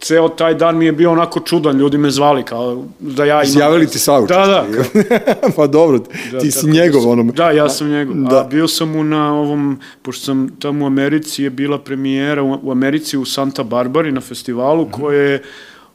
ceo 0.00 0.28
taj 0.28 0.54
dan 0.54 0.76
mi 0.76 0.84
je 0.84 0.92
bio 0.92 1.12
onako 1.12 1.40
čudan, 1.40 1.76
ljudi 1.76 1.98
me 1.98 2.10
zvali 2.10 2.42
kao 2.42 2.84
da 2.98 3.24
ja 3.24 3.34
imam... 3.34 3.44
Izjavili 3.44 3.86
ti 3.86 3.98
saučešće. 3.98 4.34
Da, 4.34 4.46
da. 4.46 5.48
pa 5.56 5.66
dobro, 5.66 5.98
da, 6.32 6.38
ti 6.38 6.50
si 6.50 6.70
njegov 6.70 7.02
da, 7.02 7.08
onom. 7.08 7.28
Da, 7.28 7.50
ja 7.50 7.68
sam 7.68 7.88
njegov. 7.88 8.14
Da. 8.14 8.40
A 8.40 8.44
bio 8.44 8.68
sam 8.68 8.90
mu 8.90 9.04
na 9.04 9.34
ovom, 9.34 9.80
pošto 10.02 10.24
sam 10.24 10.48
tamo 10.58 10.84
u 10.84 10.86
Americi, 10.86 11.42
je 11.42 11.50
bila 11.50 11.78
premijera 11.78 12.42
u, 12.42 12.58
u 12.62 12.70
Americi 12.70 13.18
u 13.18 13.24
Santa 13.24 13.62
Barbari 13.62 14.12
na 14.12 14.20
festivalu, 14.20 14.82
mm 14.82 14.88
-hmm. 14.88 15.00
koje 15.00 15.30
je 15.30 15.42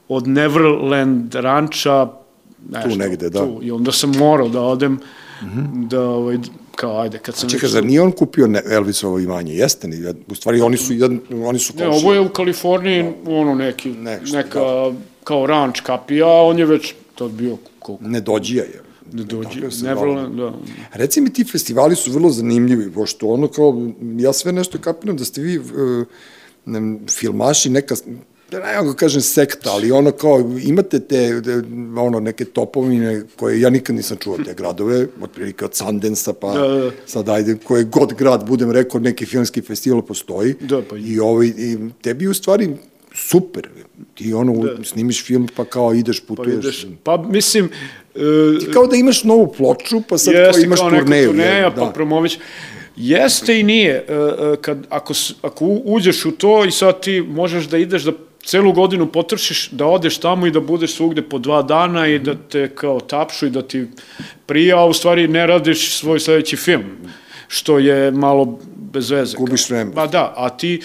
od 0.08 0.28
Neverland 0.28 1.36
ranča 1.36 2.08
nešto, 2.70 2.90
tu 2.90 2.96
negde, 2.96 3.30
da. 3.30 3.40
Tu. 3.40 3.60
I 3.62 3.72
onda 3.72 3.92
sam 3.92 4.12
morao 4.18 4.50
da 4.50 4.62
odem, 4.62 4.92
mm 4.92 5.00
-hmm. 5.46 5.88
da, 5.88 6.02
ovaj, 6.02 6.38
kao, 6.76 7.02
ajde, 7.02 7.20
kad 7.20 7.36
sam... 7.36 7.50
Čekaj, 7.50 7.70
zar 7.70 7.86
nije 7.86 8.02
on 8.02 8.12
kupio 8.12 8.48
Elvisovo 8.72 9.20
imanje? 9.20 9.54
Jeste 9.54 9.88
ni, 9.88 10.14
u 10.28 10.36
stvari 10.36 10.62
oni 10.62 10.78
su, 10.78 10.94
jedan, 10.94 11.20
oni 11.46 11.60
su 11.60 11.74
Ne, 11.78 11.88
ovo 11.88 12.14
je 12.14 12.20
u 12.20 12.30
Kaliforniji, 12.30 13.04
da. 13.04 13.32
ono, 13.32 13.56
neki, 13.56 13.90
Nešto, 13.90 14.38
neka, 14.38 14.60
da. 14.60 14.94
kao 15.24 15.46
ranč 15.46 15.80
kapija, 15.80 16.28
a 16.28 16.42
on 16.42 16.60
je 16.60 16.66
već 16.66 16.94
tad 17.16 17.32
bio 17.32 17.58
koliko? 17.80 18.10
Ne 18.10 18.22
dođija 18.22 18.64
je. 18.64 18.82
Ne 19.14 19.24
dođi, 19.24 19.62
Neverland, 19.84 20.36
da. 20.36 20.54
Reci 20.94 21.22
mi, 21.22 21.34
ti 21.34 21.44
festivali 21.44 21.96
su 21.96 22.12
vrlo 22.12 22.30
zanimljivi, 22.30 22.92
pošto 22.92 23.28
ono 23.28 23.48
kao, 23.48 23.92
ja 24.18 24.34
sve 24.34 24.52
nešto 24.52 24.78
kapiram 24.78 25.18
da 25.18 25.26
ste 25.26 25.42
vi 25.42 25.58
uh, 25.58 25.66
filmaši, 27.10 27.70
neka, 27.70 27.96
da 28.52 28.60
ne 28.60 28.78
mogu 28.78 28.94
kažem 28.94 29.22
sekta, 29.22 29.72
ali 29.72 29.92
ono 29.92 30.12
kao 30.12 30.52
imate 30.64 31.00
te 31.00 31.42
ono 31.98 32.20
neke 32.20 32.46
topovine 32.46 33.24
koje 33.36 33.62
ja 33.62 33.70
nikad 33.70 33.96
nisam 33.96 34.18
čuo 34.18 34.38
te 34.46 34.54
gradove, 34.54 35.08
otprilike 35.22 35.66
od 35.66 35.76
Sandensa 35.76 36.34
pa 36.34 36.54
da, 36.54 36.68
da. 36.68 36.92
sad 37.06 37.30
ajde 37.30 37.58
koje 37.64 37.84
god 37.84 38.14
grad 38.14 38.48
budem 38.48 38.72
rekao 38.72 39.00
neki 39.00 39.26
filmski 39.26 39.62
festival 39.62 40.02
postoji. 40.02 40.56
Da, 40.60 40.82
pa 40.90 40.98
i 40.98 41.20
ovaj 41.20 41.48
i 41.48 41.78
tebi 42.02 42.28
u 42.28 42.34
stvari 42.34 42.70
super. 43.16 43.68
Ti 44.16 44.34
ono 44.34 44.64
da. 44.64 44.84
snimiš 44.84 45.26
film 45.26 45.48
pa 45.56 45.66
kao 45.66 45.94
ideš 45.94 46.20
pa 46.20 46.28
putuješ. 46.28 46.54
Pa, 46.54 46.60
ideš, 46.60 46.88
pa 47.04 47.18
mislim 47.18 47.66
e, 48.16 48.60
ti 48.60 48.72
kao 48.74 48.88
da 48.88 48.96
imaš 48.96 49.24
novu 49.24 49.54
ploču 49.58 50.02
pa 50.10 50.18
sad 50.18 50.34
kao 50.34 50.62
imaš 50.64 50.80
kao 50.80 50.90
turneju. 50.90 51.28
Turneja, 51.28 51.66
je, 51.66 51.76
pa 51.76 51.86
da. 51.86 51.92
promoviš. 51.92 52.38
Jeste 52.96 53.60
i 53.60 53.64
nije. 53.64 54.06
E, 54.10 54.14
e, 54.14 54.56
kad, 54.62 54.78
ako, 54.90 55.14
ako 55.42 55.66
uđeš 55.66 56.26
u 56.26 56.32
to 56.32 56.66
i 56.66 56.72
sad 56.72 57.02
ti 57.02 57.22
možeš 57.22 57.66
da 57.66 57.78
ideš 57.78 58.04
da 58.04 58.12
celu 58.46 58.74
godinu 58.74 59.08
potršiš 59.12 59.70
da 59.72 59.86
odeš 59.86 60.18
tamo 60.18 60.48
i 60.48 60.52
da 60.52 60.60
budeš 60.60 60.96
svugde 60.96 61.22
po 61.22 61.40
dva 61.40 61.62
dana 61.62 62.08
i 62.08 62.20
da 62.20 62.36
te 62.36 62.70
kao 62.76 63.00
tapšu 63.00 63.46
i 63.46 63.50
da 63.50 63.62
ti 63.62 63.88
prija, 64.46 64.80
a 64.80 64.86
u 64.86 64.94
stvari 64.94 65.28
ne 65.28 65.48
radiš 65.48 65.94
svoj 65.98 66.20
sledeći 66.20 66.56
film, 66.56 66.84
što 67.48 67.80
je 67.80 68.12
malo 68.12 68.60
bez 68.76 69.10
veze. 69.10 69.38
Gubiš 69.38 69.70
vreme. 69.70 69.92
Pa 69.96 70.08
da, 70.08 70.34
a 70.38 70.50
ti 70.50 70.82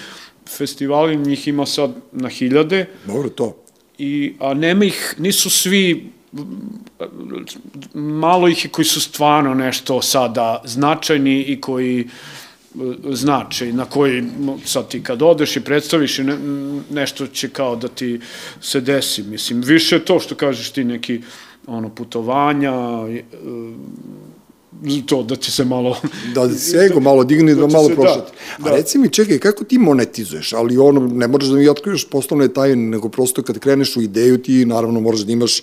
festivali, 0.48 1.16
njih 1.16 1.48
ima 1.48 1.66
sad 1.66 1.90
na 2.12 2.28
hiljade. 2.28 2.86
Dobro, 3.06 3.28
to. 3.28 3.56
I, 3.98 4.34
a 4.40 4.54
nema 4.54 4.84
ih, 4.84 5.14
nisu 5.18 5.50
svi 5.50 6.12
malo 7.94 8.48
ih 8.48 8.64
je 8.64 8.70
koji 8.70 8.84
su 8.84 9.00
stvarno 9.00 9.54
nešto 9.54 10.02
sada 10.02 10.62
značajni 10.64 11.42
i 11.42 11.60
koji 11.60 12.04
uh, 12.04 12.10
značaj 13.12 13.72
na 13.72 13.84
koji 13.84 14.24
sad 14.64 14.88
ti 14.88 15.02
kad 15.02 15.22
odeš 15.22 15.56
i 15.56 15.60
predstaviš 15.60 16.18
i 16.18 16.24
ne, 16.24 16.36
nešto 16.90 17.26
će 17.26 17.48
kao 17.48 17.76
da 17.76 17.88
ti 17.88 18.20
se 18.60 18.80
desi. 18.80 19.22
Mislim, 19.22 19.60
više 19.60 19.98
to 19.98 20.20
što 20.20 20.34
kažeš 20.34 20.70
ti 20.70 20.84
neki 20.84 21.20
ono 21.66 21.88
putovanja, 21.88 22.72
e, 23.08 23.22
to 25.06 25.22
da 25.22 25.36
ti 25.36 25.50
se 25.50 25.64
malo... 25.64 25.96
Da, 26.34 26.46
da 26.48 26.54
se 26.54 26.76
ego 26.90 27.00
malo 27.00 27.24
digni, 27.24 27.54
da, 27.54 27.60
da 27.60 27.66
malo 27.66 27.88
prošati. 27.88 28.32
Da, 28.58 28.66
A 28.66 28.70
da. 28.70 28.76
reci 28.76 28.98
mi, 28.98 29.08
čekaj, 29.08 29.38
kako 29.38 29.64
ti 29.64 29.78
monetizuješ? 29.78 30.52
Ali 30.52 30.78
ono, 30.78 31.00
ne 31.00 31.28
moraš 31.28 31.48
da 31.48 31.56
mi 31.56 31.68
otkriješ 31.68 32.08
poslovne 32.10 32.48
tajne, 32.48 32.90
nego 32.90 33.08
prosto 33.08 33.42
kad 33.42 33.58
kreneš 33.58 33.96
u 33.96 34.02
ideju 34.02 34.42
ti 34.42 34.64
naravno 34.64 35.00
moraš 35.00 35.20
da 35.20 35.32
imaš 35.32 35.62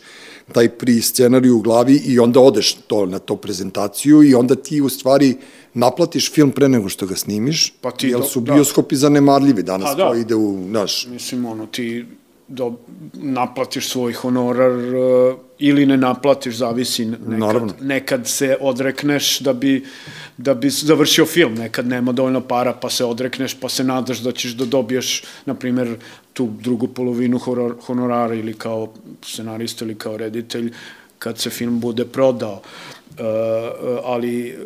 taj 0.52 0.70
pri 0.70 1.02
scenariju 1.02 1.58
u 1.58 1.62
glavi 1.62 2.02
i 2.06 2.20
onda 2.20 2.40
odeš 2.40 2.74
to 2.74 3.06
na 3.06 3.20
to 3.20 3.36
prezentaciju 3.36 4.24
i 4.24 4.36
onda 4.36 4.56
ti 4.56 4.82
u 4.82 4.90
stvari 4.90 5.36
naplatiš 5.74 6.32
film 6.32 6.52
pre 6.52 6.70
nego 6.70 6.90
što 6.90 7.06
ga 7.06 7.16
snimiš, 7.16 7.74
pa 7.82 7.92
ti 7.92 8.08
jer 8.08 8.22
su 8.24 8.42
da. 8.42 8.54
bioskopi 8.54 8.96
zanemarljivi, 8.96 9.64
danas 9.64 9.90
pa, 9.90 9.96
da. 9.96 10.10
to 10.10 10.16
ide 10.16 10.36
u, 10.36 10.58
naš... 10.68 11.08
Mislim, 11.08 11.46
ono, 11.46 11.66
ti 11.66 12.06
do, 12.48 12.74
naplatiš 13.14 13.90
svoj 13.90 14.14
honorar 14.14 14.72
uh, 14.72 15.36
ili 15.60 15.86
ne 15.86 15.98
naplatiš, 15.98 16.56
zavisi 16.56 17.06
nekad, 17.06 17.40
Naravno. 17.40 17.74
nekad 17.82 18.28
se 18.28 18.58
odrekneš 18.62 19.40
da 19.40 19.54
bi, 19.54 19.86
da 20.38 20.54
bi 20.54 20.70
završio 20.70 21.26
film, 21.26 21.54
nekad 21.56 21.88
nema 21.88 22.12
dovoljno 22.12 22.42
para 22.42 22.74
pa 22.74 22.90
se 22.90 23.06
odrekneš 23.06 23.54
pa 23.60 23.70
se 23.70 23.84
nadaš 23.84 24.20
da 24.20 24.32
ćeš 24.32 24.52
da 24.52 24.66
dobiješ, 24.66 25.24
na 25.46 25.54
primer, 25.54 25.96
tu 26.34 26.50
drugu 26.60 26.88
polovinu 26.88 27.40
honorara 27.86 28.34
ili 28.34 28.54
kao 28.54 28.94
scenarista 29.22 29.86
ili 29.86 29.96
kao 29.96 30.18
reditelj 30.18 30.74
kad 31.20 31.40
se 31.40 31.50
film 31.50 31.80
bude 31.80 32.06
prodao. 32.06 32.62
Uh, 33.10 33.26
ali 34.04 34.58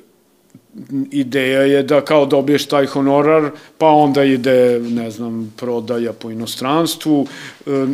ideja 1.11 1.61
je 1.61 1.84
da 1.84 2.01
kao 2.01 2.26
dobiješ 2.26 2.65
taj 2.65 2.86
honorar, 2.86 3.51
pa 3.78 3.88
onda 3.88 4.24
ide, 4.24 4.80
ne 4.80 5.11
znam, 5.11 5.53
prodaja 5.57 6.13
po 6.13 6.32
inostranstvu, 6.32 7.28
e, 7.65 7.72
e, 7.72 7.86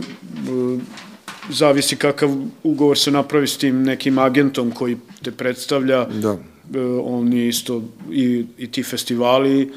zavisi 1.49 1.95
kakav 1.95 2.29
ugovor 2.63 2.97
se 2.97 3.11
napravi 3.11 3.47
s 3.47 3.57
tim 3.57 3.83
nekim 3.83 4.17
agentom 4.17 4.71
koji 4.71 4.97
te 5.23 5.31
predstavlja, 5.31 6.05
da. 6.05 6.37
E, 6.75 6.79
oni 7.03 7.47
isto 7.47 7.83
i, 8.11 8.45
i 8.57 8.71
ti 8.71 8.83
festivali 8.83 9.71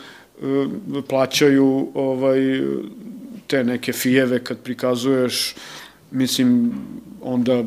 plaćaju 1.09 1.89
ovaj, 1.95 2.41
te 3.47 3.64
neke 3.64 3.93
fijeve 3.93 4.45
kad 4.45 4.59
prikazuješ, 4.59 5.55
mislim, 6.11 6.72
onda 7.22 7.64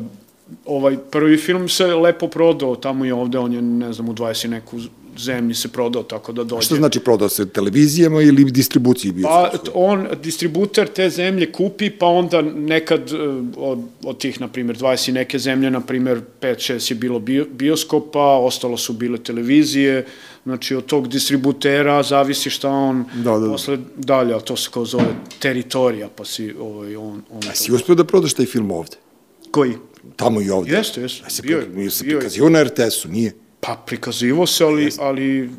ovaj 0.64 0.96
prvi 1.10 1.36
film 1.36 1.68
se 1.68 1.86
lepo 1.86 2.28
prodao 2.28 2.76
tamo 2.76 3.04
i 3.04 3.12
ovde, 3.12 3.38
on 3.38 3.52
je, 3.52 3.62
ne 3.62 3.92
znam, 3.92 4.08
u 4.08 4.14
20 4.14 4.48
neku 4.48 4.78
zemlji 5.18 5.54
se 5.54 5.68
prodao, 5.68 6.02
tako 6.02 6.32
da 6.32 6.44
dođe. 6.44 6.58
A 6.58 6.62
šta 6.62 6.74
znači 6.74 7.00
prodao 7.00 7.28
se 7.28 7.48
televizijama 7.48 8.22
ili 8.22 8.44
distribuciji 8.44 9.12
bio? 9.12 9.28
Pa 9.28 9.50
on, 9.74 10.06
distributer 10.22 10.88
te 10.88 11.10
zemlje 11.10 11.52
kupi, 11.52 11.90
pa 11.90 12.06
onda 12.06 12.42
nekad 12.42 13.12
e, 13.12 13.16
od, 13.56 13.78
od 14.04 14.18
tih, 14.18 14.40
na 14.40 14.48
primjer, 14.48 14.76
20 14.76 15.12
neke 15.12 15.38
zemlje, 15.38 15.70
na 15.70 15.80
primjer, 15.80 16.20
5-6 16.40 16.92
je 16.92 16.94
bilo 16.94 17.18
bio, 17.18 17.46
bioskopa, 17.50 18.36
ostalo 18.36 18.76
su 18.76 18.92
bile 18.92 19.18
televizije, 19.18 20.06
znači 20.44 20.74
od 20.74 20.86
tog 20.86 21.08
distributera 21.08 22.02
zavisi 22.02 22.50
šta 22.50 22.68
on 22.68 23.04
da, 23.14 23.38
da. 23.38 23.50
posle 23.50 23.78
dalje, 23.96 24.34
a 24.34 24.40
to 24.40 24.56
se 24.56 24.70
kao 24.72 24.84
zove 24.84 25.14
teritorija, 25.38 26.08
pa 26.16 26.24
si 26.24 26.54
ovaj, 26.60 26.96
on... 26.96 27.22
on 27.30 27.40
a 27.50 27.54
si 27.54 27.72
uspio 27.72 27.94
da 27.94 28.04
prodaš 28.04 28.34
taj 28.34 28.46
film 28.46 28.70
ovde? 28.70 28.96
Koji? 29.50 29.72
Tamo 30.16 30.40
i 30.40 30.50
ovde. 30.50 30.76
Jeste, 30.76 31.00
jeste. 31.00 31.22
A 31.26 31.30
se, 31.30 31.42
bio, 31.42 31.62
bio, 31.74 31.90
se 31.90 32.04
prikazio 32.04 32.48
na 32.48 32.62
RTS-u, 32.62 33.08
nije? 33.08 33.32
Pa 33.60 33.82
prikazivo 33.86 34.46
se, 34.46 34.64
ali, 34.64 34.90
ali 34.98 35.50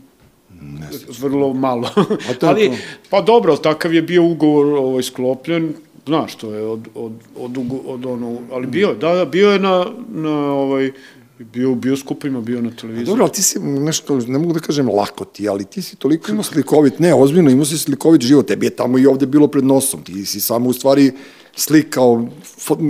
vrlo 1.20 1.54
malo. 1.54 1.89
ali, 2.41 2.72
pa 3.10 3.22
dobro, 3.22 3.58
takav 3.58 3.93
je 3.93 4.02
bio 4.02 4.24
ugovor 4.24 4.66
ovaj, 4.66 5.04
sklopljen, 5.04 5.74
znaš, 6.06 6.36
to 6.36 6.54
je 6.54 6.62
od, 6.62 6.88
od, 6.95 7.12
od, 7.38 7.58
od 7.86 8.06
ono, 8.06 8.38
ali 8.52 8.68
bio, 8.68 8.93
da, 8.93 9.14
da, 9.16 9.26
bio 9.26 9.52
je 9.52 9.60
na, 9.60 9.86
na 10.10 10.54
ovaj, 10.54 10.91
bio 11.39 11.72
u 11.72 11.76
bioskopima, 11.76 12.41
bio 12.41 12.62
na 12.62 12.72
televiziji. 12.76 13.06
Dobro, 13.06 13.24
ali 13.24 13.34
ti 13.34 13.43
si 13.43 13.60
nešto, 13.60 14.18
ne 14.18 14.39
mogu 14.39 14.54
da 14.54 14.60
kažem 14.60 14.89
lako 14.89 15.26
ti, 15.26 15.49
ali 15.49 15.66
ti 15.66 15.82
si 15.82 15.95
toliko 15.95 16.32
imao 16.32 16.43
slikovit, 16.43 16.99
ne, 16.99 17.14
ozbiljno, 17.14 17.49
imao 17.49 17.66
si 17.66 17.78
slikovit 17.78 18.22
život, 18.22 18.47
tebi 18.47 18.66
je 18.66 18.76
tamo 18.76 18.97
i 18.97 19.06
ovde 19.06 19.26
bilo 19.26 19.47
pred 19.47 19.64
nosom, 19.66 20.04
ti 20.04 20.26
si 20.26 20.41
samo 20.41 20.70
u 20.70 20.74
stvari 20.74 21.12
slikao, 21.56 22.28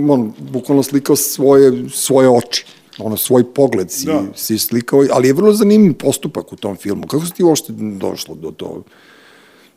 on, 0.08 0.32
bukvalno 0.38 0.82
slikao 0.82 1.16
svoje, 1.16 1.88
svoje 1.90 2.28
oči 2.28 2.64
ono, 2.98 3.16
svoj 3.16 3.44
pogled 3.54 3.90
si, 3.90 4.06
da. 4.06 4.22
si 4.34 4.58
slikao, 4.58 5.04
ali 5.12 5.28
je 5.28 5.34
vrlo 5.34 5.52
zanimljiv 5.52 5.94
postupak 5.94 6.52
u 6.52 6.56
tom 6.56 6.76
filmu. 6.76 7.06
Kako 7.06 7.26
si 7.26 7.34
ti 7.34 7.44
uopšte 7.44 7.72
došlo 7.76 8.34
do 8.34 8.50
to? 8.50 8.82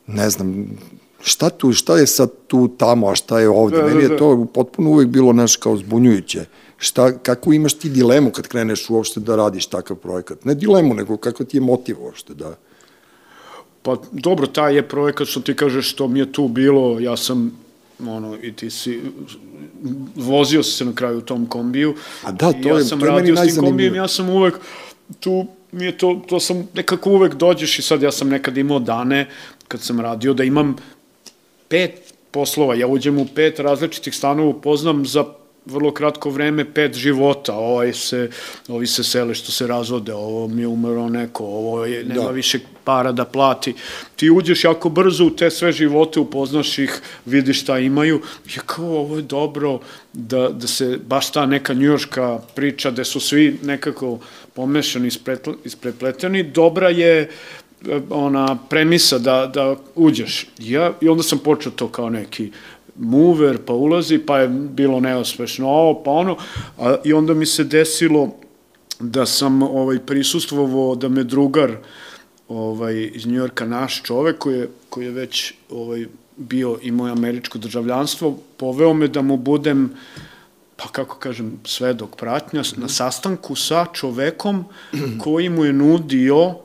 Ne 0.08 0.30
znam, 0.30 0.78
šta 1.22 1.50
tu, 1.50 1.74
šta 1.74 1.98
je 1.98 2.08
sad 2.08 2.32
tu 2.48 2.68
tamo, 2.78 3.08
a 3.08 3.16
šta 3.16 3.40
je 3.40 3.50
ovde? 3.50 3.78
Da, 3.78 3.86
Meni 3.86 4.02
je 4.04 4.08
da, 4.08 4.14
da. 4.14 4.20
to 4.20 4.46
potpuno 4.54 4.90
uvek 4.90 5.08
bilo 5.08 5.34
naš 5.34 5.56
kao 5.56 5.78
zbunjujuće. 5.78 6.46
Šta, 6.78 7.18
kako 7.18 7.54
imaš 7.54 7.74
ti 7.74 7.90
dilemu 7.90 8.32
kad 8.32 8.48
kreneš 8.48 8.90
uopšte 8.90 9.20
da 9.20 9.36
radiš 9.36 9.66
takav 9.66 9.98
projekat? 9.98 10.46
Ne 10.46 10.56
dilemu, 10.56 10.94
nego 10.94 11.18
kako 11.18 11.44
ti 11.44 11.58
je 11.58 11.62
motiv 11.62 12.02
uopšte 12.02 12.34
da... 12.34 12.56
Pa 13.82 13.98
dobro, 14.12 14.48
taj 14.48 14.76
je 14.76 14.88
projekat 14.88 15.28
što 15.28 15.40
ti 15.40 15.56
kažeš 15.56 15.92
što 15.92 16.08
mi 16.08 16.20
je 16.20 16.32
tu 16.32 16.48
bilo, 16.48 17.00
ja 17.00 17.18
sam 17.18 17.65
ono, 18.00 18.38
i 18.42 18.54
ti 18.54 18.70
si, 18.70 19.02
vozio 20.16 20.64
se 20.64 20.86
na 20.86 20.96
kraju 20.96 21.18
u 21.18 21.22
tom 21.22 21.46
kombiju. 21.46 21.96
A 22.24 22.32
da, 22.32 22.52
to 22.52 22.70
ja 22.70 22.78
je, 22.78 22.84
sam 22.84 23.00
to 23.00 23.06
je 23.06 23.12
meni 23.12 23.32
najzanimljivije. 23.32 23.98
Ja 23.98 24.08
sam 24.08 24.30
uvek, 24.30 24.56
tu 25.20 25.48
mi 25.72 25.86
je 25.86 25.98
to, 25.98 26.22
to 26.28 26.40
sam, 26.40 26.68
nekako 26.74 27.10
uvek 27.10 27.34
dođeš 27.34 27.80
i 27.80 27.82
sad 27.82 28.02
ja 28.02 28.12
sam 28.12 28.30
nekad 28.30 28.58
imao 28.58 28.80
dane, 28.80 29.30
kad 29.68 29.82
sam 29.82 30.00
radio, 30.00 30.34
da 30.34 30.44
imam 30.44 30.76
pet 31.68 32.14
poslova, 32.32 32.76
ja 32.76 32.88
uđem 32.88 33.18
u 33.18 33.28
pet 33.36 33.60
različitih 33.60 34.16
stanova, 34.16 34.54
poznam 34.54 35.06
za 35.06 35.26
vrlo 35.66 35.92
kratko 35.92 36.30
vreme 36.30 36.74
pet 36.74 36.94
života, 36.94 37.54
ovaj 37.54 37.94
se, 37.94 38.30
ovi 38.68 38.88
se 38.88 39.04
sele 39.04 39.36
što 39.36 39.52
se 39.52 39.68
razvode, 39.68 40.14
ovo 40.14 40.48
mi 40.48 40.62
je 40.62 40.68
umero 40.68 41.10
neko, 41.10 41.44
ovo 41.44 41.86
je, 41.86 42.04
nema 42.04 42.24
da. 42.24 42.32
više 42.32 42.60
para 42.84 43.12
da 43.12 43.26
plati. 43.26 43.74
Ti 44.16 44.30
uđeš 44.30 44.64
jako 44.64 44.90
brzo 44.90 45.26
u 45.26 45.30
te 45.30 45.52
sve 45.52 45.72
živote, 45.72 46.20
upoznaš 46.20 46.80
ih, 46.80 47.02
vidiš 47.26 47.62
šta 47.62 47.80
imaju, 47.80 48.22
je 48.46 48.62
kao 48.66 48.98
ovo 48.98 49.16
je 49.16 49.22
dobro 49.22 49.80
da, 50.14 50.50
da 50.50 50.68
se 50.68 51.00
baš 51.08 51.32
ta 51.32 51.46
neka 51.46 51.74
njujoška 51.74 52.40
priča, 52.56 52.92
gde 52.92 53.06
su 53.06 53.20
svi 53.20 53.60
nekako 53.64 54.20
pomešani, 54.54 55.10
isprepleteni, 55.64 56.44
dobra 56.44 56.90
je 56.90 57.30
ona 58.10 58.58
premisa 58.70 59.18
da, 59.18 59.52
da 59.54 59.76
uđeš. 59.96 60.48
Ja, 60.60 60.94
I 61.02 61.10
onda 61.10 61.24
sam 61.24 61.40
počeo 61.40 61.72
to 61.72 61.88
kao 61.88 62.10
neki 62.10 62.52
mover, 62.96 63.58
pa 63.66 63.74
ulazi, 63.74 64.18
pa 64.18 64.40
je 64.40 64.48
bilo 64.48 65.00
neuspešno 65.00 65.68
ovo, 65.68 66.04
pa 66.04 66.12
ono, 66.12 66.38
a, 66.80 66.96
i 67.04 67.14
onda 67.14 67.34
mi 67.34 67.46
se 67.46 67.64
desilo 67.64 68.30
da 69.00 69.26
sam 69.26 69.64
ovaj 69.64 70.00
prisustvovao 70.00 70.96
da 70.96 71.10
me 71.10 71.24
drugar 71.24 71.78
ovaj 72.48 73.12
iz 73.14 73.26
Njujorka 73.28 73.66
naš 73.66 74.04
čovek 74.04 74.38
koji 74.38 74.58
je 74.58 74.70
koji 74.90 75.06
je 75.06 75.12
već 75.12 75.54
ovaj 75.70 76.06
bio 76.38 76.78
i 76.82 76.92
moje 76.92 77.12
američko 77.12 77.58
državljanstvo 77.58 78.38
poveo 78.58 78.94
me 78.94 79.08
da 79.08 79.22
mu 79.22 79.38
budem 79.38 79.90
pa 80.76 80.88
kako 80.88 81.18
kažem 81.18 81.60
svedok 81.66 82.16
pratnja 82.16 82.64
na 82.76 82.88
sastanku 82.88 83.56
sa 83.56 83.86
čovekom 83.94 84.66
koji 85.24 85.50
mu 85.50 85.66
je 85.66 85.74
nudio 85.74 86.56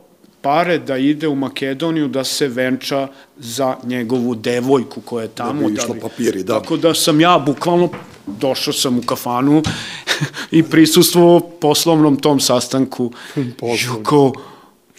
pare 0.42 0.78
da 0.78 0.96
ide 0.96 1.28
u 1.28 1.34
Makedoniju 1.34 2.08
da 2.08 2.24
se 2.24 2.48
venča 2.48 3.08
za 3.36 3.76
njegovu 3.84 4.34
devojku 4.34 5.00
koja 5.00 5.22
je 5.22 5.28
tamo. 5.28 5.62
Da 5.62 5.68
bi 5.68 5.74
išlo 5.74 5.88
da 5.88 5.94
bi, 5.94 6.00
papiri, 6.00 6.42
da. 6.42 6.60
Tako 6.60 6.76
da 6.76 6.94
sam 6.94 7.20
ja 7.20 7.38
bukvalno 7.38 7.88
došao 8.26 8.72
sam 8.72 8.98
u 8.98 9.02
kafanu 9.02 9.62
i 10.50 10.62
prisustvovao 10.62 11.40
poslovnom 11.40 12.16
tom 12.16 12.40
sastanku. 12.40 13.12
Juko, 13.86 14.32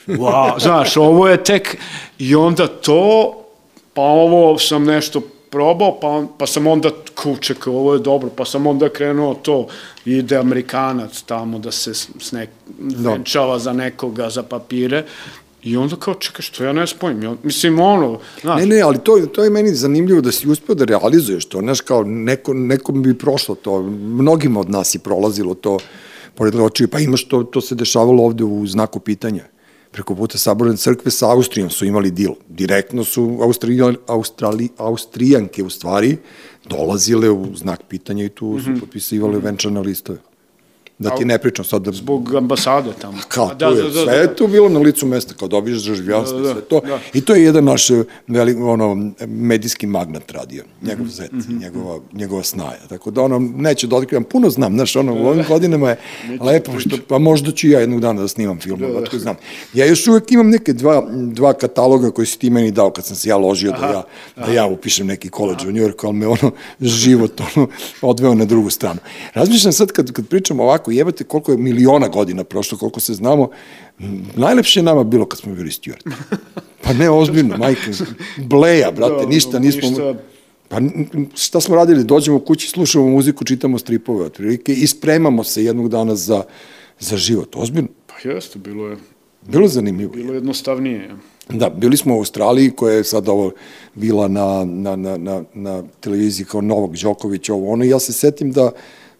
wow, 0.08 0.62
znaš, 0.62 0.98
ovo 0.98 1.28
je 1.28 1.44
tek, 1.44 1.78
i 2.20 2.36
onda 2.36 2.68
to, 2.68 3.34
pa 3.94 4.02
ovo 4.02 4.60
sam 4.60 4.84
nešto 4.84 5.22
probao, 5.52 6.00
pa, 6.00 6.24
pa 6.38 6.48
sam 6.48 6.68
onda 6.68 6.90
kuček, 7.16 7.68
ovo 7.68 7.94
je 7.94 8.00
dobro, 8.00 8.30
pa 8.36 8.46
sam 8.46 8.68
onda 8.68 8.90
krenuo 8.90 9.34
to, 9.34 9.68
ide 10.06 10.38
Amerikanac 10.38 11.22
tamo 11.22 11.60
da 11.60 11.72
se 11.72 11.94
snek, 12.20 12.50
da. 12.80 13.12
venčava 13.12 13.60
za 13.60 13.74
nekoga, 13.74 14.30
za 14.30 14.44
papire, 14.44 15.06
I 15.64 15.76
onda 15.78 15.96
kao, 15.96 16.16
čekaj, 16.18 16.42
što 16.42 16.64
ja 16.64 16.72
ne 16.74 16.88
spojim? 16.88 17.24
Ja, 17.24 17.36
mislim, 17.44 17.80
ono, 17.80 18.20
znaš. 18.42 18.60
Ne, 18.60 18.66
ne, 18.66 18.80
ali 18.82 18.98
to, 19.00 19.20
to 19.30 19.44
je 19.44 19.50
meni 19.50 19.76
zanimljivo 19.76 20.22
da 20.22 20.32
si 20.32 20.50
uspio 20.50 20.76
da 20.76 20.88
realizuješ 20.90 21.46
to, 21.46 21.60
znaš, 21.60 21.82
kao, 21.82 22.04
neko, 22.04 22.54
nekom 22.54 23.04
bi 23.04 23.14
prošlo 23.18 23.56
to, 23.56 23.82
mnogima 24.24 24.60
od 24.60 24.70
nas 24.70 24.96
je 24.96 25.00
prolazilo 25.00 25.54
to, 25.54 25.78
pored 26.36 26.56
očiju, 26.56 26.88
pa 26.88 27.00
imaš 27.00 27.28
to, 27.28 27.44
to 27.44 27.62
se 27.62 27.76
dešavalo 27.76 28.24
ovde 28.24 28.44
u 28.44 28.66
znaku 28.68 29.00
pitanja 29.00 29.46
preko 29.92 30.16
puta 30.16 30.38
Saborne 30.38 30.78
crkve 30.78 31.12
sa 31.12 31.32
Austrijom 31.32 31.70
su 31.70 31.86
imali 31.86 32.12
dil. 32.12 32.32
Direktno 32.48 33.04
su 33.04 33.38
Australijan, 33.42 33.96
Australi, 34.08 34.70
Austrijanke 34.78 35.64
u 35.64 35.70
stvari 35.70 36.18
dolazile 36.70 37.30
u 37.30 37.56
znak 37.56 37.84
pitanja 37.90 38.26
i 38.26 38.30
tu 38.30 38.60
su 38.60 38.70
mm 38.70 38.76
-hmm. 38.76 38.80
potpisivale 38.80 39.38
-hmm. 39.38 39.44
venčane 39.44 39.82
listove. 39.82 40.31
Da 41.02 41.16
ti 41.16 41.26
ne 41.26 41.38
pričam 41.38 41.66
sad 41.66 41.82
da... 41.82 41.92
Zbog 41.92 42.36
ambasade 42.36 42.90
tamo. 43.02 43.18
Kao, 43.28 43.48
da, 43.48 43.70
da, 43.70 43.76
da, 43.76 43.90
da, 43.90 44.04
sve 44.04 44.14
je 44.14 44.36
tu 44.36 44.48
bilo 44.48 44.70
na 44.70 44.80
licu 44.80 45.06
mesta, 45.06 45.34
kao 45.34 45.48
dobiješ 45.48 45.84
državljanstvo 45.84 46.40
da, 46.40 46.48
da, 46.48 46.54
sve 46.54 46.62
to. 46.62 46.80
Da. 46.80 47.00
I 47.14 47.22
to 47.22 47.36
je 47.36 47.44
jedan 47.44 47.64
naš 47.64 47.88
velik, 48.28 48.58
ono, 48.60 49.12
medijski 49.28 49.88
magnat 49.88 50.32
radio, 50.32 50.64
njegov 50.82 51.08
zet, 51.08 51.32
mm 51.32 51.40
-hmm. 51.40 51.62
njegova, 51.62 52.00
njegova 52.14 52.44
snaja. 52.44 52.80
Tako 52.90 53.12
da 53.12 53.22
ono, 53.22 53.40
neće 53.40 53.88
da 53.88 53.96
otkrivam, 53.96 54.24
puno 54.24 54.50
znam, 54.50 54.74
znaš, 54.74 54.96
ono, 54.96 55.14
u 55.14 55.28
ovim 55.28 55.46
godinama 55.48 55.90
je 55.90 55.98
lepo, 56.48 56.80
što, 56.80 56.98
pa 57.08 57.18
možda 57.18 57.52
ću 57.52 57.68
ja 57.68 57.80
jednog 57.80 58.00
dana 58.00 58.22
da 58.22 58.28
snimam 58.28 58.60
film, 58.60 58.80
da, 58.80 58.88
da. 58.88 59.20
znam. 59.20 59.36
Ja 59.74 59.86
još 59.86 60.08
uvek 60.08 60.32
imam 60.32 60.50
neke 60.50 60.74
dva, 60.74 61.08
dva 61.12 61.54
kataloga 61.54 62.12
koji 62.12 62.26
si 62.26 62.40
ti 62.40 62.50
meni 62.50 62.72
dao 62.72 62.92
kad 62.92 63.06
sam 63.06 63.16
se 63.16 63.30
ja 63.30 63.38
ložio 63.38 63.72
da 63.72 63.78
aha, 63.78 63.88
da 63.88 63.94
ja, 63.94 64.04
aha. 64.36 64.46
da 64.46 64.54
ja 64.54 64.66
upišem 64.66 65.08
neki 65.08 65.30
koleđ 65.30 65.66
u 65.66 65.72
Njujorku, 65.72 66.08
ali 66.08 66.16
me 66.16 66.28
ono, 66.28 66.52
život 66.82 67.42
ono, 67.56 67.68
odveo 68.02 68.36
na 68.36 68.46
drugu 68.46 68.70
stranu. 68.70 69.00
Razmišljam 69.34 69.74
sad 69.74 69.92
kad, 69.92 70.12
kad 70.12 70.28
pričam 70.28 70.60
ovako, 70.60 70.91
jebate 70.92 71.24
koliko 71.24 71.52
je 71.52 71.58
miliona 71.58 72.08
godina 72.08 72.44
prošlo, 72.44 72.78
koliko 72.78 73.00
se 73.00 73.14
znamo, 73.14 73.50
najlepše 74.36 74.80
je 74.80 74.84
nama 74.84 75.04
bilo 75.04 75.26
kad 75.26 75.40
smo 75.40 75.56
bili 75.56 75.72
Stuart. 75.72 76.04
Pa 76.82 76.94
ne, 76.94 77.10
ozbiljno, 77.10 77.58
majke, 77.58 77.92
bleja, 78.38 78.92
brate, 78.92 79.24
da, 79.24 79.26
ništa 79.26 79.60
nismo... 79.60 79.90
Ništa. 79.90 80.16
Pa 80.70 80.78
šta 81.36 81.62
smo 81.62 81.76
radili? 81.76 82.04
Dođemo 82.04 82.38
u 82.38 82.40
kući, 82.40 82.68
slušamo 82.68 83.08
muziku, 83.08 83.46
čitamo 83.46 83.80
stripove 83.80 84.26
otprilike 84.26 84.74
i 84.74 84.88
spremamo 84.88 85.44
se 85.44 85.64
jednog 85.64 85.90
dana 85.90 86.16
za, 86.16 86.44
za 87.00 87.18
život. 87.18 87.56
Ozbiljno. 87.56 87.88
Pa 88.08 88.30
jeste, 88.30 88.60
bilo 88.60 88.88
je... 88.88 88.98
Bilo 89.48 89.64
je 89.64 89.70
zanimljivo. 89.70 90.12
Bilo 90.14 90.34
je 90.34 90.38
jednostavnije. 90.38 91.10
Da, 91.50 91.70
bili 91.70 91.98
smo 91.98 92.16
u 92.16 92.18
Australiji 92.18 92.72
koja 92.72 92.96
je 92.96 93.04
sad 93.04 93.30
ovo 93.30 93.52
bila 93.96 94.28
na, 94.28 94.66
na, 94.66 94.96
na, 94.96 95.18
na, 95.18 95.44
na 95.54 95.84
televiziji 96.00 96.46
kao 96.46 96.62
Novak 96.62 96.98
Đoković, 96.98 97.50
ovo 97.50 97.72
ono, 97.72 97.86
i 97.86 97.90
ja 97.90 98.00
se 98.00 98.14
setim 98.14 98.52
da 98.52 98.72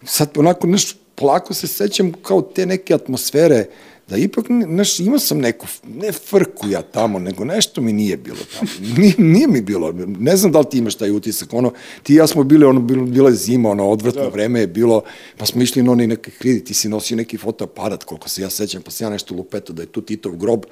sad 0.04 0.30
onako 0.36 0.66
nešto 0.66 0.98
polako 1.22 1.54
se 1.54 1.66
sećam 1.66 2.12
kao 2.12 2.42
te 2.42 2.66
neke 2.66 2.94
atmosfere 2.94 3.66
da 4.08 4.16
ipak, 4.16 4.46
znaš, 4.66 5.00
imao 5.00 5.18
sam 5.18 5.38
neku, 5.38 5.66
ne 5.88 6.12
frku 6.12 6.68
ja 6.68 6.82
tamo, 6.82 7.18
nego 7.18 7.44
nešto 7.44 7.80
mi 7.80 7.92
nije 7.92 8.16
bilo 8.16 8.38
tamo. 8.58 8.70
Nije, 8.98 9.14
nije 9.18 9.48
mi 9.48 9.60
bilo, 9.60 9.92
ne 10.06 10.36
znam 10.36 10.52
da 10.52 10.58
li 10.58 10.66
ti 10.70 10.78
imaš 10.78 10.94
taj 10.94 11.10
utisak, 11.10 11.52
ono, 11.52 11.72
ti 12.02 12.12
i 12.12 12.16
ja 12.16 12.26
smo 12.26 12.44
bili, 12.44 12.64
ono, 12.64 12.80
bilo, 12.80 13.04
bila 13.04 13.30
je 13.30 13.36
zima, 13.36 13.70
ono, 13.70 13.88
odvrtno 13.88 14.22
da. 14.22 14.28
vreme 14.28 14.60
je 14.60 14.66
bilo, 14.66 15.02
pa 15.36 15.46
smo 15.46 15.62
išli 15.62 15.82
na 15.82 15.92
oni 15.92 16.06
neke 16.06 16.30
hridi, 16.30 16.64
ti 16.64 16.74
si 16.74 16.88
nosio 16.88 17.16
neki 17.16 17.38
fotoaparat, 17.38 18.04
koliko 18.04 18.28
se 18.28 18.42
ja 18.42 18.50
sećam, 18.50 18.82
pa 18.82 18.90
se 18.90 19.04
ja 19.04 19.10
nešto 19.10 19.34
lupeto 19.34 19.72
da 19.72 19.82
je 19.82 19.86
tu 19.86 20.00
Titov 20.00 20.36
grob. 20.36 20.64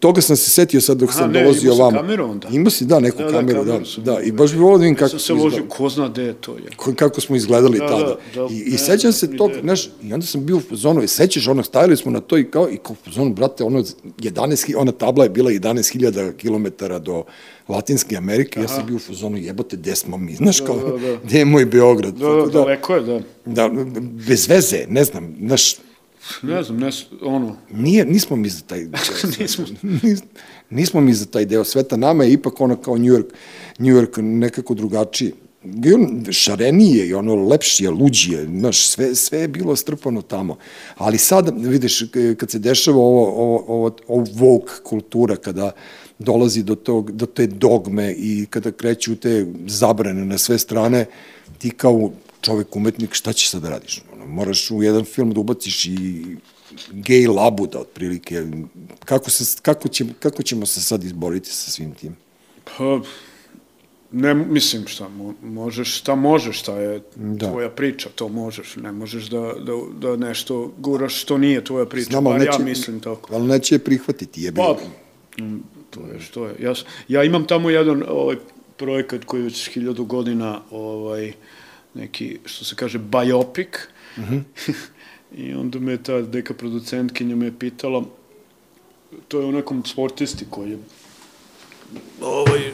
Toga 0.00 0.20
sam 0.20 0.36
se 0.36 0.50
setio 0.50 0.80
sad 0.80 0.98
dok 0.98 1.08
Aha, 1.08 1.18
sam 1.18 1.32
ne, 1.32 1.42
dolazio 1.42 1.72
ovamo. 1.72 1.98
Aha, 1.98 2.00
kameru 2.00 2.30
onda. 2.30 2.48
Ima 2.52 2.70
si, 2.70 2.84
da, 2.84 3.00
neku 3.00 3.18
da, 3.18 3.24
da 3.24 3.30
kameru, 3.30 3.64
da, 3.64 3.72
da, 3.72 4.12
da, 4.12 4.20
i 4.20 4.32
baš 4.32 4.52
bi 4.52 4.58
volio 4.58 4.78
da 4.78 4.82
vidim 4.82 4.94
kako 4.94 5.04
ja 5.04 5.08
sam 5.08 5.18
se 5.18 5.32
ložio, 5.32 5.64
ko 5.68 5.88
zna 5.88 6.08
gde 6.08 6.22
je 6.22 6.34
to 6.34 6.56
je. 6.56 6.94
Kako 6.96 7.20
smo 7.20 7.36
izgledali 7.36 7.78
da, 7.78 7.88
tada. 7.88 8.16
Da, 8.34 8.42
da, 8.42 8.48
I, 8.50 8.58
i 8.58 8.78
sećam 8.78 9.12
se 9.12 9.36
tog, 9.36 9.50
znaš, 9.62 9.90
i 10.02 10.12
onda 10.12 10.26
sam 10.26 10.46
bio 10.46 10.56
u 10.56 10.76
zonu, 10.76 11.08
sećaš 11.08 11.48
onog, 11.48 11.66
stavili 11.66 11.96
smo 11.96 12.10
na 12.10 12.20
to 12.20 12.37
i 12.38 12.50
kao, 12.50 12.70
i 12.70 12.76
kao 12.76 12.96
zonu, 13.10 13.34
brate, 13.34 13.64
ono, 13.64 13.78
11, 14.18 14.74
ona 14.76 14.92
tabla 14.92 15.24
je 15.24 15.30
bila 15.30 15.50
11.000 15.50 16.32
km 16.36 16.84
do 17.04 17.24
Latinske 17.68 18.16
Amerike, 18.16 18.60
Aha. 18.60 18.64
ja 18.64 18.68
sam 18.68 18.86
bio 18.86 18.96
u 18.96 18.98
fazonu, 18.98 19.36
jebote, 19.36 19.76
gde 19.76 19.96
smo 19.96 20.16
mi, 20.16 20.34
znaš, 20.34 20.58
da, 20.60 20.66
kao, 20.66 20.76
da, 20.76 20.98
da, 20.98 20.98
da. 20.98 21.16
gde 21.24 21.38
je 21.38 21.44
moj 21.44 21.66
Beograd? 21.66 22.14
Da, 22.14 22.28
da, 22.28 22.42
da, 22.42 22.46
daleko 22.46 22.94
je, 22.94 23.00
da. 23.02 23.20
Da, 23.44 23.68
bez 24.28 24.48
veze, 24.48 24.86
ne 24.88 25.04
znam, 25.04 25.36
znaš, 25.40 25.76
Ne 26.42 26.62
znam, 26.62 26.78
ne, 26.78 26.90
ono... 27.22 27.56
Nije, 27.70 28.04
nismo 28.04 28.36
mi 28.36 28.48
za 28.48 28.60
taj 28.66 28.84
deo 28.92 29.30
nismo. 29.38 29.64
Nis, 29.82 30.22
nismo 30.70 31.00
mi 31.00 31.14
za 31.14 31.26
taj 31.26 31.44
deo 31.44 31.64
sveta. 31.64 31.96
Nama 31.96 32.24
je 32.24 32.32
ipak 32.32 32.60
ono 32.60 32.76
kao 32.76 32.96
New 32.98 33.14
York, 33.14 33.32
New 33.78 33.96
York 33.96 34.22
nekako 34.22 34.74
drugačiji 34.74 35.32
šarenije 36.30 37.06
i 37.06 37.14
ono 37.14 37.34
lepšije, 37.34 37.90
luđije, 37.90 38.44
znaš, 38.44 38.86
sve, 38.86 39.14
sve 39.14 39.38
je 39.38 39.48
bilo 39.48 39.76
strpano 39.76 40.22
tamo. 40.22 40.56
Ali 40.96 41.18
sad, 41.18 41.54
vidiš, 41.56 42.04
kad 42.36 42.50
se 42.50 42.58
dešava 42.58 42.98
ovo, 42.98 43.26
ovo, 43.26 43.64
ovo, 43.68 43.96
ovo 44.08 44.26
Vogue 44.34 44.74
kultura, 44.82 45.36
kada 45.36 45.72
dolazi 46.18 46.62
do, 46.62 46.74
tog, 46.74 47.12
do 47.12 47.26
te 47.26 47.46
dogme 47.46 48.12
i 48.12 48.46
kada 48.50 48.70
kreću 48.70 49.16
te 49.16 49.46
zabrane 49.66 50.24
na 50.24 50.38
sve 50.38 50.58
strane, 50.58 51.06
ti 51.58 51.70
kao 51.70 52.10
čovek 52.40 52.76
umetnik, 52.76 53.14
šta 53.14 53.32
ćeš 53.32 53.50
sad 53.50 53.62
da 53.62 53.70
radiš? 53.70 54.02
Ono, 54.12 54.26
moraš 54.26 54.70
u 54.70 54.82
jedan 54.82 55.04
film 55.04 55.32
da 55.34 55.40
ubaciš 55.40 55.84
i 55.84 56.24
gej 56.92 57.26
labuda, 57.26 57.78
otprilike. 57.78 58.46
Kako, 59.04 59.30
se, 59.30 59.58
kako, 59.62 59.88
će, 59.88 60.04
kako 60.20 60.42
ćemo 60.42 60.66
se 60.66 60.80
sad 60.80 61.04
izboriti 61.04 61.50
sa 61.50 61.70
svim 61.70 61.94
tim? 61.94 62.16
Pa, 62.64 63.00
Ne, 64.12 64.34
mislim, 64.34 64.86
šta 64.86 65.08
možeš, 65.42 65.98
šta 65.98 66.14
možeš, 66.14 66.58
šta 66.58 66.78
je 66.80 67.02
da. 67.16 67.48
tvoja 67.48 67.70
priča, 67.70 68.08
to 68.14 68.28
možeš, 68.28 68.76
ne 68.76 68.92
možeš 68.92 69.24
da, 69.24 69.40
da, 69.40 69.72
da 70.00 70.16
nešto 70.16 70.72
guraš 70.78 71.22
što 71.22 71.38
nije 71.38 71.64
tvoja 71.64 71.86
priča, 71.86 72.10
Znam, 72.10 72.24
pa 72.24 72.38
neće, 72.38 72.50
ja 72.58 72.64
mislim 72.64 73.00
tako. 73.00 73.34
Ali 73.34 73.48
neće 73.48 73.74
je 73.74 73.78
prihvatiti, 73.78 74.42
je 74.42 74.52
Pa, 74.52 74.76
to 75.90 76.00
je 76.12 76.20
što 76.20 76.46
je. 76.46 76.54
Ja, 76.60 76.74
ja 77.08 77.24
imam 77.24 77.46
tamo 77.46 77.70
jedan 77.70 78.02
ovaj, 78.08 78.36
projekat 78.76 79.24
koji 79.24 79.42
već 79.42 79.70
hiljadu 79.70 80.04
godina, 80.04 80.60
ovaj, 80.70 81.32
neki, 81.94 82.38
što 82.44 82.64
se 82.64 82.74
kaže, 82.74 82.98
biopic, 82.98 83.68
mm 84.16 84.22
-hmm. 84.22 84.42
i 85.44 85.54
onda 85.54 85.78
me 85.78 86.02
ta 86.02 86.22
neka 86.32 86.54
producentkinja 86.54 87.36
me 87.36 87.58
pitala, 87.58 88.04
to 89.28 89.40
je 89.40 89.46
o 89.46 89.52
nekom 89.52 89.84
sportisti 89.84 90.44
koji 90.50 90.70
je 90.70 90.78
ovaj, 92.20 92.72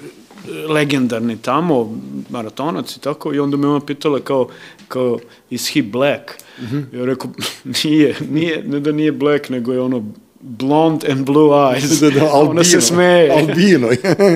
legendarni 0.68 1.36
tamo, 1.36 1.98
maratonac 2.30 2.96
i 2.96 3.00
tako, 3.00 3.34
i 3.34 3.38
onda 3.38 3.56
me 3.56 3.68
ona 3.68 3.80
pitala 3.80 4.20
kao, 4.20 4.48
kao 4.88 5.18
is 5.50 5.74
he 5.74 5.82
black? 5.82 6.22
Mm 6.60 6.64
-hmm. 6.64 6.98
Ja 6.98 7.04
rekao, 7.04 7.30
nije, 7.84 8.14
nije, 8.30 8.62
ne 8.62 8.80
da 8.80 8.92
nije 8.92 9.12
black, 9.12 9.48
nego 9.48 9.72
je 9.72 9.80
ono 9.80 10.04
blonde 10.44 11.12
and 11.12 11.26
blue 11.26 11.50
eyes. 11.50 12.00
Da, 12.00 12.10
da, 12.10 12.24
albino. 12.24 12.50
Ona 12.50 12.64
se 12.64 12.80
smeje. 12.80 13.30
Albino. 13.30 13.88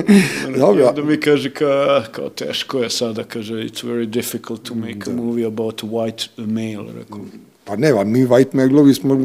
Dobro. 0.59 0.83
I 0.83 0.87
onda 0.87 1.03
mi 1.03 1.17
kaže 1.17 1.49
ka, 1.49 2.03
kao 2.11 2.29
teško 2.29 2.79
je 2.79 2.89
sada, 2.89 3.23
kaže, 3.23 3.53
it's 3.53 3.85
very 3.85 4.05
difficult 4.05 4.63
to 4.63 4.75
make 4.75 4.99
da. 5.05 5.11
a 5.11 5.15
movie 5.15 5.45
about 5.45 5.83
a 5.83 5.87
white 5.87 6.27
male, 6.37 6.93
rekao. 6.99 7.19
Pa 7.65 7.75
ne, 7.75 7.89
a 7.89 8.03
mi 8.03 8.25
white 8.25 8.53
meglovi 8.53 8.93
smo 8.93 9.19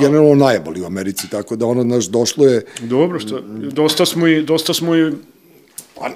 generalno 0.00 0.34
najebali 0.34 0.82
u 0.82 0.86
Americi, 0.86 1.30
tako 1.30 1.56
da 1.56 1.66
ono, 1.66 1.84
naš, 1.84 2.06
došlo 2.06 2.46
je... 2.46 2.64
Dobro, 2.80 3.20
što, 3.20 3.40
dosta 3.72 4.06
smo 4.06 4.26
i, 4.26 4.42
dosta 4.42 4.74
smo 4.74 4.96
i 4.96 5.12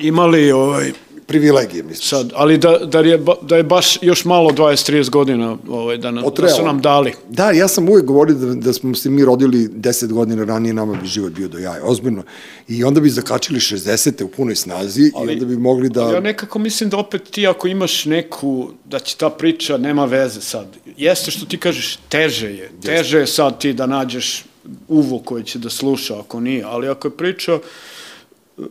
imali 0.01 0.53
ovaj, 0.53 0.93
privilegije, 1.27 1.83
misliš. 1.83 2.09
Sad, 2.09 2.31
ali 2.35 2.59
da, 2.59 2.79
da, 2.79 3.01
je, 3.01 3.21
da 3.43 3.57
je 3.57 3.63
baš 3.63 3.99
još 4.03 4.25
malo 4.25 4.51
20-30 4.51 5.11
godina 5.11 5.57
ovaj, 5.69 5.97
da, 5.99 6.11
nam, 6.11 6.25
da 6.37 6.49
su 6.49 6.65
nam 6.65 6.81
dali. 6.81 7.13
Da, 7.29 7.51
ja 7.51 7.69
sam 7.69 7.89
uvek 7.89 8.05
govorio 8.05 8.35
da, 8.35 8.55
da 8.55 8.73
smo 8.73 8.95
se 8.95 9.11
mi 9.11 9.25
rodili 9.25 9.69
10 9.69 10.13
godina 10.13 10.45
ranije, 10.45 10.75
nama 10.75 10.95
bi 10.95 11.07
život 11.07 11.33
bio 11.33 11.49
do 11.49 11.59
jaja, 11.59 11.85
ozbiljno. 11.85 12.23
I 12.69 12.85
onda 12.85 13.01
bi 13.01 13.11
zakačili 13.11 13.61
60. 13.61 14.25
u 14.25 14.29
punoj 14.29 14.57
snazi 14.57 15.13
ali, 15.15 15.33
i 15.33 15.35
onda 15.35 15.47
bi 15.47 15.57
mogli 15.57 15.89
da... 15.89 16.11
Ja 16.11 16.21
nekako 16.21 16.59
mislim 16.59 16.91
da 16.91 16.97
opet 16.97 17.23
ti 17.31 17.47
ako 17.47 17.69
imaš 17.69 18.05
neku, 18.05 18.69
da 18.85 18.99
će 18.99 19.17
ta 19.17 19.31
priča, 19.31 19.77
nema 19.77 20.05
veze 20.05 20.41
sad. 20.41 20.67
Jeste 20.97 21.31
što 21.31 21.47
ti 21.47 21.59
kažeš, 21.59 21.99
teže 22.09 22.51
je. 22.51 22.71
Teže 22.83 23.19
je 23.19 23.27
sad 23.27 23.61
ti 23.61 23.73
da 23.73 23.87
nađeš 23.87 24.45
uvo 24.89 25.19
koji 25.19 25.45
će 25.45 25.59
da 25.59 25.71
sluša, 25.71 26.21
ako 26.21 26.41
nije. 26.41 26.65
Ali 26.65 26.89
ako 26.89 27.09
je 27.09 27.17
priča 27.17 27.59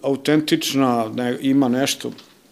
autentična, 0.03 1.09
ne, 1.15 1.37
ima 1.41 1.67
nešto 1.67 2.11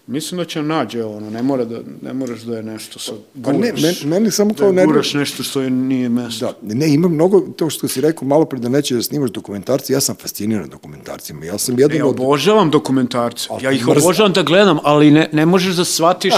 Mislim 0.09 0.37
da 0.37 0.45
će 0.45 0.61
nađe 0.61 1.03
ono, 1.03 1.29
ne 1.29 1.41
mora 1.43 1.65
da 1.65 1.79
ne 2.01 2.13
moraš 2.13 2.41
da 2.41 2.57
je 2.57 2.63
nešto 2.63 2.99
sa 2.99 3.11
guraš. 3.35 3.59
Pa 3.59 3.65
ne, 3.65 3.73
men, 3.81 3.95
meni 4.03 4.31
samo 4.31 4.53
kao 4.53 4.71
da 4.71 4.85
guraš 4.85 5.13
nešto 5.13 5.43
što 5.43 5.61
je 5.61 5.69
nije 5.69 6.09
mesto. 6.09 6.53
Da, 6.61 6.75
ne, 6.75 6.93
ima 6.93 7.07
mnogo 7.07 7.39
to 7.39 7.69
što 7.69 7.87
si 7.87 8.01
rekao 8.01 8.27
malo 8.27 8.45
pre 8.45 8.59
da 8.59 8.69
neće 8.69 8.95
da 8.95 9.01
snimaš 9.01 9.29
dokumentarce, 9.31 9.93
ja 9.93 10.01
sam 10.01 10.15
fasciniran 10.15 10.69
dokumentarcima. 10.69 11.45
Ja 11.45 11.57
sam 11.57 11.79
jedan 11.79 11.97
e, 11.97 11.99
ja 11.99 12.05
od 12.05 12.19
obožavam 12.19 12.71
dokumentarce. 12.71 13.49
Ja 13.61 13.71
ih 13.71 13.87
mrzam. 13.87 14.03
obožavam 14.03 14.33
da 14.33 14.43
gledam, 14.43 14.77
ali 14.83 15.11
ne 15.11 15.29
ne 15.31 15.45
možeš 15.45 15.75
da 15.75 15.85
shvatiš 15.85 16.33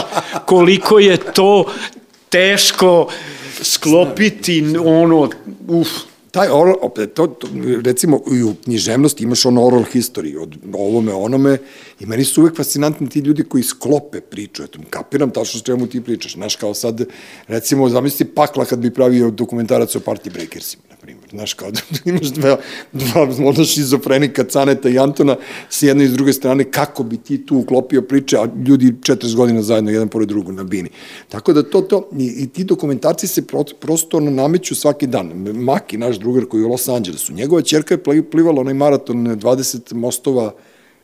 koliko 0.45 0.99
je 0.99 1.17
to 1.17 1.65
teško 2.29 3.07
sklopiti 3.61 4.75
ono 4.85 5.29
uf 5.67 5.87
taj 6.31 6.47
oral, 6.51 6.75
opet, 6.81 7.13
to, 7.13 7.27
to, 7.27 7.47
recimo 7.85 8.21
i 8.31 8.43
u 8.43 8.55
književnosti 8.63 9.23
imaš 9.23 9.45
ono 9.45 9.65
oral 9.65 9.83
history, 9.93 10.41
od 10.41 10.55
ovome, 10.73 11.13
onome, 11.13 11.57
i 11.99 12.05
meni 12.05 12.25
su 12.25 12.41
uvek 12.41 12.57
fascinantni 12.57 13.09
ti 13.09 13.19
ljudi 13.19 13.43
koji 13.43 13.63
sklope 13.63 14.21
priču, 14.21 14.63
eto, 14.63 14.79
kapiram 14.89 15.29
tačno 15.29 15.59
s 15.59 15.63
čemu 15.63 15.87
ti 15.87 16.01
pričaš, 16.01 16.33
znaš, 16.33 16.55
kao 16.55 16.73
sad, 16.73 17.03
recimo, 17.47 17.89
zamisli 17.89 18.25
pakla 18.25 18.65
kad 18.65 18.79
bi 18.79 18.93
pravio 18.93 19.31
dokumentarac 19.31 19.95
o 19.95 19.99
Party 19.99 20.33
Breakersima, 20.33 20.83
na 20.89 20.95
primjer, 20.95 21.20
znaš, 21.31 21.53
kao 21.53 21.71
da 21.75 21.81
imaš 22.05 22.27
dva, 22.27 22.57
dva 22.93 23.25
možda 23.39 23.63
šizofrenika, 23.63 24.43
Caneta 24.43 24.89
i 24.89 24.99
Antona, 24.99 25.35
s 25.69 25.81
jedne 25.83 26.03
i 26.03 26.07
s 26.07 26.13
druge 26.13 26.33
strane, 26.33 26.63
kako 26.63 27.03
bi 27.03 27.17
ti 27.17 27.45
tu 27.45 27.57
uklopio 27.57 28.01
priče, 28.01 28.37
a 28.37 28.47
ljudi 28.67 28.93
40 29.01 29.35
godina 29.35 29.61
zajedno, 29.61 29.91
jedan 29.91 30.07
pored 30.07 30.27
drugog 30.27 30.55
na 30.55 30.63
bini. 30.63 30.89
Tako 31.29 31.53
da 31.53 31.63
to, 31.63 31.81
to, 31.81 32.09
i, 32.17 32.25
i 32.25 32.47
ti 32.47 32.63
dokumentarci 32.63 33.27
se 33.27 33.47
pro, 33.47 33.63
prosto 33.79 34.19
nameću 34.19 34.75
svaki 34.75 35.07
dan. 35.07 35.31
Maki, 35.55 35.97
naš 35.97 36.19
drugar 36.19 36.45
koji 36.45 36.61
je 36.61 36.65
u 36.65 36.69
Los 36.69 36.87
Angelesu. 36.87 37.33
Njegova 37.33 37.61
čerka 37.61 37.93
je 37.93 38.29
plivala 38.29 38.61
onaj 38.61 38.73
maraton 38.73 39.17
20 39.27 39.93
mostova 39.93 40.53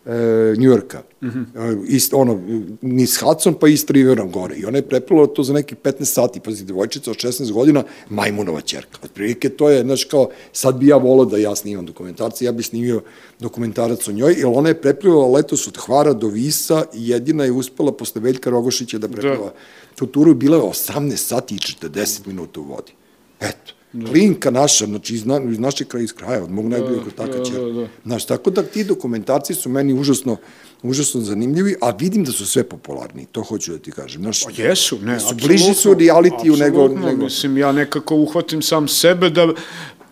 e, 0.07 0.55
Njujorka. 0.57 1.03
Mm 1.21 1.29
-hmm. 1.29 1.85
Ist, 1.87 2.13
ono, 2.13 2.41
niz 2.81 3.17
Hudson 3.17 3.53
pa 3.53 3.69
East 3.69 3.89
Riverom 3.89 4.31
gore. 4.31 4.55
I 4.55 4.65
ona 4.65 4.77
je 4.77 4.81
preplala 4.81 5.27
to 5.27 5.43
za 5.43 5.53
nekih 5.53 5.77
15 5.77 6.05
sati. 6.05 6.39
Pazi, 6.39 6.65
devojčica 6.65 7.11
od 7.11 7.17
16 7.17 7.51
godina, 7.51 7.83
majmunova 8.09 8.61
čerka. 8.61 8.99
Od 9.03 9.11
prilike 9.11 9.49
to 9.49 9.69
je, 9.69 9.83
znaš, 9.83 10.03
kao, 10.03 10.29
sad 10.51 10.75
bi 10.77 10.87
ja 10.87 10.97
volao 10.97 11.25
da 11.25 11.37
ja 11.37 11.55
snimam 11.55 11.85
dokumentarce, 11.85 12.45
ja 12.45 12.51
bi 12.51 12.63
snimio 12.63 13.01
dokumentarac 13.39 14.07
o 14.07 14.11
njoj, 14.11 14.33
jer 14.37 14.47
ona 14.47 14.69
je 14.69 14.81
preplivala 14.81 15.27
letos 15.27 15.67
od 15.67 15.77
Hvara 15.77 16.13
do 16.13 16.27
Visa 16.27 16.85
i 16.93 17.09
jedina 17.09 17.43
je 17.43 17.51
uspela 17.51 17.91
posle 17.91 18.21
Veljka 18.21 18.49
Rogošića 18.49 18.97
da 18.97 19.07
prepliva 19.07 19.45
da. 19.45 19.53
tu 19.95 20.05
turu. 20.05 20.33
Bila 20.33 20.57
je 20.57 20.63
18 20.63 21.15
sati 21.15 21.55
i 21.55 21.57
40 21.57 22.27
minuta 22.27 22.59
u 22.59 22.63
vodi. 22.63 22.91
Eto. 23.39 23.73
Klinka 24.05 24.51
naša, 24.51 24.85
znači 24.85 25.15
iz, 25.15 25.25
na, 25.25 25.41
iz 25.51 25.59
našeg 25.59 25.87
kraja, 25.87 26.03
iz 26.03 26.13
kraja, 26.13 26.43
od 26.43 26.51
mog 26.51 26.65
najboljeg 26.65 27.03
da, 27.05 27.11
taka 27.11 27.37
da, 27.37 27.59
da, 27.59 27.71
da. 27.71 27.87
Znaš, 28.05 28.25
tako 28.25 28.49
da 28.49 28.63
ti 28.63 28.83
dokumentarci 28.83 29.53
su 29.53 29.69
meni 29.69 29.93
užasno, 29.93 30.37
užasno 30.83 31.21
zanimljivi, 31.21 31.75
a 31.81 31.91
vidim 31.99 32.23
da 32.23 32.31
su 32.31 32.45
sve 32.45 32.63
popularni, 32.63 33.25
to 33.31 33.43
hoću 33.43 33.71
da 33.71 33.77
ti 33.77 33.91
kažem. 33.91 34.21
Znaš, 34.21 34.43
pa 34.43 34.51
jesu, 34.63 34.99
ne, 35.03 35.19
su 35.19 35.35
bliži 35.35 35.73
su 35.73 35.93
realitiju 35.93 36.57
nego, 36.57 36.87
nego... 36.87 37.23
Mislim, 37.23 37.57
ja 37.57 37.71
nekako 37.71 38.15
uhvatim 38.15 38.61
sam 38.61 38.87
sebe 38.87 39.29
da, 39.29 39.47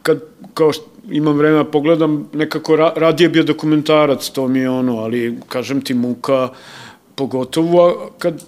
kad, 0.01 0.23
kao 0.53 0.73
što 0.73 0.85
imam 1.11 1.37
vremena 1.37 1.63
da 1.63 1.71
pogledam, 1.71 2.29
nekako 2.33 2.75
ra, 2.75 2.93
radije 2.95 3.29
bio 3.29 3.43
dokumentarac, 3.43 4.29
to 4.29 4.47
mi 4.47 4.59
je 4.59 4.69
ono, 4.69 4.97
ali 4.97 5.37
kažem 5.49 5.81
ti 5.81 5.93
muka, 5.93 6.49
pogotovo 7.15 8.11
kad 8.19 8.43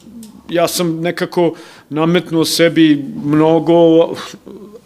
ja 0.50 0.68
sam 0.68 1.00
nekako 1.02 1.54
nametnuo 1.90 2.46
sebi 2.46 3.06
mnogo 3.26 4.10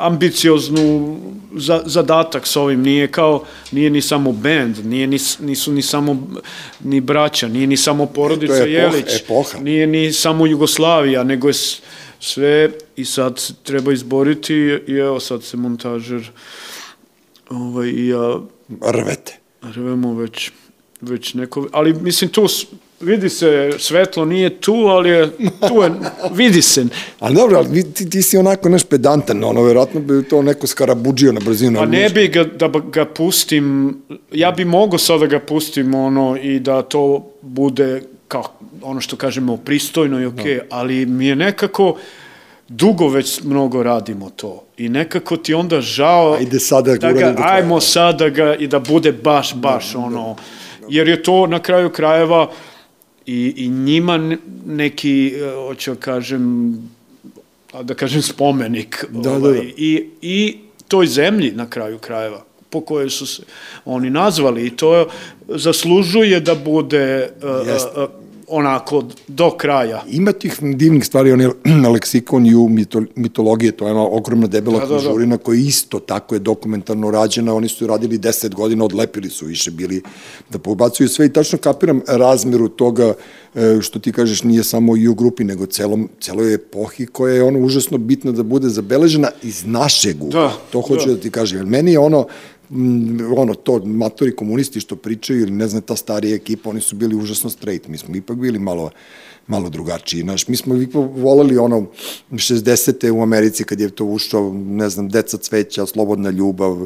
ambicioznu 0.01 1.17
za, 1.55 1.81
zadatak 1.85 2.47
s 2.47 2.55
ovim, 2.55 2.81
nije 2.81 3.07
kao, 3.07 3.43
nije 3.71 3.89
ni 3.89 4.01
samo 4.01 4.31
band, 4.31 4.85
nije 4.85 5.07
ni, 5.07 5.17
nisu 5.39 5.71
ni 5.71 5.81
samo 5.81 6.27
ni 6.83 7.01
braća, 7.01 7.47
nije 7.47 7.67
ni 7.67 7.77
samo 7.77 8.05
porodica 8.05 8.63
e, 8.67 8.71
Jelić, 8.71 9.21
epoha. 9.23 9.59
nije 9.59 9.87
ni 9.87 10.11
samo 10.11 10.45
Jugoslavija, 10.45 11.23
nego 11.23 11.47
je 11.47 11.53
sve 12.19 12.71
i 12.95 13.05
sad 13.05 13.53
treba 13.63 13.93
izboriti 13.93 14.53
i 14.87 14.93
evo 14.93 15.19
sad 15.19 15.43
se 15.43 15.57
montažer 15.57 16.31
ovaj, 17.49 17.87
i 17.87 18.07
ja 18.07 18.39
rvete. 18.81 19.37
Rvemo 19.61 20.13
već, 20.13 20.51
već 21.01 21.33
neko, 21.33 21.67
ali 21.71 21.93
mislim 21.93 22.29
tu 22.29 22.47
vidi 23.01 23.29
se, 23.29 23.71
svetlo 23.79 24.25
nije 24.25 24.49
tu, 24.49 24.73
ali 24.73 25.09
je, 25.09 25.29
tu 25.67 25.81
je, 25.83 25.91
vidi 26.31 26.61
se. 26.61 26.85
Ali 27.19 27.35
dobro, 27.35 27.57
ali 27.57 27.93
ti, 27.93 28.09
ti 28.09 28.21
si 28.21 28.37
onako 28.37 28.69
naš 28.69 28.83
pedantan, 28.83 29.43
ono, 29.43 29.63
verovatno 29.63 29.99
bi 29.99 30.23
to 30.23 30.41
neko 30.41 30.67
skarabuđio 30.67 31.31
na 31.31 31.39
brzinu. 31.39 31.79
Pa 31.79 31.85
ne 31.85 32.09
bi 32.09 32.27
ga, 32.27 32.43
da 32.43 32.67
ga 32.91 33.05
pustim, 33.05 33.95
ja 34.31 34.51
bi 34.51 34.65
mogo 34.65 34.97
sad 34.97 35.19
da 35.19 35.25
ga 35.25 35.39
pustim, 35.39 35.95
ono, 35.95 36.37
i 36.41 36.59
da 36.59 36.81
to 36.81 37.31
bude, 37.41 38.01
kao, 38.27 38.43
ono 38.81 39.01
što 39.01 39.15
kažemo, 39.15 39.57
pristojno 39.57 40.21
i 40.21 40.25
okej, 40.25 40.43
okay, 40.43 40.57
no. 40.57 40.63
ali 40.69 41.05
mi 41.05 41.27
je 41.27 41.35
nekako, 41.35 41.95
dugo 42.71 43.07
već 43.07 43.43
mnogo 43.43 43.83
radimo 43.83 44.29
to 44.29 44.63
i 44.77 44.89
nekako 44.89 45.37
ti 45.37 45.53
onda 45.53 45.81
žao 45.81 46.33
ajde 46.33 46.59
sada 46.59 46.95
da 46.95 47.11
ga, 47.11 47.35
ajmo 47.37 47.79
sada 47.79 48.29
ga 48.29 48.55
i 48.55 48.67
da 48.67 48.79
bude 48.79 49.11
baš, 49.11 49.55
baš, 49.55 49.93
no, 49.93 49.99
da, 49.99 50.05
ono, 50.05 50.17
no. 50.17 50.35
jer 50.89 51.07
je 51.07 51.23
to 51.23 51.47
na 51.47 51.59
kraju 51.59 51.89
krajeva, 51.89 52.51
i, 53.25 53.53
i 53.57 53.69
njima 53.69 54.37
neki, 54.65 55.33
e, 55.35 55.51
hoću 55.55 55.93
da 55.93 55.99
kažem, 55.99 56.73
da 57.83 57.93
kažem 57.93 58.21
spomenik 58.21 59.05
da, 59.09 59.19
da 59.21 59.31
ovaj, 59.31 59.53
da, 59.53 59.59
da. 59.59 59.67
I, 59.77 60.09
i 60.21 60.57
toj 60.87 61.07
zemlji 61.07 61.51
na 61.51 61.69
kraju 61.69 61.97
krajeva 61.97 62.45
po 62.69 62.81
kojoj 62.81 63.09
su 63.09 63.27
se 63.27 63.43
oni 63.85 64.09
nazvali 64.09 64.65
i 64.67 64.75
to 64.75 65.07
zaslužuje 65.47 66.39
da 66.39 66.55
bude 66.55 67.29
uh, 67.43 68.03
uh, 68.03 68.09
onako 68.51 69.03
do 69.27 69.51
kraja. 69.57 70.03
Ima 70.07 70.31
tih 70.31 70.59
divnih 70.61 71.05
stvari, 71.05 71.31
on 71.31 71.41
je 71.41 71.49
na 71.83 71.89
leksikon 71.89 72.45
i 72.45 72.55
u 72.55 72.67
mito, 72.69 73.01
mitologije, 73.15 73.71
to 73.71 73.85
je 73.85 73.91
ona 73.91 74.01
ogromna 74.01 74.47
debela 74.47 74.79
da, 74.79 74.85
knjižurina 74.85 75.35
da, 75.35 75.37
da. 75.37 75.43
koja 75.43 75.59
isto 75.59 75.99
tako 75.99 76.35
je 76.35 76.39
dokumentarno 76.39 77.11
rađena, 77.11 77.53
oni 77.53 77.67
su 77.67 77.87
radili 77.87 78.19
10 78.19 78.53
godina, 78.53 78.85
odlepili 78.85 79.29
su 79.29 79.45
više 79.45 79.71
bili 79.71 80.01
da 80.49 80.59
pobacuju 80.59 81.09
sve 81.09 81.25
i 81.25 81.33
tačno 81.33 81.57
kapiram 81.57 82.01
razmeru 82.07 82.67
toga 82.67 83.13
e, 83.55 83.77
što 83.81 83.99
ti 83.99 84.11
kažeš 84.11 84.43
nije 84.43 84.63
samo 84.63 84.97
i 84.97 85.07
u 85.07 85.15
grupi, 85.15 85.43
nego 85.43 85.65
celom, 85.65 86.09
celoj 86.19 86.53
epohi 86.53 87.05
koja 87.05 87.35
je 87.35 87.43
ono 87.43 87.59
užasno 87.59 87.97
bitna 87.97 88.31
da 88.31 88.43
bude 88.43 88.69
zabeležena 88.69 89.29
iz 89.43 89.65
našeg 89.65 90.23
ugla. 90.23 90.41
Da, 90.41 90.53
to 90.71 90.81
hoću 90.81 91.07
da. 91.07 91.15
da 91.15 91.21
ti 91.21 91.31
kažem. 91.31 91.69
Meni 91.69 91.91
je 91.91 91.99
ono, 91.99 92.27
ono, 93.37 93.53
to, 93.53 93.81
matori 93.85 94.35
komunisti 94.35 94.79
što 94.79 94.95
pričaju, 94.95 95.41
ili 95.41 95.51
ne 95.51 95.67
znam, 95.67 95.81
ta 95.81 95.95
starija 95.95 96.35
ekipa, 96.35 96.69
oni 96.69 96.81
su 96.81 96.95
bili 96.95 97.15
užasno 97.15 97.49
straight, 97.49 97.87
mi 97.87 97.97
smo 97.97 98.15
ipak 98.15 98.37
bili 98.37 98.59
malo, 98.59 98.89
malo 99.47 99.69
drugačiji. 99.69 100.21
Znaš, 100.21 100.47
mi 100.47 100.55
smo 100.55 100.75
ipak 100.75 101.09
voleli 101.15 101.57
ono 101.57 101.85
60. 102.31 103.11
u 103.11 103.21
Americi 103.21 103.63
kad 103.63 103.79
je 103.79 103.89
to 103.89 104.05
ušao, 104.05 104.53
ne 104.53 104.89
znam, 104.89 105.09
Deca 105.09 105.37
cveća, 105.37 105.85
Slobodna 105.85 106.29
ljubav, 106.29 106.85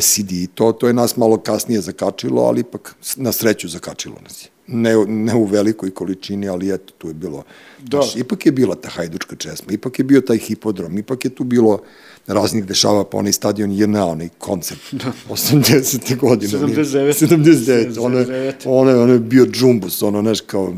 SED, 0.00 0.30
to, 0.54 0.72
to 0.72 0.86
je 0.86 0.94
nas 0.94 1.16
malo 1.16 1.36
kasnije 1.36 1.80
zakačilo, 1.80 2.42
ali 2.42 2.60
ipak 2.60 2.94
na 3.16 3.32
sreću 3.32 3.68
zakačilo 3.68 4.16
nas 4.22 4.44
je. 4.44 4.48
Ne, 4.66 4.94
ne 5.06 5.34
u 5.34 5.44
velikoj 5.44 5.90
količini, 5.90 6.48
ali 6.48 6.74
eto, 6.74 6.92
tu 6.98 7.08
je 7.08 7.14
bilo, 7.14 7.42
da. 7.78 8.02
znaš, 8.02 8.16
ipak 8.16 8.46
je 8.46 8.52
bila 8.52 8.74
ta 8.74 8.88
hajdučka 8.88 9.36
česma, 9.36 9.72
ipak 9.72 9.98
je 9.98 10.04
bio 10.04 10.20
taj 10.20 10.38
hipodrom, 10.38 10.98
ipak 10.98 11.24
je 11.24 11.30
tu 11.30 11.44
bilo 11.44 11.82
raznih 12.26 12.64
dešava, 12.66 13.04
pa 13.04 13.18
onaj 13.18 13.32
stadion 13.32 13.72
JNA, 13.72 14.06
onaj 14.06 14.28
koncert, 14.38 14.80
da. 15.04 15.12
80. 15.28 16.16
godine. 16.16 16.52
79. 16.52 17.26
79. 17.26 18.00
Ono, 18.00 18.18
je, 18.18 18.56
ono, 18.64 19.02
ono 19.02 19.12
je 19.12 19.18
bio 19.18 19.46
džumbus, 19.46 20.02
ono, 20.02 20.22
znaš, 20.22 20.40
kao, 20.40 20.74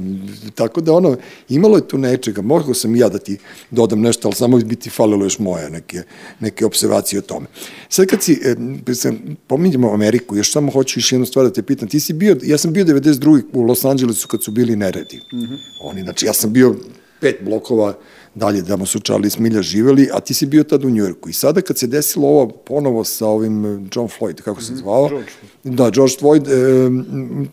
tako 0.55 0.81
da 0.81 0.93
ono, 0.93 1.17
imalo 1.49 1.77
je 1.77 1.89
tu 1.89 1.99
nečega, 1.99 2.43
mogao 2.43 2.75
sam 2.75 2.97
ja 2.97 3.09
da 3.09 3.19
ti 3.19 3.39
dodam 3.71 4.01
nešto, 4.01 4.29
ali 4.29 4.35
samo 4.35 4.59
bi 4.59 4.77
ti 4.77 4.91
falilo 4.91 5.25
još 5.25 5.39
moje 5.39 5.71
neke, 5.71 6.03
neke 6.41 6.67
observacije 6.67 7.19
o 7.19 7.23
tome. 7.23 7.47
Sad 7.89 8.07
kad 8.07 8.23
si, 8.23 8.41
e, 8.89 8.95
sam, 8.95 9.37
pominjamo 9.47 9.93
Ameriku, 9.93 10.37
još 10.37 10.53
samo 10.53 10.73
hoću 10.73 10.99
još 10.99 11.13
jednu 11.13 11.27
stvar 11.27 11.47
da 11.47 11.53
te 11.53 11.63
pitam, 11.63 11.89
ti 11.89 12.01
si 12.01 12.13
bio, 12.13 12.37
ja 12.43 12.59
sam 12.59 12.73
bio 12.73 12.85
92. 12.85 13.43
u 13.53 13.63
Los 13.63 13.85
Angelesu 13.85 14.29
kad 14.29 14.45
su 14.45 14.51
bili 14.51 14.77
neredi. 14.77 15.21
Mm 15.33 15.37
-hmm. 15.37 15.59
Oni, 15.81 16.03
znači, 16.03 16.27
ja 16.27 16.33
sam 16.33 16.53
bio 16.53 16.75
pet 17.21 17.37
blokova 17.45 17.95
dalje 18.39 18.63
da 18.63 18.87
su 18.87 19.01
Charlie 19.01 19.31
Smilja 19.31 19.63
živeli, 19.63 20.09
a 20.13 20.21
ti 20.21 20.35
si 20.35 20.47
bio 20.47 20.65
tad 20.65 20.85
u 20.85 20.91
Njujorku. 20.91 21.29
I 21.29 21.33
sada 21.33 21.61
kad 21.61 21.79
se 21.79 21.87
desilo 21.87 22.29
ovo 22.29 22.49
ponovo 22.49 23.05
sa 23.05 23.27
ovim 23.27 23.65
eh, 23.65 23.69
John 23.95 24.09
Floyd, 24.19 24.43
kako 24.43 24.63
se 24.63 24.73
mhm, 24.73 24.81
zvao? 24.81 25.09
George. 25.09 25.31
Da, 25.65 25.91
George 25.91 26.15
Floyd, 26.21 26.49
e, 26.49 26.91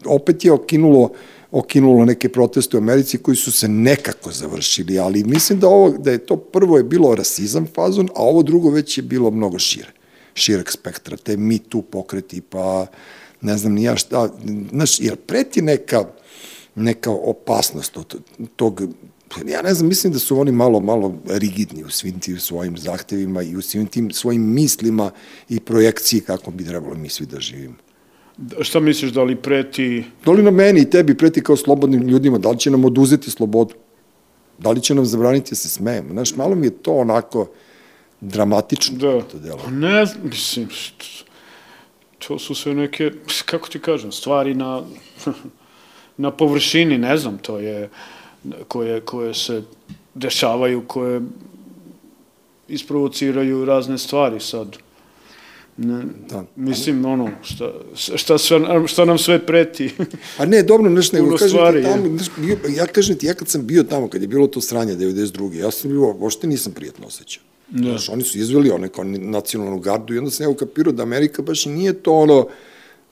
opet 0.06 0.46
je 0.46 0.52
okinulo 0.52 1.12
okinulo 1.52 2.06
neke 2.06 2.30
proteste 2.30 2.78
u 2.78 2.80
Americi 2.80 3.18
koji 3.18 3.38
su 3.38 3.52
se 3.52 3.68
nekako 3.68 4.32
završili, 4.32 5.00
ali 5.00 5.24
mislim 5.24 5.60
da 5.60 5.68
ovo 5.68 5.90
da 5.98 6.12
je 6.12 6.18
to 6.18 6.38
prvo 6.38 6.78
je 6.78 6.84
bilo 6.84 7.16
rasizam 7.16 7.68
fazon, 7.76 8.10
a 8.16 8.24
ovo 8.24 8.44
drugo 8.44 8.70
već 8.70 8.98
je 8.98 9.02
bilo 9.02 9.32
mnogo 9.32 9.60
šire, 9.60 9.92
šireg 10.34 10.72
spektra, 10.72 11.18
te 11.18 11.38
mi 11.38 11.60
tu 11.60 11.82
pokreti, 11.82 12.42
pa 12.42 12.88
ne 13.42 13.58
znam 13.58 13.74
ni 13.74 13.84
ja 13.84 13.96
šta, 13.96 14.30
znaš, 14.72 15.00
jer 15.00 15.16
preti 15.16 15.62
neka 15.62 16.06
neka 16.76 17.12
opasnost 17.12 17.98
od 17.98 18.16
tog 18.56 18.82
ja 19.48 19.62
ne 19.62 19.74
znam, 19.74 19.90
mislim 19.90 20.14
da 20.14 20.20
su 20.20 20.40
oni 20.40 20.52
malo, 20.52 20.80
malo 20.80 21.16
rigidni 21.28 21.84
u 21.84 21.90
svim 21.90 22.20
tim 22.20 22.40
svojim 22.40 22.78
zahtevima 22.78 23.42
i 23.42 23.56
u 23.56 23.62
svim 23.62 23.88
tim 23.88 24.12
svojim 24.12 24.54
mislima 24.54 25.12
i 25.50 25.60
projekciji 25.60 26.22
kako 26.22 26.52
bi 26.52 26.66
trebalo 26.66 26.96
mi 26.96 27.10
svi 27.10 27.26
da 27.26 27.40
živimo. 27.40 27.76
Da, 28.38 28.64
šta 28.64 28.80
misliš, 28.80 29.12
da 29.12 29.24
li 29.24 29.36
preti... 29.36 30.04
Da 30.26 30.32
li 30.32 30.44
na 30.44 30.52
meni 30.52 30.82
i 30.82 30.90
tebi 30.90 31.18
preti 31.18 31.44
kao 31.44 31.58
slobodnim 31.58 32.08
ljudima, 32.08 32.38
da 32.38 32.50
li 32.50 32.60
će 32.60 32.72
nam 32.72 32.86
oduzeti 32.86 33.32
slobodu? 33.32 33.74
Da 34.60 34.72
li 34.72 34.82
će 34.82 34.96
nam 34.96 35.06
zabraniti 35.06 35.52
da 35.52 35.56
se 35.56 35.70
smejemo? 35.70 36.10
Znaš, 36.12 36.36
malo 36.36 36.56
mi 36.56 36.68
je 36.68 36.72
to 36.72 36.94
onako 36.94 37.48
dramatično. 38.22 38.98
Da, 38.98 39.22
to 39.22 39.40
delo. 39.40 39.60
Pa 39.66 39.72
ne, 39.72 40.06
mislim, 40.24 40.68
to 42.28 42.40
su 42.40 42.56
sve 42.56 42.74
neke, 42.74 43.12
kako 43.46 43.70
ti 43.70 43.80
kažem, 43.80 44.12
stvari 44.12 44.54
na, 44.54 44.84
na 46.18 46.32
površini, 46.32 46.98
ne 46.98 47.18
znam, 47.18 47.38
to 47.38 47.60
je 47.60 47.90
koje, 48.68 49.02
koje 49.02 49.34
se 49.34 49.62
dešavaju, 50.14 50.84
koje 50.88 51.22
isprovociraju 52.68 53.66
razne 53.66 53.98
stvari 53.98 54.40
sad. 54.40 54.78
Ne, 55.78 56.04
da. 56.30 56.44
Mislim, 56.56 57.06
ono, 57.06 57.30
šta, 57.44 57.72
šta, 58.16 58.38
sve, 58.38 58.60
šta 58.88 59.06
nam 59.06 59.18
sve 59.18 59.46
preti. 59.46 59.92
A 60.38 60.46
ne, 60.46 60.64
dobro, 60.64 60.90
nešto 60.90 61.18
nego, 61.18 61.32
kažem 61.32 61.50
stvari, 61.50 61.84
ti 61.84 61.90
tamo, 61.90 62.08
neš, 62.08 62.28
bio, 62.38 62.58
ja 62.76 62.86
kažem 62.86 63.18
ti, 63.18 63.26
ja 63.26 63.34
kad 63.34 63.48
sam 63.48 63.68
bio 63.68 63.84
tamo, 63.84 64.08
kad 64.08 64.22
je 64.22 64.28
bilo 64.28 64.48
to 64.48 64.62
sranje 64.62 64.96
92. 64.96 65.54
Ja 65.54 65.72
sam 65.72 65.92
bio, 65.92 66.16
ošte 66.20 66.48
nisam 66.48 66.74
prijetno 66.74 67.08
osjećao. 67.08 67.44
Da. 67.70 67.90
Znaš, 67.90 68.10
oni 68.10 68.24
su 68.24 68.38
izveli 68.38 68.72
one 68.72 68.90
kao 68.90 69.04
nacionalnu 69.04 69.80
gardu 69.80 70.14
i 70.14 70.18
onda 70.18 70.32
sam 70.32 70.44
ja 70.44 70.50
ukapirao 70.50 70.94
da 70.94 71.04
Amerika 71.04 71.42
baš 71.42 71.66
nije 71.66 71.94
to 71.94 72.14
ono, 72.14 72.48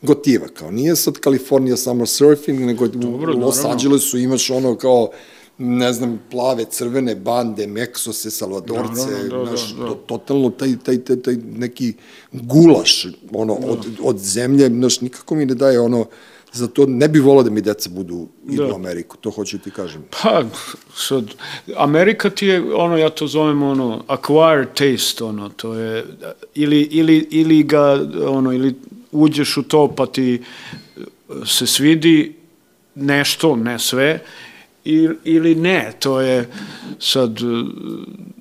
gotiva, 0.04 0.47
kao 0.47 0.72
nije 0.72 0.95
sad 0.95 1.20
Kalifornija 1.20 1.78
samo 1.78 2.06
surfing, 2.06 2.60
nego 2.60 2.88
Dobro, 2.88 3.34
u 3.36 3.39
Los 3.39 3.66
Angelesu 3.66 4.18
imaš 4.18 4.49
ono 4.49 4.76
kao 4.76 5.10
ne 5.58 5.93
znam, 5.93 6.20
plave, 6.32 6.66
crvene 6.66 7.16
bande, 7.16 7.68
Meksose, 7.68 8.32
Salvadorce, 8.32 9.12
da, 9.12 9.38
da, 9.38 9.43
da, 9.43 9.51
naš, 9.51 9.74
da, 9.74 9.84
da. 9.84 9.95
totalno 9.95 10.49
taj, 10.49 10.70
taj, 10.84 10.97
taj, 10.97 11.22
taj 11.22 11.36
neki 11.36 11.93
gulaš 12.32 13.08
ono, 13.34 13.58
da. 13.60 13.68
od, 13.68 13.88
od 14.04 14.18
zemlje, 14.18 14.68
znaš, 14.68 15.01
nikako 15.01 15.36
mi 15.36 15.45
ne 15.45 15.56
daje 15.56 15.80
ono, 15.80 16.06
za 16.54 16.68
to 16.68 16.86
ne 16.86 17.08
bi 17.08 17.20
volao 17.20 17.43
da 17.43 17.49
mi 17.49 17.62
deca 17.62 17.89
budu 17.89 18.28
idu 18.49 18.64
da. 18.64 18.74
u 18.74 18.76
Ameriku, 18.76 19.18
to 19.18 19.32
hoću 19.32 19.60
ti 19.60 19.72
kažem. 19.72 20.04
Pa, 20.10 20.43
sad, 20.95 21.26
Amerika 21.78 22.30
ti 22.30 22.47
je, 22.47 22.76
ono, 22.76 22.97
ja 22.97 23.10
to 23.10 23.28
zovem, 23.28 23.64
ono, 23.64 24.04
acquired 24.08 24.68
taste, 24.74 25.24
ono, 25.24 25.49
to 25.49 25.74
je, 25.74 26.06
ili, 26.56 26.82
ili, 26.82 27.28
ili 27.32 27.64
ga, 27.64 27.99
ono, 28.28 28.54
ili 28.54 28.76
uđeš 29.14 29.57
u 29.57 29.64
to 29.64 29.95
pa 29.95 30.05
ti 30.05 30.41
se 31.45 31.68
svidi 31.68 32.36
nešto, 32.95 33.55
ne 33.55 33.80
sve, 33.80 34.20
ili 35.24 35.55
ne, 35.55 35.93
to 35.99 36.22
je 36.22 36.49
sad 36.99 37.39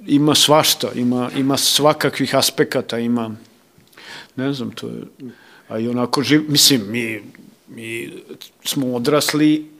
ima 0.07 0.35
svašta, 0.35 0.89
ima, 0.95 1.31
ima 1.37 1.57
svakakvih 1.57 2.35
aspekata, 2.35 2.99
ima 2.99 3.37
ne 4.37 4.53
znam, 4.53 4.71
to 4.71 4.87
je 4.89 5.03
a 5.69 5.79
i 5.79 5.89
onako 5.89 6.23
živ, 6.23 6.43
mislim, 6.49 6.83
mi, 6.91 7.23
mi 7.69 8.13
smo 8.65 8.95
odrasli 8.95 9.73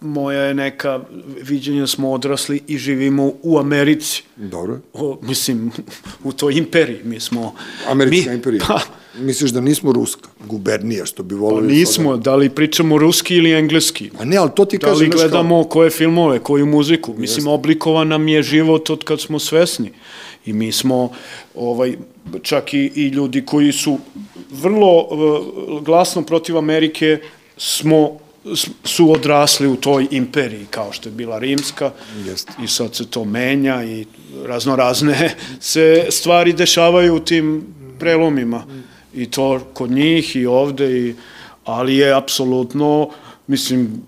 moja 0.00 0.42
je 0.42 0.54
neka 0.54 1.00
viđenja 1.42 1.80
da 1.80 1.86
smo 1.86 2.12
odrasli 2.12 2.62
i 2.66 2.78
živimo 2.78 3.32
u 3.42 3.58
Americi. 3.58 4.22
Dobro. 4.36 4.80
O, 4.92 5.18
mislim, 5.22 5.72
u 6.24 6.32
toj 6.32 6.54
imperiji. 6.54 7.00
Mi 7.04 7.20
smo... 7.20 7.54
Američka 7.88 8.30
mi, 8.30 8.36
imperija. 8.36 8.64
Pa, 8.68 8.80
Misliš 9.14 9.50
da 9.50 9.60
nismo 9.60 9.92
ruska 9.92 10.28
gubernija, 10.46 11.06
što 11.06 11.22
bi 11.22 11.34
volili... 11.34 11.68
Pa 11.68 11.74
nismo, 11.74 12.16
da 12.16 12.36
li 12.36 12.50
pričamo 12.50 12.98
ruski 12.98 13.36
ili 13.36 13.52
engleski? 13.52 14.10
A 14.18 14.24
ne, 14.24 14.36
ali 14.36 14.50
to 14.56 14.64
ti 14.64 14.78
da 14.78 14.86
kažem... 14.86 15.10
Da 15.10 15.16
li 15.16 15.22
gledamo 15.22 15.62
kao... 15.62 15.68
koje 15.68 15.90
filmove, 15.90 16.38
koju 16.38 16.66
muziku? 16.66 17.14
Mislim, 17.16 17.38
Jeste. 17.38 17.50
oblikovan 17.50 18.08
nam 18.08 18.28
je 18.28 18.42
život 18.42 18.90
od 18.90 19.04
kad 19.04 19.20
smo 19.20 19.38
svesni. 19.38 19.92
I 20.46 20.52
mi 20.52 20.72
smo, 20.72 21.12
ovaj, 21.54 21.96
čak 22.42 22.74
i, 22.74 22.92
i 22.94 23.08
ljudi 23.08 23.44
koji 23.46 23.72
su 23.72 23.98
vrlo 24.50 25.08
uh, 25.10 25.82
glasno 25.82 26.22
protiv 26.22 26.58
Amerike, 26.58 27.18
smo 27.56 28.18
su 28.84 29.12
odrasli 29.12 29.68
u 29.68 29.76
toj 29.76 30.06
imperiji 30.10 30.66
kao 30.70 30.92
što 30.92 31.08
je 31.08 31.12
bila 31.12 31.38
rimska 31.38 31.92
Jest. 32.26 32.50
i 32.64 32.68
sad 32.68 32.94
se 32.94 33.06
to 33.06 33.24
menja 33.24 33.84
i 33.84 34.06
razno 34.46 34.76
razne 34.76 35.34
se 35.60 36.06
stvari 36.10 36.52
dešavaju 36.52 37.14
u 37.14 37.20
tim 37.20 37.64
prelomima 37.98 38.64
i 39.22 39.30
to 39.30 39.60
kod 39.72 39.90
njih 39.90 40.36
i 40.36 40.46
ovde 40.46 41.00
i 41.00 41.14
ali 41.64 41.96
je 41.96 42.14
apsolutno 42.14 43.10
mislim 43.46 44.02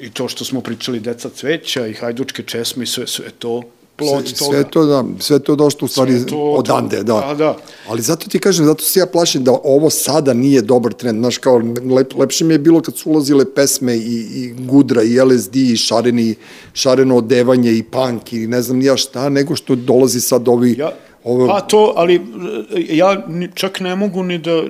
i 0.00 0.10
to 0.10 0.28
što 0.28 0.44
smo 0.44 0.60
pričali 0.60 1.00
deca 1.00 1.28
cveća 1.28 1.86
i 1.86 1.94
hajdučke 1.94 2.42
česme 2.42 2.84
i 2.84 2.86
sve 2.86 3.06
sve 3.06 3.30
to 3.38 3.62
plod 3.96 4.28
sve, 4.28 4.36
toga. 4.36 4.52
Sve 4.52 4.70
to, 4.70 4.84
da, 4.84 5.04
sve 5.18 5.38
to 5.38 5.56
došlo 5.56 5.84
u 5.84 5.88
stvari 5.88 6.26
to, 6.26 6.38
odande, 6.38 7.02
da. 7.02 7.16
A, 7.16 7.34
da. 7.34 7.56
Ali 7.88 8.02
zato 8.02 8.28
ti 8.28 8.38
kažem, 8.38 8.66
zato 8.66 8.84
se 8.84 9.00
ja 9.00 9.06
plašim 9.06 9.44
da 9.44 9.52
ovo 9.64 9.90
sada 9.90 10.34
nije 10.34 10.62
dobar 10.62 10.92
trend. 10.92 11.18
Znaš, 11.18 11.38
kao, 11.38 11.62
lep, 11.96 12.14
lepše 12.14 12.44
mi 12.44 12.54
je 12.54 12.58
bilo 12.58 12.80
kad 12.80 12.96
su 12.96 13.10
ulazile 13.10 13.54
pesme 13.54 13.96
i, 13.96 14.26
i 14.34 14.54
Gudra 14.58 15.02
i 15.02 15.20
LSD 15.20 15.56
i 15.56 15.76
šareni, 15.76 16.34
šareno 16.72 17.16
odevanje 17.16 17.72
i 17.72 17.82
punk 17.82 18.32
i 18.32 18.46
ne 18.46 18.62
znam 18.62 18.78
nija 18.78 18.96
šta, 18.96 19.28
nego 19.28 19.56
što 19.56 19.74
dolazi 19.74 20.20
sad 20.20 20.48
ovi... 20.48 20.74
Ja, 20.78 20.92
ovo... 21.26 21.46
Pa 21.46 21.60
to, 21.60 21.92
ali 21.96 22.20
ja 22.88 23.26
čak 23.54 23.80
ne 23.80 23.96
mogu 23.96 24.22
ni 24.22 24.38
da... 24.38 24.62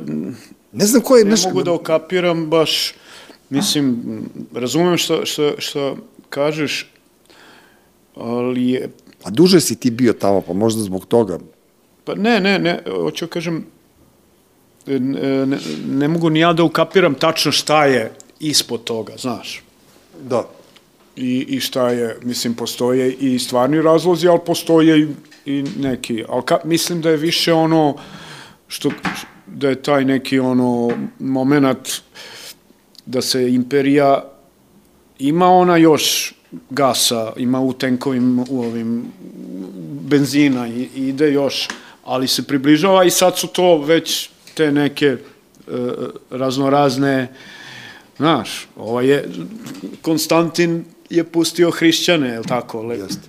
Ne 0.72 0.86
znam 0.86 1.02
ko 1.02 1.16
je... 1.16 1.24
Ne 1.24 1.30
naš... 1.30 1.44
mogu 1.44 1.62
da 1.62 1.72
okapiram 1.72 2.46
baš... 2.50 2.94
Mislim, 3.50 4.02
razumem 4.54 4.96
šta, 4.98 5.24
šta, 5.24 5.52
šta 5.58 5.94
kažeš, 6.28 6.90
ali 8.14 8.70
je 8.70 8.90
A 9.26 9.30
duže 9.30 9.60
si 9.60 9.74
ti 9.76 9.90
bio 9.90 10.12
tamo, 10.12 10.40
pa 10.40 10.52
možda 10.52 10.82
zbog 10.82 11.06
toga. 11.06 11.38
Pa 12.04 12.14
ne, 12.14 12.40
ne, 12.40 12.58
ne, 12.58 12.78
hoću 12.86 13.26
da 13.26 13.30
kažem, 13.30 13.66
ne, 14.86 15.46
ne, 15.46 15.58
ne 15.88 16.08
mogu 16.08 16.30
ni 16.30 16.40
ja 16.40 16.52
da 16.52 16.62
ukapiram 16.62 17.14
tačno 17.14 17.52
šta 17.52 17.84
je 17.84 18.12
ispod 18.40 18.84
toga, 18.84 19.16
znaš. 19.18 19.62
Da. 20.20 20.44
I, 21.16 21.46
i 21.48 21.60
šta 21.60 21.88
je, 21.88 22.16
mislim, 22.22 22.54
postoje 22.54 23.12
i 23.12 23.38
stvarni 23.38 23.82
razlozi, 23.82 24.28
ali 24.28 24.40
postoje 24.46 25.00
i, 25.00 25.08
i 25.46 25.64
neki. 25.78 26.24
Ali 26.28 26.42
ka, 26.42 26.58
mislim 26.64 27.00
da 27.00 27.10
je 27.10 27.16
više 27.16 27.52
ono, 27.52 27.96
što, 28.68 28.90
da 29.46 29.68
je 29.68 29.82
taj 29.82 30.04
neki 30.04 30.38
ono 30.38 30.90
moment 31.18 31.88
da 33.06 33.22
se 33.22 33.54
imperija 33.54 34.24
ima 35.18 35.48
ona 35.48 35.76
još 35.76 36.34
gasa, 36.70 37.32
ima 37.36 37.60
u 37.60 37.72
tenkovim, 37.72 38.38
u 38.48 38.60
ovim 38.60 39.04
benzina 40.00 40.68
i, 40.68 40.88
i 40.94 41.08
ide 41.08 41.32
još, 41.32 41.68
ali 42.04 42.28
se 42.28 42.42
približava 42.42 43.04
i 43.04 43.10
sad 43.10 43.38
su 43.38 43.46
to 43.46 43.78
već 43.78 44.30
te 44.54 44.72
neke 44.72 45.06
e, 45.06 45.18
raznorazne, 46.30 47.34
znaš, 48.16 48.68
ovo 48.76 49.00
je, 49.00 49.28
Konstantin 50.02 50.84
je 51.10 51.24
pustio 51.24 51.70
hrišćane, 51.70 52.28
je 52.28 52.38
li 52.38 52.46
tako? 52.46 52.82
Le, 52.82 52.98
Jeste. 52.98 53.28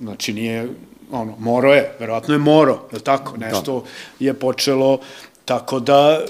Znači 0.00 0.32
nije, 0.32 0.68
ono, 1.10 1.36
moro 1.38 1.74
je, 1.74 1.96
verovatno 2.00 2.34
je 2.34 2.38
moro, 2.38 2.72
je 2.72 2.96
li 2.96 3.04
tako? 3.04 3.36
Da. 3.36 3.46
Nešto 3.46 3.84
da. 4.18 4.26
je 4.26 4.34
počelo, 4.34 5.00
tako 5.44 5.80
da 5.80 6.24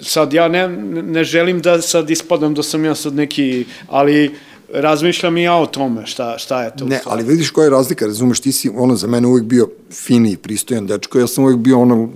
sad 0.00 0.32
ja 0.32 0.48
ne, 0.48 0.68
ne 1.02 1.24
želim 1.24 1.60
da 1.60 1.80
sad 1.80 2.10
ispadam 2.10 2.54
da 2.54 2.62
sam 2.62 2.84
ja 2.84 2.94
sad 2.94 3.14
neki, 3.14 3.64
ali 3.88 4.34
razmišljam 4.72 5.36
i 5.36 5.42
ja 5.42 5.56
o 5.56 5.66
tome, 5.66 6.06
šta, 6.06 6.38
šta 6.38 6.62
je 6.62 6.76
to. 6.76 6.84
Ne, 6.84 7.00
ali 7.04 7.24
vidiš 7.24 7.50
koja 7.50 7.64
je 7.64 7.70
razlika, 7.70 8.06
razumeš, 8.06 8.40
ti 8.40 8.52
si 8.52 8.70
ono 8.76 8.96
za 8.96 9.06
mene 9.06 9.28
uvek 9.28 9.44
bio 9.44 9.68
fini 9.90 10.32
i 10.32 10.36
pristojan 10.36 10.86
dečko, 10.86 11.18
ja 11.18 11.26
sam 11.26 11.44
uvek 11.44 11.56
bio 11.56 11.80
ono 11.80 12.08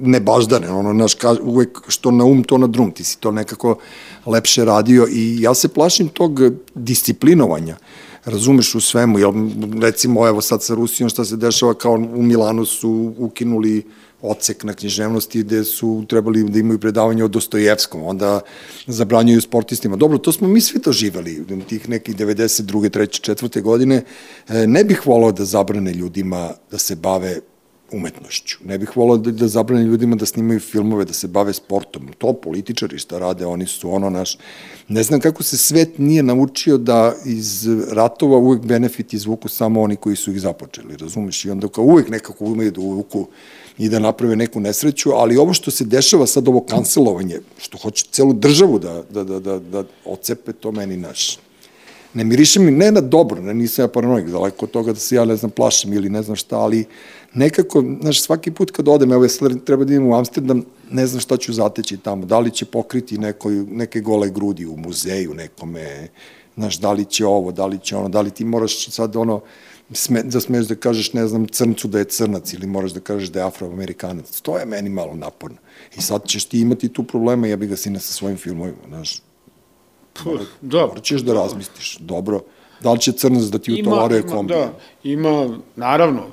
nebaždane, 0.00 0.70
ono, 0.70 0.92
naš, 0.92 1.16
uvek 1.42 1.78
što 1.88 2.10
na 2.10 2.24
um, 2.24 2.44
to 2.44 2.58
na 2.58 2.66
drum, 2.66 2.90
ti 2.90 3.04
si 3.04 3.20
to 3.20 3.30
nekako 3.30 3.78
lepše 4.26 4.64
radio 4.64 5.06
i 5.10 5.36
ja 5.40 5.54
se 5.54 5.68
plašim 5.68 6.08
tog 6.08 6.40
disciplinovanja 6.74 7.76
razumeš 8.24 8.74
u 8.74 8.80
svemu, 8.80 9.18
jel, 9.18 9.32
recimo, 9.80 10.28
evo 10.28 10.40
sad 10.40 10.62
sa 10.62 10.74
Rusijom 10.74 11.10
šta 11.10 11.24
se 11.24 11.36
dešava, 11.36 11.74
kao 11.74 11.92
u 11.92 12.22
Milanu 12.22 12.64
su 12.64 13.14
ukinuli 13.18 13.82
ocek 14.24 14.64
na 14.64 14.72
književnosti 14.72 15.42
gde 15.42 15.64
su 15.64 16.04
trebali 16.08 16.42
da 16.44 16.58
imaju 16.58 16.78
predavanje 16.80 17.24
o 17.24 17.28
Dostojevskom, 17.28 18.02
onda 18.02 18.40
zabranjuju 18.86 19.40
sportistima. 19.40 19.96
Dobro, 19.96 20.18
to 20.18 20.32
smo 20.32 20.48
mi 20.48 20.60
svi 20.60 20.80
to 20.82 20.92
živali, 20.92 21.44
tih 21.68 21.88
nekih 21.88 22.16
92. 22.16 22.90
3. 22.90 23.32
4. 23.32 23.62
godine. 23.62 24.02
E, 24.48 24.66
ne 24.66 24.84
bih 24.84 25.06
volao 25.06 25.32
da 25.32 25.44
zabrane 25.44 25.92
ljudima 25.92 26.50
da 26.70 26.78
se 26.78 26.96
bave 26.96 27.40
umetnošću. 27.92 28.58
Ne 28.64 28.78
bih 28.78 28.96
volao 28.96 29.16
da, 29.16 29.30
da 29.30 29.48
zabrane 29.48 29.84
ljudima 29.84 30.16
da 30.16 30.26
snimaju 30.26 30.60
filmove, 30.60 31.04
da 31.04 31.12
se 31.12 31.28
bave 31.28 31.52
sportom. 31.52 32.08
To 32.18 32.32
političari 32.32 32.98
šta 32.98 33.18
rade, 33.18 33.46
oni 33.46 33.66
su 33.66 33.94
ono 33.94 34.10
naš... 34.10 34.38
Ne 34.88 35.02
znam 35.02 35.20
kako 35.20 35.42
se 35.42 35.56
svet 35.56 35.98
nije 35.98 36.22
naučio 36.22 36.78
da 36.78 37.14
iz 37.24 37.68
ratova 37.90 38.38
uvek 38.38 38.62
benefit 38.62 39.12
izvuku 39.12 39.48
samo 39.48 39.82
oni 39.82 39.96
koji 39.96 40.16
su 40.16 40.32
ih 40.32 40.40
započeli, 40.40 40.96
razumeš? 40.96 41.44
I 41.44 41.50
onda 41.50 41.68
kao 41.68 41.84
uvek 41.84 42.08
nekako 42.08 42.44
umeju 42.44 42.70
da 42.70 42.80
uvuku 42.80 43.26
i 43.78 43.88
da 43.88 43.98
naprave 43.98 44.36
neku 44.36 44.60
nesreću, 44.60 45.10
ali 45.10 45.36
ovo 45.36 45.54
što 45.54 45.70
se 45.70 45.84
dešava 45.84 46.26
sad, 46.26 46.48
ovo 46.48 46.60
kancelovanje, 46.60 47.40
što 47.58 47.78
hoće 47.78 48.04
celu 48.10 48.32
državu 48.32 48.78
da, 48.78 49.02
da, 49.10 49.24
da, 49.24 49.40
da, 49.40 49.58
da 49.58 49.84
ocepe, 50.04 50.52
to 50.52 50.72
meni 50.72 50.96
naš 50.96 51.38
ne 52.14 52.24
miriše 52.24 52.60
mi, 52.60 52.70
ne 52.70 52.92
na 52.92 53.00
dobro, 53.00 53.42
ne, 53.42 53.54
nisam 53.54 53.82
ja 53.82 53.88
paranoik, 53.88 54.26
daleko 54.26 54.66
od 54.66 54.70
toga 54.70 54.92
da 54.92 54.98
se 54.98 55.16
ja, 55.16 55.24
ne 55.24 55.36
znam, 55.36 55.50
plašim 55.50 55.92
ili 55.92 56.10
ne 56.10 56.22
znam 56.22 56.36
šta, 56.36 56.58
ali 56.58 56.84
nekako, 57.34 57.84
znaš, 58.00 58.22
svaki 58.22 58.50
put 58.50 58.70
kad 58.70 58.88
odem, 58.88 59.12
evo, 59.12 59.26
treba 59.64 59.84
da 59.84 59.92
idem 59.92 60.06
u 60.06 60.14
Amsterdam, 60.14 60.64
ne 60.90 61.06
znam 61.06 61.20
šta 61.20 61.36
ću 61.36 61.52
zateći 61.52 61.96
tamo, 61.96 62.26
da 62.26 62.38
li 62.38 62.50
će 62.50 62.64
pokriti 62.64 63.18
neko, 63.18 63.50
neke 63.50 64.00
gole 64.00 64.30
grudi 64.30 64.66
u 64.66 64.76
muzeju 64.76 65.34
nekome, 65.34 66.08
znaš, 66.56 66.78
da 66.78 66.92
li 66.92 67.04
će 67.04 67.26
ovo, 67.26 67.52
da 67.52 67.66
li 67.66 67.78
će 67.78 67.96
ono, 67.96 68.08
da 68.08 68.20
li 68.20 68.30
ti 68.30 68.44
moraš 68.44 68.90
sad 68.90 69.16
ono, 69.16 69.40
sme, 69.94 70.22
da 70.22 70.40
smeš 70.40 70.66
da 70.66 70.74
kažeš, 70.74 71.12
ne 71.12 71.26
znam, 71.26 71.46
crncu 71.48 71.88
da 71.88 71.98
je 71.98 72.04
crnac 72.04 72.52
ili 72.52 72.66
moraš 72.66 72.92
da 72.92 73.00
kažeš 73.00 73.28
da 73.28 73.40
je 73.40 73.46
afroamerikanac. 73.46 74.40
To 74.40 74.58
je 74.58 74.66
meni 74.66 74.88
malo 74.88 75.14
naporno. 75.14 75.56
I 75.96 76.02
sad 76.02 76.26
ćeš 76.26 76.44
ti 76.44 76.60
imati 76.60 76.88
tu 76.88 77.04
problema, 77.04 77.46
ja 77.46 77.56
bih 77.56 77.68
ga 77.68 77.76
sine 77.76 78.00
sa 78.00 78.12
svojim 78.12 78.36
filmovima, 78.36 78.78
znaš. 78.88 79.18
Puh, 80.12 80.40
da. 80.60 80.86
Morat 80.86 81.04
ćeš 81.04 81.20
da 81.20 81.34
razmisliš, 81.34 81.98
dobro. 82.00 82.40
Da 82.80 82.92
li 82.92 83.00
će 83.00 83.12
crnac 83.12 83.42
da 83.42 83.58
ti 83.58 83.80
utovaruje 83.80 84.22
kombi? 84.22 84.54
Da, 84.54 84.72
ima, 85.04 85.58
naravno, 85.76 86.26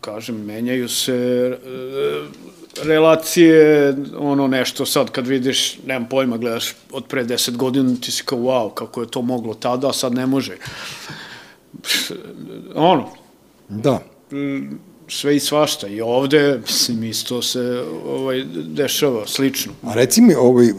kažem, 0.00 0.36
menjaju 0.44 0.88
se 0.88 1.14
e, 1.14 1.58
relacije, 2.82 3.94
ono 4.18 4.46
nešto 4.46 4.86
sad 4.86 5.10
kad 5.10 5.26
vidiš, 5.26 5.78
nemam 5.86 6.08
pojma, 6.08 6.36
gledaš 6.36 6.74
od 6.92 7.04
pre 7.06 7.24
deset 7.24 7.56
godina, 7.56 7.94
ti 8.00 8.12
si 8.12 8.22
kao 8.24 8.38
wow, 8.38 8.74
kako 8.74 9.00
je 9.00 9.10
to 9.10 9.22
moglo 9.22 9.54
tada, 9.54 9.88
a 9.88 9.92
sad 9.92 10.14
ne 10.14 10.26
može. 10.26 10.56
ono. 12.74 13.08
Da. 13.68 14.02
Sve 15.08 15.36
i 15.36 15.40
svašta. 15.40 15.88
I 15.88 16.00
ovde, 16.00 16.60
mislim, 16.66 17.04
isto 17.04 17.42
se 17.42 17.84
ovaj, 18.06 18.44
dešava, 18.54 19.26
slično. 19.26 19.72
A 19.82 19.94
reci 19.94 20.20
mi, 20.20 20.34
ovaj, 20.34 20.70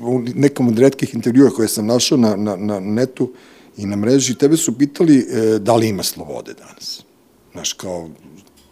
u 0.00 0.22
nekom 0.34 0.68
od 0.68 0.78
redkih 0.78 1.14
intervjua 1.14 1.50
koje 1.50 1.68
sam 1.68 1.86
našao 1.86 2.18
na, 2.18 2.36
na, 2.36 2.56
na 2.56 2.80
netu 2.80 3.32
i 3.76 3.86
na 3.86 3.96
mreži, 3.96 4.34
tebe 4.34 4.56
su 4.56 4.78
pitali 4.78 5.18
e, 5.18 5.58
da 5.58 5.76
li 5.76 5.88
ima 5.88 6.02
slobode 6.02 6.54
danas. 6.54 7.04
Znaš, 7.52 7.72
kao, 7.72 8.08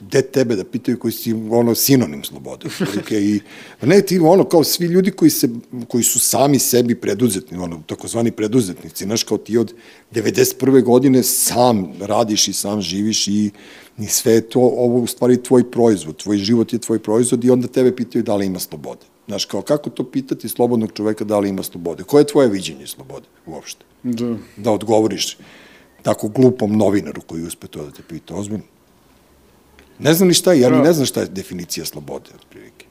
gde 0.00 0.22
tebe 0.22 0.56
da 0.56 0.64
pitaju 0.64 0.98
koji 0.98 1.12
si 1.12 1.32
ono 1.50 1.74
sinonim 1.74 2.24
slobode. 2.24 2.68
I, 3.10 3.40
ne, 3.82 4.02
ti 4.02 4.18
ono 4.18 4.44
kao 4.44 4.64
svi 4.64 4.86
ljudi 4.86 5.10
koji, 5.10 5.30
se, 5.30 5.48
koji 5.88 6.04
su 6.04 6.18
sami 6.18 6.58
sebi 6.58 6.94
preduzetni, 6.94 7.58
ono, 7.58 7.82
takozvani 7.86 8.30
preduzetnici, 8.30 9.04
znaš, 9.04 9.24
kao 9.24 9.38
ti 9.38 9.58
od 9.58 9.74
91. 10.12 10.82
godine 10.84 11.22
sam 11.22 11.92
radiš 12.00 12.48
i 12.48 12.52
sam 12.52 12.80
živiš 12.80 13.28
i, 13.28 13.50
i 13.98 14.06
sve 14.06 14.32
je 14.32 14.40
to, 14.40 14.60
ovo 14.60 14.98
u 14.98 15.06
stvari 15.06 15.42
tvoj 15.42 15.70
proizvod, 15.70 16.16
tvoj 16.16 16.38
život 16.38 16.72
je 16.72 16.78
tvoj 16.78 16.98
proizvod 16.98 17.44
i 17.44 17.50
onda 17.50 17.68
tebe 17.68 17.96
pitaju 17.96 18.24
da 18.24 18.36
li 18.36 18.46
ima 18.46 18.58
slobode. 18.58 19.06
Znaš, 19.26 19.44
kao 19.44 19.62
kako 19.62 19.90
to 19.90 20.10
pitati 20.10 20.48
slobodnog 20.48 20.92
čoveka 20.92 21.24
da 21.24 21.38
li 21.38 21.48
ima 21.48 21.62
slobode? 21.62 22.02
Koje 22.02 22.20
je 22.20 22.26
tvoje 22.26 22.48
viđenje 22.48 22.86
slobode 22.86 23.26
uopšte? 23.46 23.84
Da. 24.02 24.36
Da 24.56 24.70
odgovoriš 24.70 25.38
tako 26.02 26.28
glupom 26.28 26.76
novinaru 26.76 27.20
koji 27.20 27.42
uspe 27.42 27.66
to 27.66 27.84
da 27.84 27.90
te 27.90 28.02
pita, 28.08 28.34
ozbiljno. 28.34 28.64
Ne 30.00 30.14
znam 30.14 30.28
ni 30.28 30.34
šta 30.34 30.52
je, 30.52 30.60
ja 30.60 30.70
ni 30.70 30.78
ne 30.78 30.92
znam 30.92 31.06
šta 31.06 31.20
je 31.20 31.26
definicija 31.26 31.86
slobode, 31.86 32.30
otprilike. 32.34 32.86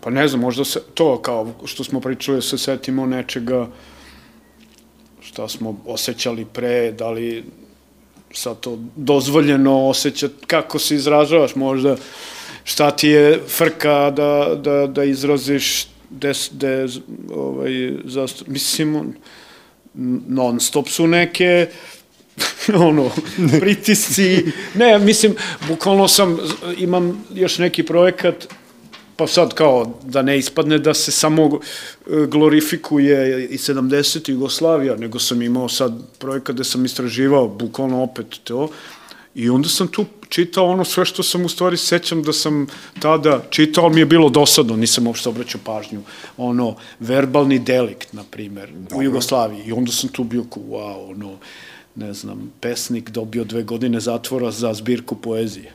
Pa 0.00 0.10
ne 0.10 0.28
znam, 0.28 0.40
možda 0.40 0.64
se, 0.64 0.80
to 0.94 1.22
kao 1.22 1.52
što 1.64 1.84
smo 1.84 2.00
pričali, 2.00 2.42
se 2.42 2.58
setimo 2.58 3.06
nečega 3.06 3.68
šta 5.20 5.48
smo 5.48 5.80
osjećali 5.86 6.44
pre, 6.44 6.92
da 6.92 7.10
li 7.10 7.44
sad 8.32 8.60
to 8.60 8.78
dozvoljeno 8.96 9.88
osjećati, 9.88 10.46
kako 10.46 10.78
se 10.78 10.94
izražavaš 10.94 11.54
možda, 11.54 11.96
šta 12.64 12.90
ti 12.90 13.08
je 13.08 13.40
frka 13.48 14.10
da, 14.10 14.54
da, 14.62 14.86
da 14.86 15.04
izraziš 15.04 15.86
des, 16.10 16.50
des, 16.52 16.98
ovaj, 17.34 17.92
zastup, 18.04 18.48
mislim, 18.48 19.14
non 20.28 20.60
stop 20.60 20.88
su 20.88 21.06
neke 21.06 21.68
ono, 22.88 23.10
pritisci, 23.60 24.44
ne, 24.74 24.98
mislim, 24.98 25.34
bukvalno 25.68 26.08
sam, 26.08 26.38
imam 26.78 27.24
još 27.34 27.58
neki 27.58 27.82
projekat, 27.82 28.48
pa 29.16 29.26
sad 29.26 29.54
kao 29.54 29.98
da 30.02 30.22
ne 30.22 30.38
ispadne 30.38 30.78
da 30.78 30.94
se 30.94 31.12
samo 31.12 31.44
e, 31.44 32.26
glorifikuje 32.26 33.46
i 33.50 33.56
70. 33.56 34.30
Jugoslavija, 34.30 34.96
nego 34.96 35.18
sam 35.18 35.42
imao 35.42 35.68
sad 35.68 35.92
projekat 36.18 36.54
gde 36.54 36.64
sam 36.64 36.84
istraživao 36.84 37.48
bukvalno 37.48 38.02
opet 38.02 38.26
to. 38.44 38.68
I 39.34 39.50
onda 39.50 39.68
sam 39.68 39.88
tu 39.88 40.04
čitao 40.28 40.66
ono 40.66 40.84
sve 40.84 41.04
što 41.04 41.22
sam 41.22 41.44
u 41.44 41.48
stvari 41.48 41.76
sećam 41.76 42.22
da 42.22 42.32
sam 42.32 42.66
tada 43.00 43.42
čitao, 43.50 43.88
mi 43.88 44.00
je 44.00 44.06
bilo 44.06 44.28
dosadno, 44.28 44.76
nisam 44.76 45.06
uopšte 45.06 45.28
obraćao 45.28 45.60
pažnju, 45.64 46.02
ono, 46.36 46.76
verbalni 47.00 47.58
delikt, 47.58 48.12
na 48.12 48.24
primer, 48.30 48.70
u 48.94 49.02
Jugoslaviji. 49.02 49.62
I 49.66 49.72
onda 49.72 49.92
sam 49.92 50.08
tu 50.08 50.24
bio 50.24 50.44
kao, 50.44 50.62
wow, 50.62 51.10
ono, 51.10 51.38
ne 51.96 52.12
znam, 52.12 52.52
pesnik 52.60 53.10
dobio 53.10 53.44
dve 53.44 53.62
godine 53.62 54.00
zatvora 54.00 54.50
za 54.50 54.74
zbirku 54.74 55.16
poezije 55.16 55.72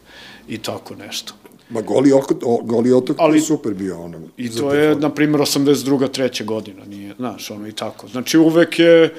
i 0.48 0.58
tako 0.58 0.96
nešto. 0.96 1.34
Ma 1.70 1.82
Goli, 1.82 2.12
oko, 2.12 2.36
o, 2.44 2.62
goli 2.64 2.94
otok 2.94 3.18
Ali, 3.20 3.38
je 3.38 3.42
super 3.42 3.74
bio 3.74 4.02
ono. 4.02 4.20
I 4.38 4.50
to 4.50 4.74
je, 4.74 4.96
na 4.96 5.14
primjer, 5.14 5.42
82. 5.42 6.12
treća 6.12 6.44
godina, 6.44 6.86
nije, 6.86 7.14
znaš, 7.18 7.52
ono 7.52 7.68
i 7.68 7.72
tako. 7.72 8.08
Znači, 8.08 8.38
uvek 8.38 8.80
je... 8.80 9.14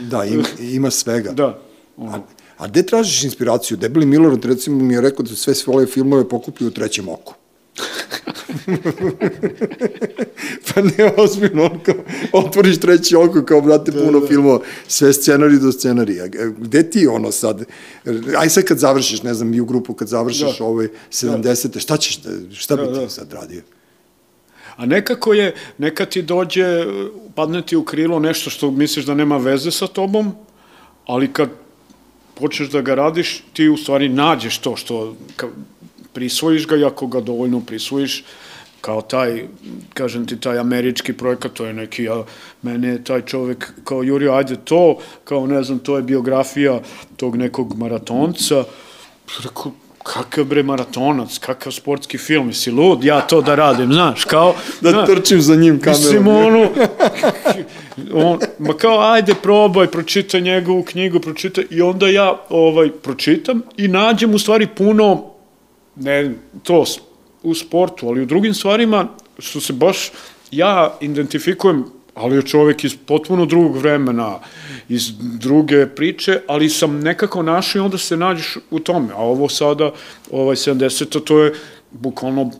Da, 0.00 0.24
ima, 0.24 0.44
ima 0.60 0.90
svega. 0.90 1.32
Da. 1.32 1.58
Ono. 1.96 2.16
A, 2.16 2.20
a 2.56 2.68
gde 2.68 2.82
tražiš 2.82 3.24
inspiraciju? 3.24 3.76
Debeli 3.76 4.06
Milorad, 4.06 4.44
recimo, 4.44 4.84
mi 4.84 4.94
je 4.94 5.00
rekao 5.00 5.24
da 5.24 5.34
sve 5.34 5.54
svoje 5.54 5.86
filmove 5.86 6.28
pokupio 6.28 6.68
u 6.68 6.70
trećem 6.70 7.08
oku. 7.08 7.34
pa 10.74 10.82
ne, 10.82 11.12
ozbiljno, 11.16 11.64
on 11.64 11.80
kao, 11.84 11.94
otvoriš 12.32 12.80
treći 12.80 13.16
oko, 13.16 13.42
kao, 13.42 13.60
brate, 13.60 13.92
da, 13.92 14.04
puno 14.04 14.20
da. 14.20 14.26
filmova, 14.26 14.60
sve 14.88 15.12
scenari 15.12 15.58
do 15.58 15.72
scenarija. 15.72 16.26
Gde 16.58 16.90
ti 16.90 17.06
ono 17.06 17.32
sad, 17.32 17.64
aj 18.38 18.48
sad 18.48 18.64
kad 18.64 18.78
završiš, 18.78 19.22
ne 19.22 19.34
znam, 19.34 19.54
i 19.54 19.60
u 19.60 19.64
grupu 19.64 19.94
kad 19.94 20.08
završiš 20.08 20.58
da. 20.58 20.64
ove 20.64 20.88
70. 21.10 21.68
Da. 21.68 21.80
šta 21.80 21.96
ćeš, 21.96 22.16
da, 22.16 22.54
šta 22.54 22.76
da, 22.76 22.82
bi 22.82 22.94
ti 22.94 23.00
da. 23.00 23.08
sad 23.08 23.32
radio? 23.32 23.62
A 24.76 24.86
nekako 24.86 25.32
je, 25.32 25.54
neka 25.78 26.06
ti 26.06 26.22
dođe, 26.22 26.86
padne 27.34 27.66
ti 27.66 27.76
u 27.76 27.84
krilo 27.84 28.18
nešto 28.18 28.50
što 28.50 28.70
misliš 28.70 29.04
da 29.04 29.14
nema 29.14 29.36
veze 29.36 29.70
sa 29.70 29.86
tobom, 29.86 30.32
ali 31.06 31.32
kad 31.32 31.48
počneš 32.34 32.68
da 32.68 32.80
ga 32.80 32.94
radiš, 32.94 33.44
ti 33.52 33.68
u 33.68 33.76
stvari 33.76 34.08
nađeš 34.08 34.58
to 34.58 34.76
što, 34.76 35.16
prisvojiš 36.12 36.66
ga 36.66 36.76
i 36.76 36.84
ako 36.84 37.06
ga 37.06 37.20
dovoljno 37.20 37.60
prisvojiš, 37.60 38.24
kao 38.80 39.02
taj, 39.02 39.44
kažem 39.94 40.26
ti, 40.26 40.40
taj 40.40 40.58
američki 40.58 41.12
projekat, 41.12 41.52
to 41.52 41.66
je 41.66 41.72
neki, 41.72 42.04
ja, 42.04 42.24
mene 42.62 42.88
je 42.88 43.04
taj 43.04 43.22
čovek 43.22 43.72
kao 43.84 44.02
Jurio, 44.02 44.32
ajde 44.32 44.56
to, 44.64 44.98
kao 45.24 45.46
ne 45.46 45.62
znam, 45.62 45.78
to 45.78 45.96
je 45.96 46.02
biografija 46.02 46.80
tog 47.16 47.36
nekog 47.36 47.78
maratonca, 47.78 48.64
rekao, 49.44 49.72
kakav 50.02 50.44
bre 50.44 50.62
maratonac, 50.62 51.38
kakav 51.38 51.72
sportski 51.72 52.18
film, 52.18 52.52
si 52.52 52.70
lud, 52.70 53.04
ja 53.04 53.20
to 53.20 53.40
da 53.40 53.54
radim, 53.54 53.92
znaš, 53.92 54.24
kao... 54.24 54.54
da 54.80 54.90
znaš, 54.90 55.08
trčim 55.08 55.40
za 55.40 55.56
njim 55.56 55.80
kamerom. 55.80 56.02
Mislim, 56.02 56.28
ono, 56.28 56.68
on, 58.12 58.38
ma 58.58 58.74
kao, 58.74 59.12
ajde, 59.12 59.34
probaj, 59.42 59.86
pročitaj 59.86 60.40
njegovu 60.40 60.82
knjigu, 60.82 61.20
pročitaj, 61.20 61.64
i 61.70 61.82
onda 61.82 62.08
ja, 62.08 62.36
ovaj, 62.48 62.90
pročitam 62.90 63.62
i 63.76 63.88
nađem 63.88 64.34
u 64.34 64.38
stvari 64.38 64.66
puno 64.66 65.31
ne 65.96 66.34
to 66.62 66.84
u 67.42 67.54
sportu, 67.54 68.08
ali 68.08 68.22
u 68.22 68.26
drugim 68.26 68.54
stvarima 68.54 69.08
što 69.38 69.60
se 69.60 69.72
baš 69.72 70.10
ja 70.50 70.98
identifikujem 71.00 71.84
ali 72.14 72.36
je 72.36 72.42
čovek 72.42 72.84
iz 72.84 72.96
potpuno 73.06 73.46
drugog 73.46 73.76
vremena, 73.76 74.38
iz 74.88 75.12
druge 75.18 75.86
priče, 75.86 76.40
ali 76.46 76.68
sam 76.68 77.00
nekako 77.00 77.42
našao 77.42 77.80
i 77.80 77.84
onda 77.84 77.98
se 77.98 78.16
nađeš 78.16 78.58
u 78.70 78.78
tome. 78.78 79.08
A 79.12 79.22
ovo 79.22 79.48
sada, 79.48 79.90
ovaj 80.30 80.56
70 80.56 81.24
to 81.24 81.38
je 81.42 81.54
bukvalno 81.90 82.50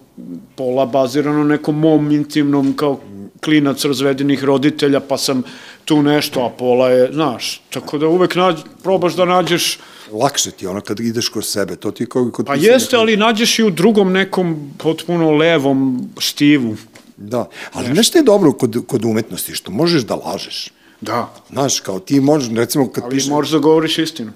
pola 0.57 0.87
bazirano 0.87 1.45
nekom 1.45 1.79
mom 1.79 2.11
intimnom 2.11 2.73
kao 2.77 3.01
klinac 3.45 3.85
razvedenih 3.85 4.45
roditelja, 4.45 5.01
pa 5.01 5.19
sam 5.19 5.43
tu 5.85 6.03
nešto, 6.03 6.41
a 6.45 6.51
pola 6.59 6.89
je, 6.89 7.13
znaš, 7.13 7.63
tako 7.71 7.99
da 7.99 8.09
uvek 8.09 8.35
nađ, 8.35 8.57
probaš 8.83 9.15
da 9.15 9.25
nađeš 9.25 9.79
lakše 10.13 10.51
ti 10.51 10.67
ono 10.67 10.81
kad 10.81 11.01
ideš 11.01 11.29
kroz 11.29 11.47
sebe, 11.47 11.77
to 11.77 11.91
ti 11.91 12.07
kao 12.07 12.31
kod 12.33 12.47
Pa 12.47 12.55
jeste, 12.55 12.97
ali 12.97 13.17
nađeš 13.17 13.59
i 13.59 13.63
u 13.63 13.71
drugom 13.71 14.13
nekom 14.13 14.73
potpuno 14.79 15.31
levom 15.31 16.09
stivu. 16.21 16.77
Da, 17.17 17.49
ali 17.73 17.89
nešto, 17.89 17.99
nešto 17.99 18.19
je 18.19 18.23
dobro 18.23 18.53
kod, 18.53 18.87
kod 18.87 19.05
umetnosti, 19.05 19.55
što 19.55 19.71
možeš 19.71 20.03
da 20.03 20.15
lažeš. 20.15 20.69
Da. 21.01 21.35
Znaš, 21.51 21.81
kao 21.81 22.01
ti 22.01 22.21
možeš, 22.21 22.55
recimo 22.55 22.89
kad 22.89 23.05
ali 23.05 23.15
pišeš... 23.15 23.29
Ali 23.29 23.35
možeš 23.35 23.53
da 23.53 23.59
govoriš 23.59 23.99
istinu. 23.99 24.33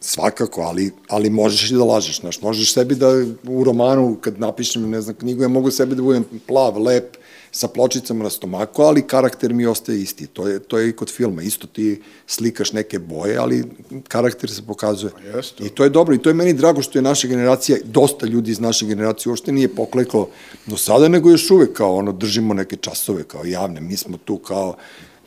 Svakako, 0.00 0.60
ali, 0.60 0.90
ali 1.08 1.30
možeš 1.30 1.70
i 1.70 1.74
da 1.74 1.84
lažeš, 1.84 2.20
znaš, 2.20 2.42
možeš 2.42 2.72
sebi 2.72 2.94
da 2.94 3.08
u 3.48 3.64
romanu, 3.64 4.16
kad 4.20 4.40
napišem, 4.40 4.90
ne 4.90 5.00
znam, 5.00 5.16
knjigu, 5.16 5.42
ja 5.42 5.48
mogu 5.48 5.70
sebi 5.70 5.94
da 5.94 6.02
budem 6.02 6.24
plav, 6.46 6.78
lep, 6.78 7.16
sa 7.52 7.68
pločicama 7.68 8.24
na 8.24 8.30
stomaku, 8.30 8.82
ali 8.82 9.06
karakter 9.06 9.54
mi 9.54 9.66
ostaje 9.66 10.02
isti. 10.02 10.26
To 10.26 10.48
je, 10.48 10.58
to 10.58 10.78
je 10.78 10.88
i 10.88 10.92
kod 10.92 11.10
filma. 11.10 11.42
Isto 11.42 11.66
ti 11.66 12.02
slikaš 12.26 12.72
neke 12.72 12.98
boje, 12.98 13.36
ali 13.36 13.64
karakter 14.08 14.50
se 14.50 14.62
pokazuje. 14.62 15.12
Pa 15.12 15.64
I 15.64 15.68
to 15.68 15.84
je 15.84 15.90
dobro. 15.90 16.14
I 16.14 16.18
to 16.18 16.30
je 16.30 16.34
meni 16.34 16.52
drago 16.52 16.82
što 16.82 16.98
je 16.98 17.02
naša 17.02 17.28
generacija, 17.28 17.78
dosta 17.84 18.26
ljudi 18.26 18.50
iz 18.50 18.60
naše 18.60 18.86
generacije 18.86 19.30
uopšte 19.30 19.52
nije 19.52 19.74
pokleklo 19.74 20.28
do 20.66 20.76
sada, 20.76 21.08
nego 21.08 21.30
još 21.30 21.50
uvek 21.50 21.72
kao 21.72 21.96
ono, 21.96 22.12
držimo 22.12 22.54
neke 22.54 22.76
časove 22.76 23.24
kao 23.24 23.44
javne. 23.44 23.80
Mi 23.80 23.96
smo 23.96 24.16
tu 24.24 24.38
kao 24.38 24.76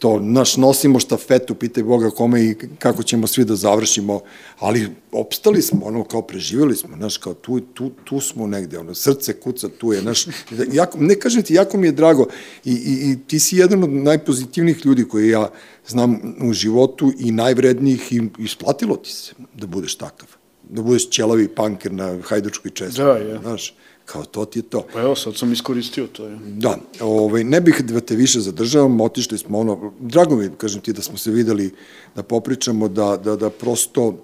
to, 0.02 0.20
naš, 0.20 0.58
nosimo 0.58 1.00
štafetu, 1.00 1.56
pitaj 1.56 1.84
Boga 1.84 2.10
kome 2.10 2.46
i 2.46 2.56
kako 2.80 3.04
ćemo 3.04 3.28
svi 3.28 3.46
da 3.46 3.56
završimo, 3.56 4.20
ali 4.60 4.88
opstali 5.12 5.62
smo, 5.62 5.86
ono, 5.86 6.04
kao 6.04 6.22
preživjeli 6.22 6.76
smo, 6.76 6.98
znaš, 6.98 7.18
kao 7.18 7.34
tu, 7.34 7.60
tu, 7.60 7.92
tu 8.04 8.20
smo 8.20 8.48
negde, 8.48 8.80
ono, 8.80 8.96
srce 8.96 9.34
kuca, 9.34 9.70
tu 9.70 9.94
je, 9.94 10.02
znaš, 10.02 10.26
jako, 10.74 10.98
ne 10.98 11.16
kažem 11.20 11.44
ti, 11.44 11.54
jako 11.54 11.78
mi 11.78 11.88
je 11.88 11.92
drago 11.92 12.28
i, 12.66 12.72
i, 12.72 13.12
i 13.12 13.18
ti 13.28 13.40
si 13.40 13.58
jedan 13.58 13.84
od 13.84 13.90
najpozitivnijih 13.90 14.86
ljudi 14.86 15.06
koji 15.08 15.30
ja 15.30 15.50
znam 15.88 16.36
u 16.42 16.54
životu 16.54 17.12
i 17.20 17.32
najvrednijih 17.32 18.12
i 18.14 18.22
isplatilo 18.40 18.96
ti 18.96 19.12
se 19.12 19.34
da 19.54 19.68
budeš 19.68 19.96
takav, 19.96 20.30
da 20.70 20.82
budeš 20.82 21.10
ćelavi 21.10 21.48
panker 21.48 21.92
na 21.94 22.18
hajdučkoj 22.24 22.72
čestu, 22.72 23.02
da, 23.02 23.12
je. 23.12 23.40
znaš, 23.42 23.76
Kao 24.12 24.26
to 24.26 24.46
ti 24.46 24.60
je 24.60 24.64
to. 24.64 24.84
Pa 24.94 25.02
evo, 25.02 25.16
sad 25.16 25.36
sam 25.38 25.54
iskoristio 25.54 26.08
to. 26.08 26.26
Je. 26.28 26.38
Da, 26.46 26.78
ovaj, 27.00 27.44
ne 27.44 27.62
bih 27.62 27.82
da 27.82 28.00
te 28.00 28.16
više 28.16 28.40
zadržavam, 28.40 29.02
otišli 29.02 29.38
smo 29.38 29.60
ono, 29.60 29.94
drago 30.00 30.36
mi, 30.36 30.50
kažem 30.58 30.82
ti, 30.82 30.94
da 30.94 31.02
smo 31.02 31.18
se 31.18 31.32
videli, 31.32 31.72
da 32.16 32.24
popričamo, 32.24 32.88
da, 32.88 33.18
da, 33.24 33.36
da 33.36 33.50
prosto, 33.50 34.16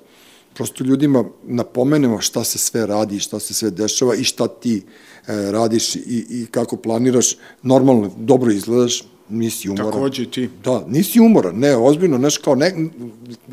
prosto 0.53 0.83
ljudima 0.83 1.23
napomenemo 1.43 2.21
šta 2.21 2.43
se 2.43 2.57
sve 2.57 2.85
radi, 2.85 3.19
šta 3.19 3.39
se 3.39 3.53
sve 3.53 3.69
dešava 3.71 4.15
i 4.15 4.23
šta 4.23 4.47
ti 4.47 4.81
e, 5.27 5.51
radiš 5.51 5.95
i, 5.95 6.25
i 6.29 6.45
kako 6.51 6.77
planiraš. 6.77 7.38
Normalno, 7.63 8.11
dobro 8.17 8.51
izgledaš, 8.51 9.03
nisi 9.30 9.69
umoran. 9.69 9.91
Takođe 9.91 10.25
ti. 10.25 10.49
Da, 10.63 10.84
nisi 10.88 11.19
umoran, 11.19 11.55
ne, 11.55 11.75
ozbiljno, 11.75 12.17
znaš, 12.17 12.38
kao, 12.38 12.55
ne, 12.55 12.75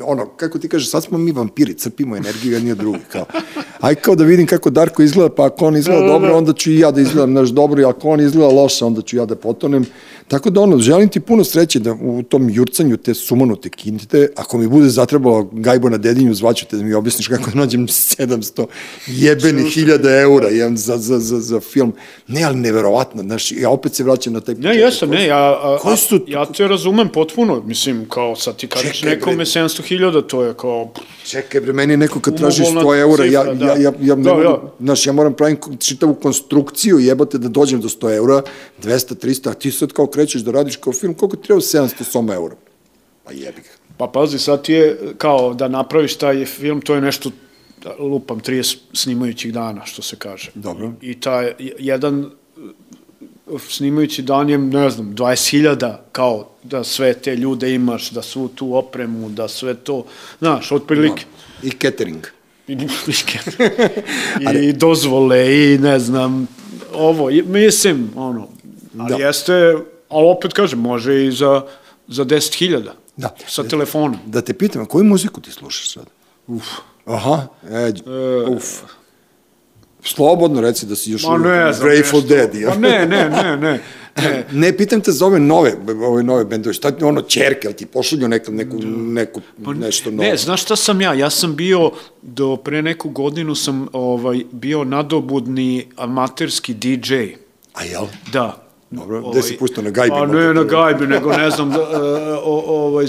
ono, 0.01 0.25
kako 0.25 0.59
ti 0.59 0.69
kažeš, 0.69 0.89
sad 0.89 1.03
smo 1.03 1.17
mi 1.17 1.31
vampiri, 1.31 1.73
crpimo 1.73 2.15
energiju, 2.15 2.53
ja 2.53 2.59
nije 2.59 2.75
drugi, 2.75 2.99
kao. 3.11 3.25
Aj 3.79 3.95
kao 3.95 4.15
da 4.15 4.23
vidim 4.23 4.47
kako 4.47 4.69
Darko 4.69 5.03
izgleda, 5.03 5.35
pa 5.35 5.45
ako 5.45 5.65
on 5.65 5.77
izgleda 5.77 6.01
da, 6.01 6.07
da, 6.07 6.13
dobro, 6.13 6.29
da. 6.29 6.35
onda 6.37 6.53
ću 6.53 6.71
i 6.71 6.79
ja 6.79 6.91
da 6.91 7.01
izgledam, 7.01 7.33
naš 7.33 7.49
dobro, 7.49 7.81
i 7.81 7.85
ako 7.85 8.09
on 8.09 8.21
izgleda 8.21 8.53
loše, 8.53 8.85
onda 8.85 9.01
ću 9.01 9.17
ja 9.17 9.25
da 9.25 9.35
potonem. 9.35 9.85
Tako 10.27 10.49
da 10.49 10.61
ono, 10.61 10.77
želim 10.77 11.09
ti 11.09 11.19
puno 11.19 11.43
sreće 11.43 11.79
da 11.79 11.93
u 11.93 12.23
tom 12.23 12.49
jurcanju 12.49 12.97
te 12.97 13.13
sumanute 13.13 13.69
kinte, 13.69 14.29
ako 14.35 14.57
mi 14.57 14.67
bude 14.67 14.89
zatrebalo 14.89 15.49
gajbo 15.51 15.89
na 15.89 15.97
dedinju, 15.97 16.33
zvaću 16.33 16.65
te 16.65 16.77
da 16.77 16.83
mi 16.83 16.93
objasniš 16.93 17.27
kako 17.27 17.51
da 17.51 17.59
nađem 17.63 17.87
700 17.87 18.65
jebeni 19.07 19.69
hiljada 19.69 20.21
eura 20.21 20.47
za, 20.75 20.97
za, 20.97 21.19
za, 21.19 21.39
za 21.39 21.59
film. 21.59 21.93
Ne, 22.27 22.43
ali 22.43 22.57
neverovatno, 22.57 23.23
znaš, 23.23 23.51
ja 23.51 23.69
opet 23.69 23.93
se 23.93 24.03
vraćam 24.03 24.33
na 24.33 24.41
taj... 24.41 24.55
Ne, 24.55 24.75
jesam, 24.75 25.09
ne, 25.09 25.25
ja, 25.25 25.59
a, 25.65 25.79
a, 25.83 25.95
su... 25.95 26.19
ja 26.27 26.45
te 26.45 26.67
razumem 26.67 27.09
potpuno, 27.09 27.61
mislim, 27.65 28.05
kao 28.09 28.35
sad 28.35 28.55
ti 28.55 28.67
kažeš 28.67 29.03
nekome 29.03 29.45
700 29.45 29.81
hiljada, 29.81 30.21
to 30.21 30.43
je 30.43 30.53
kao... 30.53 30.91
Čekaj, 31.25 31.61
bre, 31.61 31.73
meni 31.73 31.97
neko 31.97 32.19
kad 32.19 32.37
traži 32.37 32.63
100 32.63 32.99
eura, 32.99 33.23
cifra, 33.23 33.43
ja, 33.43 33.53
da. 33.53 33.65
ja, 33.65 33.75
ja, 33.77 33.91
ja, 34.01 34.15
ne 34.15 34.23
da, 34.23 34.33
mogu, 34.33 34.41
ja. 34.41 34.61
znaš, 34.79 35.07
ja 35.07 35.13
moram 35.13 35.33
pravim 35.33 35.57
čitavu 35.79 36.15
konstrukciju, 36.15 36.99
jebate 36.99 37.37
da 37.37 37.47
dođem 37.47 37.81
do 37.81 37.87
100 37.87 38.15
eura, 38.15 38.41
200, 38.83 39.15
300, 39.25 39.49
a 39.49 39.53
ti 39.53 39.71
sad 39.71 39.91
kao 39.91 40.07
krećeš 40.07 40.41
da 40.41 40.51
radiš 40.51 40.75
kao 40.75 40.93
film, 40.93 41.13
koliko 41.13 41.37
treba 41.37 41.61
700 41.61 42.03
soma 42.03 42.33
eura? 42.33 42.55
Pa 43.23 43.31
jebi 43.31 43.61
ga. 43.61 43.69
Pa 43.97 44.07
pazi, 44.07 44.39
sad 44.39 44.61
ti 44.61 44.73
je 44.73 44.97
kao 45.17 45.53
da 45.53 45.67
napraviš 45.67 46.15
taj 46.15 46.45
film, 46.45 46.81
to 46.81 46.95
je 46.95 47.01
nešto 47.01 47.31
lupam 47.99 48.39
30 48.39 48.77
snimajućih 48.93 49.53
dana, 49.53 49.85
što 49.85 50.01
se 50.01 50.15
kaže. 50.15 50.51
Dobro. 50.55 50.91
I 51.01 51.19
taj 51.19 51.53
jedan 51.79 52.31
snimajući 53.69 54.21
dan 54.21 54.49
je, 54.49 54.57
ne 54.57 54.89
znam, 54.89 55.15
20.000 55.15 55.95
kao 56.11 56.47
da 56.63 56.83
sve 56.83 57.13
te 57.13 57.35
ljude 57.35 57.73
imaš, 57.73 58.09
da 58.09 58.21
svu 58.21 58.47
tu 58.47 58.75
opremu, 58.75 59.29
da 59.29 59.47
sve 59.47 59.73
to, 59.73 60.05
znaš, 60.39 60.71
otprilike. 60.71 61.25
No. 61.61 61.69
I 61.69 61.71
catering. 61.71 62.25
I, 62.67 62.73
i, 64.53 64.67
i 64.67 64.73
dozvole, 64.73 65.55
i 65.55 65.77
ne 65.77 65.99
znam, 65.99 66.47
ovo, 66.93 67.29
mislim, 67.45 68.11
ono, 68.15 68.47
ali 68.97 69.09
da. 69.09 69.15
jeste, 69.15 69.53
ali 70.09 70.27
opet 70.29 70.53
kažem, 70.53 70.79
može 70.79 71.25
i 71.25 71.31
za, 71.31 71.61
za 72.07 72.25
10.000. 72.25 72.89
Da. 73.17 73.35
Sa 73.47 73.63
telefonom. 73.63 74.19
Da 74.25 74.41
te 74.41 74.53
pitam, 74.53 74.85
koju 74.85 75.03
muziku 75.03 75.41
ti 75.41 75.51
slušaš 75.51 75.93
sad? 75.93 76.05
Uf. 76.47 76.65
Aha, 77.05 77.47
e, 77.69 77.75
e 77.75 77.91
uf. 78.49 78.65
Slobodno 80.05 80.61
reci 80.61 80.85
da 80.85 80.95
si 80.95 81.11
još 81.11 81.23
Ma 81.23 81.37
ne 81.37 81.73
Grateful. 81.81 82.21
Dead. 82.21 82.55
Ja. 82.55 82.69
Ma 82.69 82.75
ne, 82.75 83.05
ne, 83.05 83.29
ne, 83.29 83.57
ne. 83.57 83.79
Ne. 84.21 84.45
ne, 84.51 84.77
pitam 84.77 85.01
te 85.01 85.11
za 85.11 85.25
ove 85.25 85.39
nove, 85.39 85.73
ove 86.07 86.23
nove 86.23 86.45
bendove, 86.45 86.73
šta 86.73 86.91
ti 86.91 87.03
ono 87.03 87.21
čerke, 87.21 87.67
ali 87.67 87.75
ti 87.75 87.85
pošalju 87.85 88.27
neku, 88.27 88.51
neku, 88.51 88.77
neku 88.95 89.41
pa, 89.65 89.73
nešto 89.73 90.11
novo? 90.11 90.23
Ne, 90.23 90.37
znaš 90.37 90.61
šta 90.61 90.75
sam 90.75 91.01
ja? 91.01 91.13
Ja 91.13 91.29
sam 91.29 91.55
bio, 91.55 91.91
do 92.21 92.57
pre 92.57 92.81
neku 92.81 93.09
godinu 93.09 93.55
sam 93.55 93.87
ovaj, 93.93 94.43
bio 94.51 94.83
nadobudni 94.83 95.87
amaterski 95.95 96.73
DJ. 96.73 97.15
A 97.73 97.83
jel? 97.83 98.05
Da, 98.31 98.64
Dobro, 98.91 99.19
ovaj, 99.19 99.31
gde 99.31 99.41
si 99.41 99.57
pustao 99.57 99.83
na 99.83 99.89
gajbi? 99.89 100.15
A 100.15 100.25
ne 100.25 100.53
na 100.53 100.63
gajbi, 100.63 101.07
nego 101.07 101.31
ne 101.31 101.49
znam, 101.49 101.69
da, 101.69 101.79
o, 102.43 102.63
ovaj, 102.67 103.05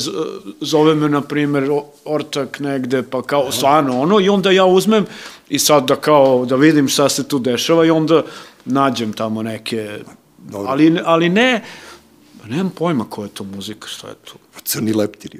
zove 0.60 0.94
me, 0.94 1.08
na 1.08 1.20
primer, 1.20 1.70
ortak 2.04 2.60
negde, 2.60 3.02
pa 3.02 3.22
kao, 3.22 3.52
stvarno 3.52 4.00
ono, 4.00 4.20
i 4.20 4.28
onda 4.28 4.50
ja 4.50 4.64
uzmem 4.64 5.06
i 5.48 5.58
sad 5.58 5.84
da 5.84 5.96
kao, 5.96 6.44
da 6.44 6.56
vidim 6.56 6.88
šta 6.88 7.08
se 7.08 7.28
tu 7.28 7.38
dešava 7.38 7.84
i 7.84 7.90
onda 7.90 8.22
nađem 8.64 9.12
tamo 9.12 9.42
neke, 9.42 9.98
Dobro. 10.38 10.70
ali, 10.70 11.00
ali 11.04 11.28
ne, 11.28 11.62
pa 12.42 12.48
nemam 12.48 12.70
pojma 12.70 13.04
koja 13.10 13.26
je 13.26 13.32
to 13.32 13.44
muzika, 13.44 13.88
šta 13.88 14.08
je 14.08 14.14
to. 14.14 14.34
Crni 14.66 14.92
leptiri. 14.92 15.38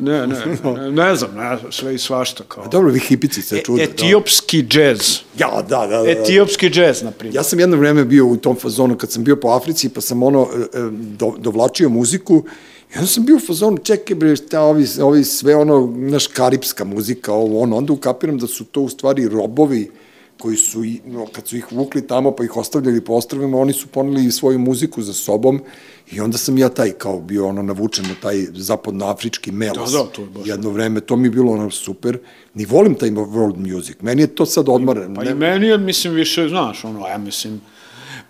Ne, 0.00 0.26
ne, 0.26 0.36
ne, 0.36 0.90
ne 0.90 1.16
znam, 1.16 1.34
ne, 1.34 1.58
sve 1.70 1.94
i 1.94 1.98
svašta 1.98 2.44
kao. 2.48 2.64
A 2.64 2.68
dobro, 2.68 2.92
vi 2.92 3.00
hipici 3.00 3.42
se 3.42 3.60
čude. 3.64 3.82
E, 3.82 3.84
etiopski 3.84 4.62
da. 4.62 4.68
džez. 4.68 5.20
Ja, 5.38 5.62
da, 5.68 5.86
da, 5.86 6.02
da. 6.02 6.10
Etiopski 6.10 6.70
džez, 6.70 7.02
na 7.02 7.10
primjer. 7.10 7.36
Ja 7.36 7.42
sam 7.42 7.60
jedno 7.60 7.76
vreme 7.76 8.04
bio 8.04 8.26
u 8.26 8.36
tom 8.36 8.56
fazonu 8.56 8.96
kad 8.96 9.12
sam 9.12 9.24
bio 9.24 9.36
po 9.36 9.48
Africi, 9.48 9.88
pa 9.88 10.00
sam 10.00 10.22
ono 10.22 10.48
e, 10.54 10.78
e, 10.78 10.90
do, 10.92 11.34
dovlačio 11.38 11.88
muziku 11.88 12.44
I 12.94 12.96
onda 12.96 13.06
sam 13.06 13.24
bio 13.24 13.36
u 13.36 13.40
fazonu, 13.40 13.78
čekaj 13.78 14.16
bre, 14.16 14.36
šta 14.36 14.60
ovi, 14.60 14.86
ovi 15.02 15.24
sve 15.24 15.56
ono, 15.56 15.92
naš 15.96 16.26
karipska 16.26 16.84
muzika, 16.84 17.32
ovo 17.32 17.60
ono, 17.60 17.76
onda 17.76 17.92
ukapiram 17.92 18.38
da 18.38 18.46
su 18.46 18.64
to 18.64 18.80
u 18.80 18.88
stvari 18.88 19.28
robovi 19.28 19.90
koji 20.38 20.56
su, 20.56 20.82
no, 21.06 21.26
kad 21.32 21.48
su 21.48 21.56
ih 21.56 21.72
vukli 21.72 22.06
tamo 22.06 22.30
pa 22.30 22.44
ih 22.44 22.56
ostavljali 22.56 23.00
po 23.00 23.12
ostrovima, 23.12 23.58
oni 23.58 23.72
su 23.72 23.86
poneli 23.86 24.32
svoju 24.32 24.58
muziku 24.58 25.02
za 25.02 25.12
sobom 25.12 25.60
i 26.10 26.20
onda 26.20 26.38
sam 26.38 26.58
ja 26.58 26.68
taj 26.68 26.90
kao 26.90 27.20
bio 27.20 27.48
ono 27.48 27.62
navučen 27.62 28.04
na 28.08 28.14
taj 28.22 28.46
zapadnoafrički 28.52 29.52
melos. 29.52 29.92
Da, 29.92 29.98
da, 29.98 30.04
to 30.04 30.22
je 30.22 30.28
baš. 30.28 30.46
Jedno 30.46 30.70
vreme, 30.70 31.00
to 31.00 31.16
mi 31.16 31.26
je 31.26 31.30
bilo 31.30 31.52
ono 31.52 31.70
super. 31.70 32.18
Ni 32.54 32.64
volim 32.64 32.94
taj 32.94 33.10
world 33.10 33.74
music. 33.74 33.96
Meni 34.00 34.22
je 34.22 34.26
to 34.26 34.46
sad 34.46 34.68
odmaren. 34.68 35.14
Pa 35.14 35.24
ne... 35.24 35.30
i 35.30 35.34
meni 35.34 35.66
je, 35.66 35.78
mislim, 35.78 36.14
više, 36.14 36.48
znaš, 36.48 36.84
ono, 36.84 37.06
ja 37.06 37.18
mislim, 37.18 37.60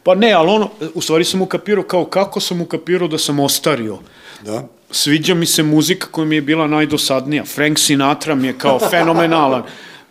pa 0.03 0.14
ne, 0.14 0.33
ali 0.33 0.51
ono, 0.51 0.70
u 0.95 1.01
stvari 1.01 1.24
sam 1.24 1.43
ukapirao 1.43 1.85
kao 1.85 2.05
kako 2.05 2.41
sam 2.41 2.61
ukapirao 2.61 3.09
da 3.09 3.18
sam 3.18 3.41
ostario. 3.41 3.99
Da. 4.45 4.68
Sviđa 4.91 5.35
mi 5.35 5.47
se 5.47 5.62
muzika 5.62 6.07
koja 6.11 6.24
mi 6.24 6.35
je 6.35 6.43
bila 6.43 6.66
najdosadnija. 6.66 7.45
Frank 7.45 7.79
Sinatra 7.79 8.35
mi 8.35 8.47
je 8.47 8.59
kao 8.59 8.79
fenomenalan 8.91 9.62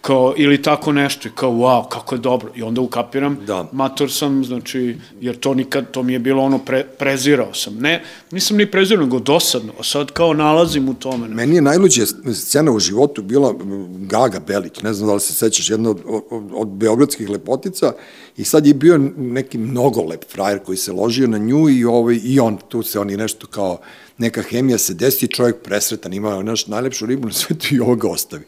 kao, 0.07 0.33
ili 0.37 0.61
tako 0.61 0.91
nešto, 0.91 1.27
i 1.27 1.31
kao, 1.35 1.51
wow, 1.51 1.87
kako 1.89 2.15
je 2.15 2.19
dobro, 2.19 2.51
i 2.55 2.63
onda 2.63 2.81
ukapiram, 2.81 3.37
Da. 3.47 3.69
mator 3.71 4.11
sam, 4.11 4.45
znači, 4.45 4.95
jer 5.21 5.39
to 5.39 5.53
nikad, 5.53 5.91
to 5.91 6.03
mi 6.03 6.13
je 6.13 6.19
bilo 6.19 6.43
ono, 6.43 6.59
pre, 6.59 6.83
prezirao 6.83 7.53
sam, 7.53 7.75
ne, 7.79 8.03
nisam 8.31 8.57
ni 8.57 8.71
prezirao, 8.71 9.03
nego 9.03 9.19
dosadno, 9.19 9.73
a 9.79 9.83
sad 9.83 10.11
kao 10.11 10.33
nalazim 10.33 10.89
u 10.89 10.93
tome, 10.93 11.27
ne, 11.27 11.35
Meni 11.35 11.55
je 11.55 11.61
najluđa 11.61 12.05
scena 12.33 12.71
u 12.71 12.79
životu 12.79 13.21
bila 13.21 13.53
Gaga 13.97 14.39
Belić, 14.39 14.81
ne 14.81 14.93
znam 14.93 15.07
da 15.07 15.13
li 15.13 15.19
se 15.19 15.33
sećaš, 15.33 15.69
jedna 15.69 15.89
od, 15.89 15.99
od, 16.07 16.51
od 16.53 16.67
beogradskih 16.67 17.29
lepotica 17.29 17.91
i 18.37 18.43
sad 18.43 18.67
je 18.67 18.73
bio 18.73 18.97
neki 19.17 19.57
mnogo 19.57 20.01
lep 20.01 20.31
frajer 20.31 20.59
koji 20.59 20.77
se 20.77 20.91
ložio 20.91 21.27
na 21.27 21.37
nju 21.37 21.69
i, 21.69 21.85
ovaj, 21.85 22.19
i 22.23 22.39
on, 22.39 22.57
tu 22.69 22.83
se 22.83 22.99
oni 22.99 23.17
nešto 23.17 23.47
kao 23.47 23.77
neka 24.17 24.41
hemija 24.41 24.77
se 24.77 24.93
desi, 24.93 25.27
čovjek 25.27 25.55
presretan, 25.63 26.13
ima 26.13 26.43
naš 26.43 26.67
najlepšu 26.67 27.05
ribu 27.05 27.27
na 27.27 27.33
svetu 27.33 27.75
i 27.75 27.79
ovo 27.79 27.95
ga 27.95 28.09
ostavi. 28.09 28.45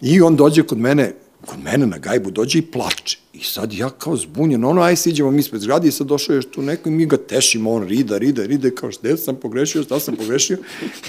I 0.00 0.20
on 0.20 0.36
dođe 0.36 0.62
kod 0.62 0.78
mene, 0.78 1.12
kod 1.46 1.58
mene 1.62 1.86
na 1.86 1.98
gajbu, 1.98 2.30
dođe 2.30 2.58
i 2.58 2.62
plače. 2.62 3.18
I 3.32 3.44
sad 3.44 3.72
ja 3.72 3.90
kao 3.90 4.16
zbunjen, 4.16 4.64
ono, 4.64 4.82
aj 4.82 4.96
siđemo 4.96 5.30
mi 5.30 5.40
ispred 5.40 5.62
zgrade 5.62 5.88
i 5.88 5.92
sad 5.92 6.06
došao 6.06 6.34
još 6.34 6.46
tu 6.50 6.62
neko 6.62 6.88
i 6.88 6.92
mi 6.92 7.06
ga 7.06 7.16
tešimo, 7.16 7.72
on 7.72 7.88
rida, 7.88 8.18
rida, 8.18 8.46
rida, 8.46 8.70
kao 8.70 8.92
šta 8.92 9.16
sam 9.16 9.36
pogrešio, 9.36 9.82
šta 9.82 10.00
sam 10.00 10.16
pogrešio, 10.16 10.58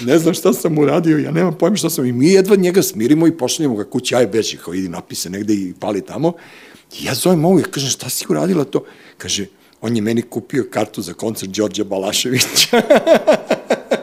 ne 0.00 0.18
znam 0.18 0.34
šta 0.34 0.52
sam 0.52 0.78
uradio, 0.78 1.18
ja 1.18 1.30
nemam 1.30 1.58
pojma 1.58 1.76
šta 1.76 1.90
sam, 1.90 2.06
i 2.06 2.12
mi 2.12 2.28
jedva 2.28 2.56
njega 2.56 2.82
smirimo 2.82 3.26
i 3.26 3.36
pošaljemo 3.36 3.76
ga 3.76 3.84
kući, 3.84 4.14
aj 4.14 4.26
beži, 4.26 4.56
kao 4.56 4.74
idi 4.74 4.88
napise 4.88 5.30
negde 5.30 5.54
i 5.54 5.74
pali 5.80 6.00
tamo. 6.00 6.32
I 7.00 7.04
ja 7.04 7.14
zovem 7.14 7.44
ovu, 7.44 7.58
ja 7.58 7.64
kažem, 7.64 7.90
šta 7.90 8.08
si 8.08 8.24
uradila 8.28 8.64
to? 8.64 8.84
Kaže, 9.18 9.46
on 9.80 9.96
je 9.96 10.02
meni 10.02 10.22
kupio 10.22 10.68
kartu 10.70 11.02
za 11.02 11.12
koncert 11.12 11.50
Đorđa 11.52 11.84
Balaševića. 11.84 12.82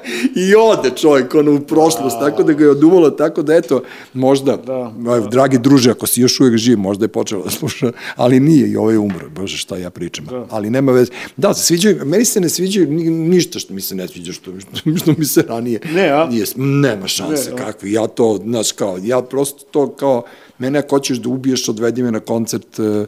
I 0.47 0.55
ode 0.55 0.89
čovjek 0.95 1.35
ono 1.35 1.55
u 1.55 1.59
prošlost, 1.59 2.19
tako 2.19 2.43
da 2.43 2.53
ga 2.53 2.63
je 2.63 2.69
oduvalo, 2.69 3.09
tako 3.09 3.41
da 3.41 3.55
eto, 3.55 3.81
možda, 4.13 4.57
Da, 4.57 4.93
da, 4.97 5.19
dragi 5.19 5.57
druže, 5.57 5.91
ako 5.91 6.07
si 6.07 6.21
još 6.21 6.39
uvijek 6.39 6.57
živ, 6.57 6.77
možda 6.77 7.05
je 7.05 7.09
počelo 7.09 7.43
da 7.43 7.49
sluša, 7.49 7.91
ali 8.15 8.39
nije 8.39 8.67
i 8.71 8.77
ovo 8.77 8.91
je 8.91 8.99
umro, 8.99 9.29
bože 9.29 9.57
šta 9.57 9.77
ja 9.77 9.89
pričam, 9.89 10.25
da. 10.25 10.45
ali 10.49 10.69
nema 10.69 10.91
veze. 10.91 11.11
Da, 11.37 11.53
se 11.53 11.63
sviđaju, 11.65 12.05
meni 12.05 12.25
se 12.25 12.39
ne 12.41 12.49
sviđaju 12.49 12.91
ni- 12.91 13.09
ništa 13.09 13.59
što 13.59 13.73
mi 13.73 13.81
se 13.81 13.95
ne 13.95 14.07
sviđa, 14.07 14.33
što, 14.33 14.51
što, 14.99 15.13
mi 15.17 15.25
se 15.25 15.41
ranije 15.41 15.79
Ne, 15.93 16.09
a? 16.09 16.27
nije, 16.27 16.45
nema 16.55 17.07
šanse, 17.07 17.51
Ne, 17.51 17.57
kakvi, 17.57 17.91
ja 17.91 18.07
to, 18.07 18.39
znaš, 18.43 18.71
kao, 18.71 18.99
ja 19.03 19.21
prosto 19.21 19.65
to 19.71 19.89
kao, 19.89 20.23
mene 20.57 20.79
ako 20.79 20.95
hoćeš 20.95 21.17
da 21.17 21.29
ubiješ, 21.29 21.69
odvedi 21.69 22.03
me 22.03 22.11
na 22.11 22.19
koncert 22.19 22.79
uh, 22.79 22.85
uh, 22.85 23.05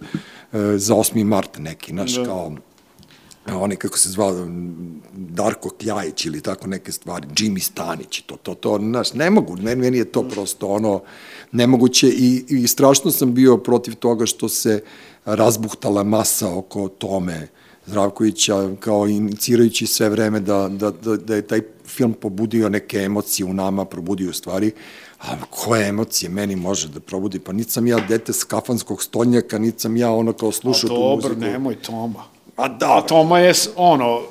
za 0.75 0.95
8. 0.95 1.23
mart 1.23 1.57
neki, 1.59 1.91
znaš, 1.91 2.15
da. 2.15 2.25
kao, 2.25 2.51
oni 3.55 3.75
kako 3.75 3.97
se 3.97 4.09
zvao 4.09 4.47
Darko 5.13 5.69
Kljajić 5.69 6.25
ili 6.25 6.41
tako 6.41 6.67
neke 6.67 6.91
stvari, 6.91 7.27
Jimmy 7.27 7.59
Stanić 7.59 8.19
i 8.19 8.23
to, 8.23 8.35
to, 8.35 8.53
to, 8.53 8.77
znaš, 8.79 9.13
ne 9.13 9.29
mogu, 9.29 9.57
meni, 9.61 9.81
meni 9.81 9.97
je 9.97 10.11
to 10.11 10.23
prosto 10.23 10.67
ono 10.67 11.01
nemoguće 11.51 12.07
i, 12.07 12.45
i 12.49 12.67
strašno 12.67 13.11
sam 13.11 13.33
bio 13.33 13.57
protiv 13.57 13.95
toga 13.95 14.25
što 14.25 14.49
se 14.49 14.83
razbuhtala 15.25 16.03
masa 16.03 16.55
oko 16.55 16.87
tome 16.87 17.47
Zdravkovića 17.85 18.69
kao 18.79 19.07
inicirajući 19.07 19.87
sve 19.87 20.09
vreme 20.09 20.39
da, 20.39 20.69
da, 20.69 20.91
da, 20.91 21.17
da 21.17 21.35
je 21.35 21.41
taj 21.41 21.61
film 21.85 22.13
pobudio 22.13 22.69
neke 22.69 22.97
emocije 22.97 23.45
u 23.45 23.53
nama, 23.53 23.85
probudio 23.85 24.33
stvari, 24.33 24.71
a 25.19 25.45
koje 25.49 25.87
emocije 25.87 26.29
meni 26.29 26.55
može 26.55 26.87
da 26.87 26.99
probudi? 26.99 27.39
Pa 27.39 27.51
niti 27.51 27.71
sam 27.71 27.87
ja 27.87 27.99
dete 28.07 28.33
s 28.33 28.43
kafanskog 28.43 29.03
stolnjaka, 29.03 29.59
niti 29.59 29.79
sam 29.79 29.97
ja 29.97 30.11
ono 30.11 30.33
kao 30.33 30.49
a 30.49 30.51
slušao 30.51 30.87
tu 30.87 30.95
dobro, 30.95 31.29
muziku. 31.29 31.51
nemoj 31.51 31.75
Toma. 31.81 32.36
A 32.57 32.67
da, 32.67 32.97
A 32.97 33.01
Toma 33.01 33.39
je, 33.39 33.53
ono, 33.75 34.21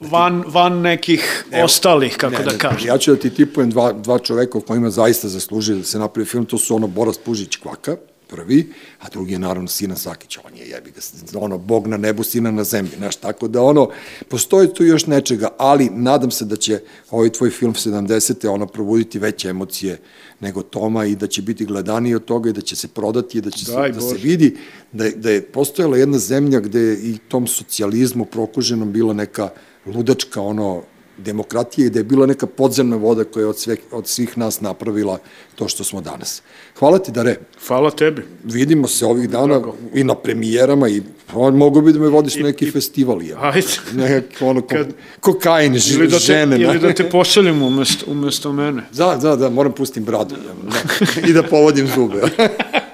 van, 0.00 0.44
van 0.46 0.80
nekih 0.80 1.44
ostalih, 1.64 2.16
kako 2.16 2.36
Ne, 2.36 2.44
da 2.44 2.52
ne, 2.52 2.58
kažem. 2.58 2.88
Ja 2.88 2.98
ću 2.98 3.14
da 3.14 3.20
ti 3.20 3.30
tipujem 3.30 3.70
dva, 3.70 3.92
dva 3.92 4.18
čoveka 4.18 4.58
o 4.58 4.60
kojima 4.60 4.90
zaista 4.90 5.28
zaslužuje 5.28 5.78
da 5.78 5.84
se 5.84 5.98
napravi 5.98 6.26
film, 6.26 6.44
to 6.44 6.58
su 6.58 6.74
ono 6.76 6.86
Boras 6.86 7.18
Pužić 7.18 7.56
Kvaka, 7.56 7.96
prvi, 8.26 8.72
a 9.00 9.08
drugi 9.08 9.32
je 9.32 9.38
naravno 9.38 9.68
Sina 9.68 9.96
Sakić, 9.96 10.38
on 10.44 10.56
je 10.56 10.68
jebi 10.68 10.90
ga, 10.90 11.00
ono, 11.38 11.58
bog 11.58 11.86
na 11.86 11.96
nebu, 11.96 12.22
sina 12.22 12.50
na 12.50 12.64
zemlji, 12.64 12.92
znaš, 12.96 13.16
tako 13.16 13.48
da 13.48 13.62
ono, 13.62 13.90
postoji 14.28 14.74
tu 14.74 14.84
još 14.84 15.06
nečega, 15.06 15.48
ali 15.58 15.90
nadam 15.90 16.30
se 16.30 16.44
da 16.44 16.56
će 16.56 16.80
ovaj 17.10 17.30
tvoj 17.30 17.50
film 17.50 17.74
70. 17.74 18.48
ono, 18.48 18.66
probuditi 18.66 19.18
veće 19.18 19.48
emocije 19.48 19.98
nego 20.40 20.62
Toma 20.62 21.04
i 21.04 21.16
da 21.16 21.26
će 21.26 21.42
biti 21.42 21.64
gledaniji 21.64 22.14
od 22.14 22.24
toga 22.24 22.50
i 22.50 22.52
da 22.52 22.60
će 22.60 22.76
se 22.76 22.88
prodati 22.88 23.38
i 23.38 23.40
da 23.40 23.50
će 23.50 23.64
se, 23.64 23.72
Daj 23.72 23.92
da 23.92 24.00
se 24.00 24.06
Bože. 24.14 24.28
vidi 24.28 24.56
da 24.92 25.04
je, 25.04 25.10
da 25.10 25.30
je 25.30 25.42
postojala 25.42 25.96
jedna 25.96 26.18
zemlja 26.18 26.60
gde 26.60 26.80
je 26.80 27.10
i 27.10 27.18
tom 27.28 27.46
socijalizmu 27.46 28.24
prokuženom 28.24 28.92
bila 28.92 29.14
neka 29.14 29.48
ludačka 29.86 30.40
ono 30.40 30.82
demokratije 31.18 31.86
i 31.86 31.90
da 31.90 31.98
je 31.98 32.04
bila 32.04 32.26
neka 32.26 32.46
podzemna 32.46 32.96
voda 32.96 33.24
koja 33.24 33.42
je 33.42 33.46
od, 33.46 33.58
sve, 33.58 33.76
od 33.92 34.06
svih 34.08 34.38
nas 34.38 34.60
napravila 34.60 35.18
to 35.54 35.68
što 35.68 35.84
smo 35.84 36.00
danas. 36.00 36.42
Hvala 36.78 36.98
ti, 36.98 37.12
Dare. 37.12 37.36
Hvala 37.66 37.90
tebi. 37.90 38.22
Vidimo 38.44 38.88
se 38.88 39.06
ovih 39.06 39.30
dana 39.30 39.46
Drago. 39.48 39.74
i 39.94 40.04
na 40.04 40.14
premijerama 40.14 40.88
i 40.88 41.02
on 41.34 41.56
mogu 41.56 41.80
bi 41.80 41.92
da 41.92 41.98
me 41.98 42.08
vodiš 42.08 42.36
I- 42.36 42.38
na 42.38 42.46
neki 42.46 42.64
i- 42.64 42.70
festival. 42.70 43.22
Je. 43.22 43.36
Ajde. 43.40 43.66
Nek, 43.94 44.24
ono, 44.40 44.60
ko, 44.60 44.66
Kad- 44.68 44.92
kokain, 45.20 45.72
Ili 45.72 45.80
ž, 45.80 45.98
da 46.00 46.08
te, 46.08 46.18
žene. 46.18 46.56
ili 46.58 46.78
da 46.78 46.92
te 46.92 47.10
pošaljem 47.10 47.62
umesto, 47.62 48.04
umesto 48.08 48.52
mene. 48.52 48.82
Da, 48.92 49.16
da, 49.16 49.36
da, 49.36 49.50
moram 49.50 49.72
pustim 49.72 50.04
bradu 50.04 50.34
da, 50.36 51.28
i 51.28 51.32
da 51.32 51.42
povodim 51.42 51.86
zube. 51.86 52.22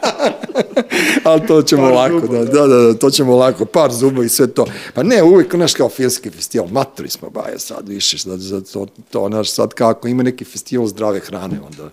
Ali 1.25 1.47
to 1.47 1.63
ćemo 1.63 1.83
Par 1.83 1.93
lako, 1.93 2.21
zuba, 2.21 2.39
da, 2.39 2.45
da. 2.45 2.67
da, 2.67 2.77
da, 2.77 2.95
to 2.95 3.11
ćemo 3.11 3.37
lako, 3.37 3.65
par 3.65 3.93
zuba 3.93 4.25
i 4.25 4.29
sve 4.29 4.47
to. 4.47 4.67
Pa 4.95 5.03
ne, 5.03 5.23
uvek, 5.23 5.55
znaš, 5.55 5.75
kao 5.75 5.89
filmski 5.89 6.31
festival, 6.31 6.69
matori 6.69 7.09
smo, 7.09 7.31
baje 7.31 7.59
sad 7.59 7.89
više, 7.89 8.17
da, 8.25 8.37
za 8.37 8.61
to, 8.61 8.87
to, 9.11 9.29
znaš, 9.29 9.53
sad 9.53 9.75
kako 9.75 10.09
ima 10.09 10.23
neki 10.23 10.45
festival 10.45 10.87
zdrave 10.87 11.21
hrane, 11.21 11.61
onda, 11.67 11.91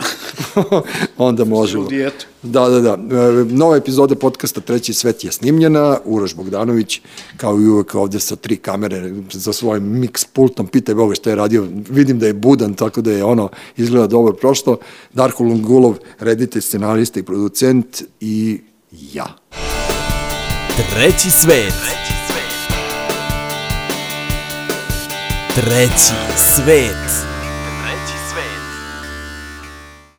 onda 1.18 1.46
možemo. 1.46 1.88
dijetu. 1.88 2.26
Da, 2.44 2.70
da, 2.70 2.80
da. 2.80 2.94
E, 2.94 3.46
Nova 3.50 3.78
epizoda 3.78 4.16
podcasta 4.16 4.62
Treći 4.62 4.94
svet 4.94 5.24
je 5.24 5.32
snimljena, 5.32 5.98
Uroš 6.06 6.36
Bogdanović, 6.36 7.02
kao 7.38 7.60
i 7.60 7.68
uvek 7.68 7.96
ovde 7.96 8.20
sa 8.20 8.36
tri 8.36 8.56
kamere 8.56 9.14
za 9.32 9.54
svojim 9.54 9.84
mix 9.84 10.28
pultom, 10.34 10.68
pitaj 10.68 10.96
Boga 10.96 11.16
šta 11.16 11.30
je 11.30 11.36
radio, 11.36 11.68
vidim 11.90 12.20
da 12.20 12.28
je 12.28 12.34
budan, 12.34 12.74
tako 12.74 13.02
da 13.02 13.12
je 13.12 13.24
ono, 13.24 13.50
izgleda 13.78 14.08
dobro 14.08 14.34
prošlo. 14.34 14.78
Darko 15.14 15.44
Lungulov, 15.44 15.96
reditelj, 16.20 16.62
scenarista 16.62 17.20
i 17.20 17.24
producent 17.24 18.04
i 18.20 18.60
ja. 18.92 19.26
Treći 20.94 21.32
svet. 21.32 21.74
Treći 25.56 26.14
svet. 26.38 27.10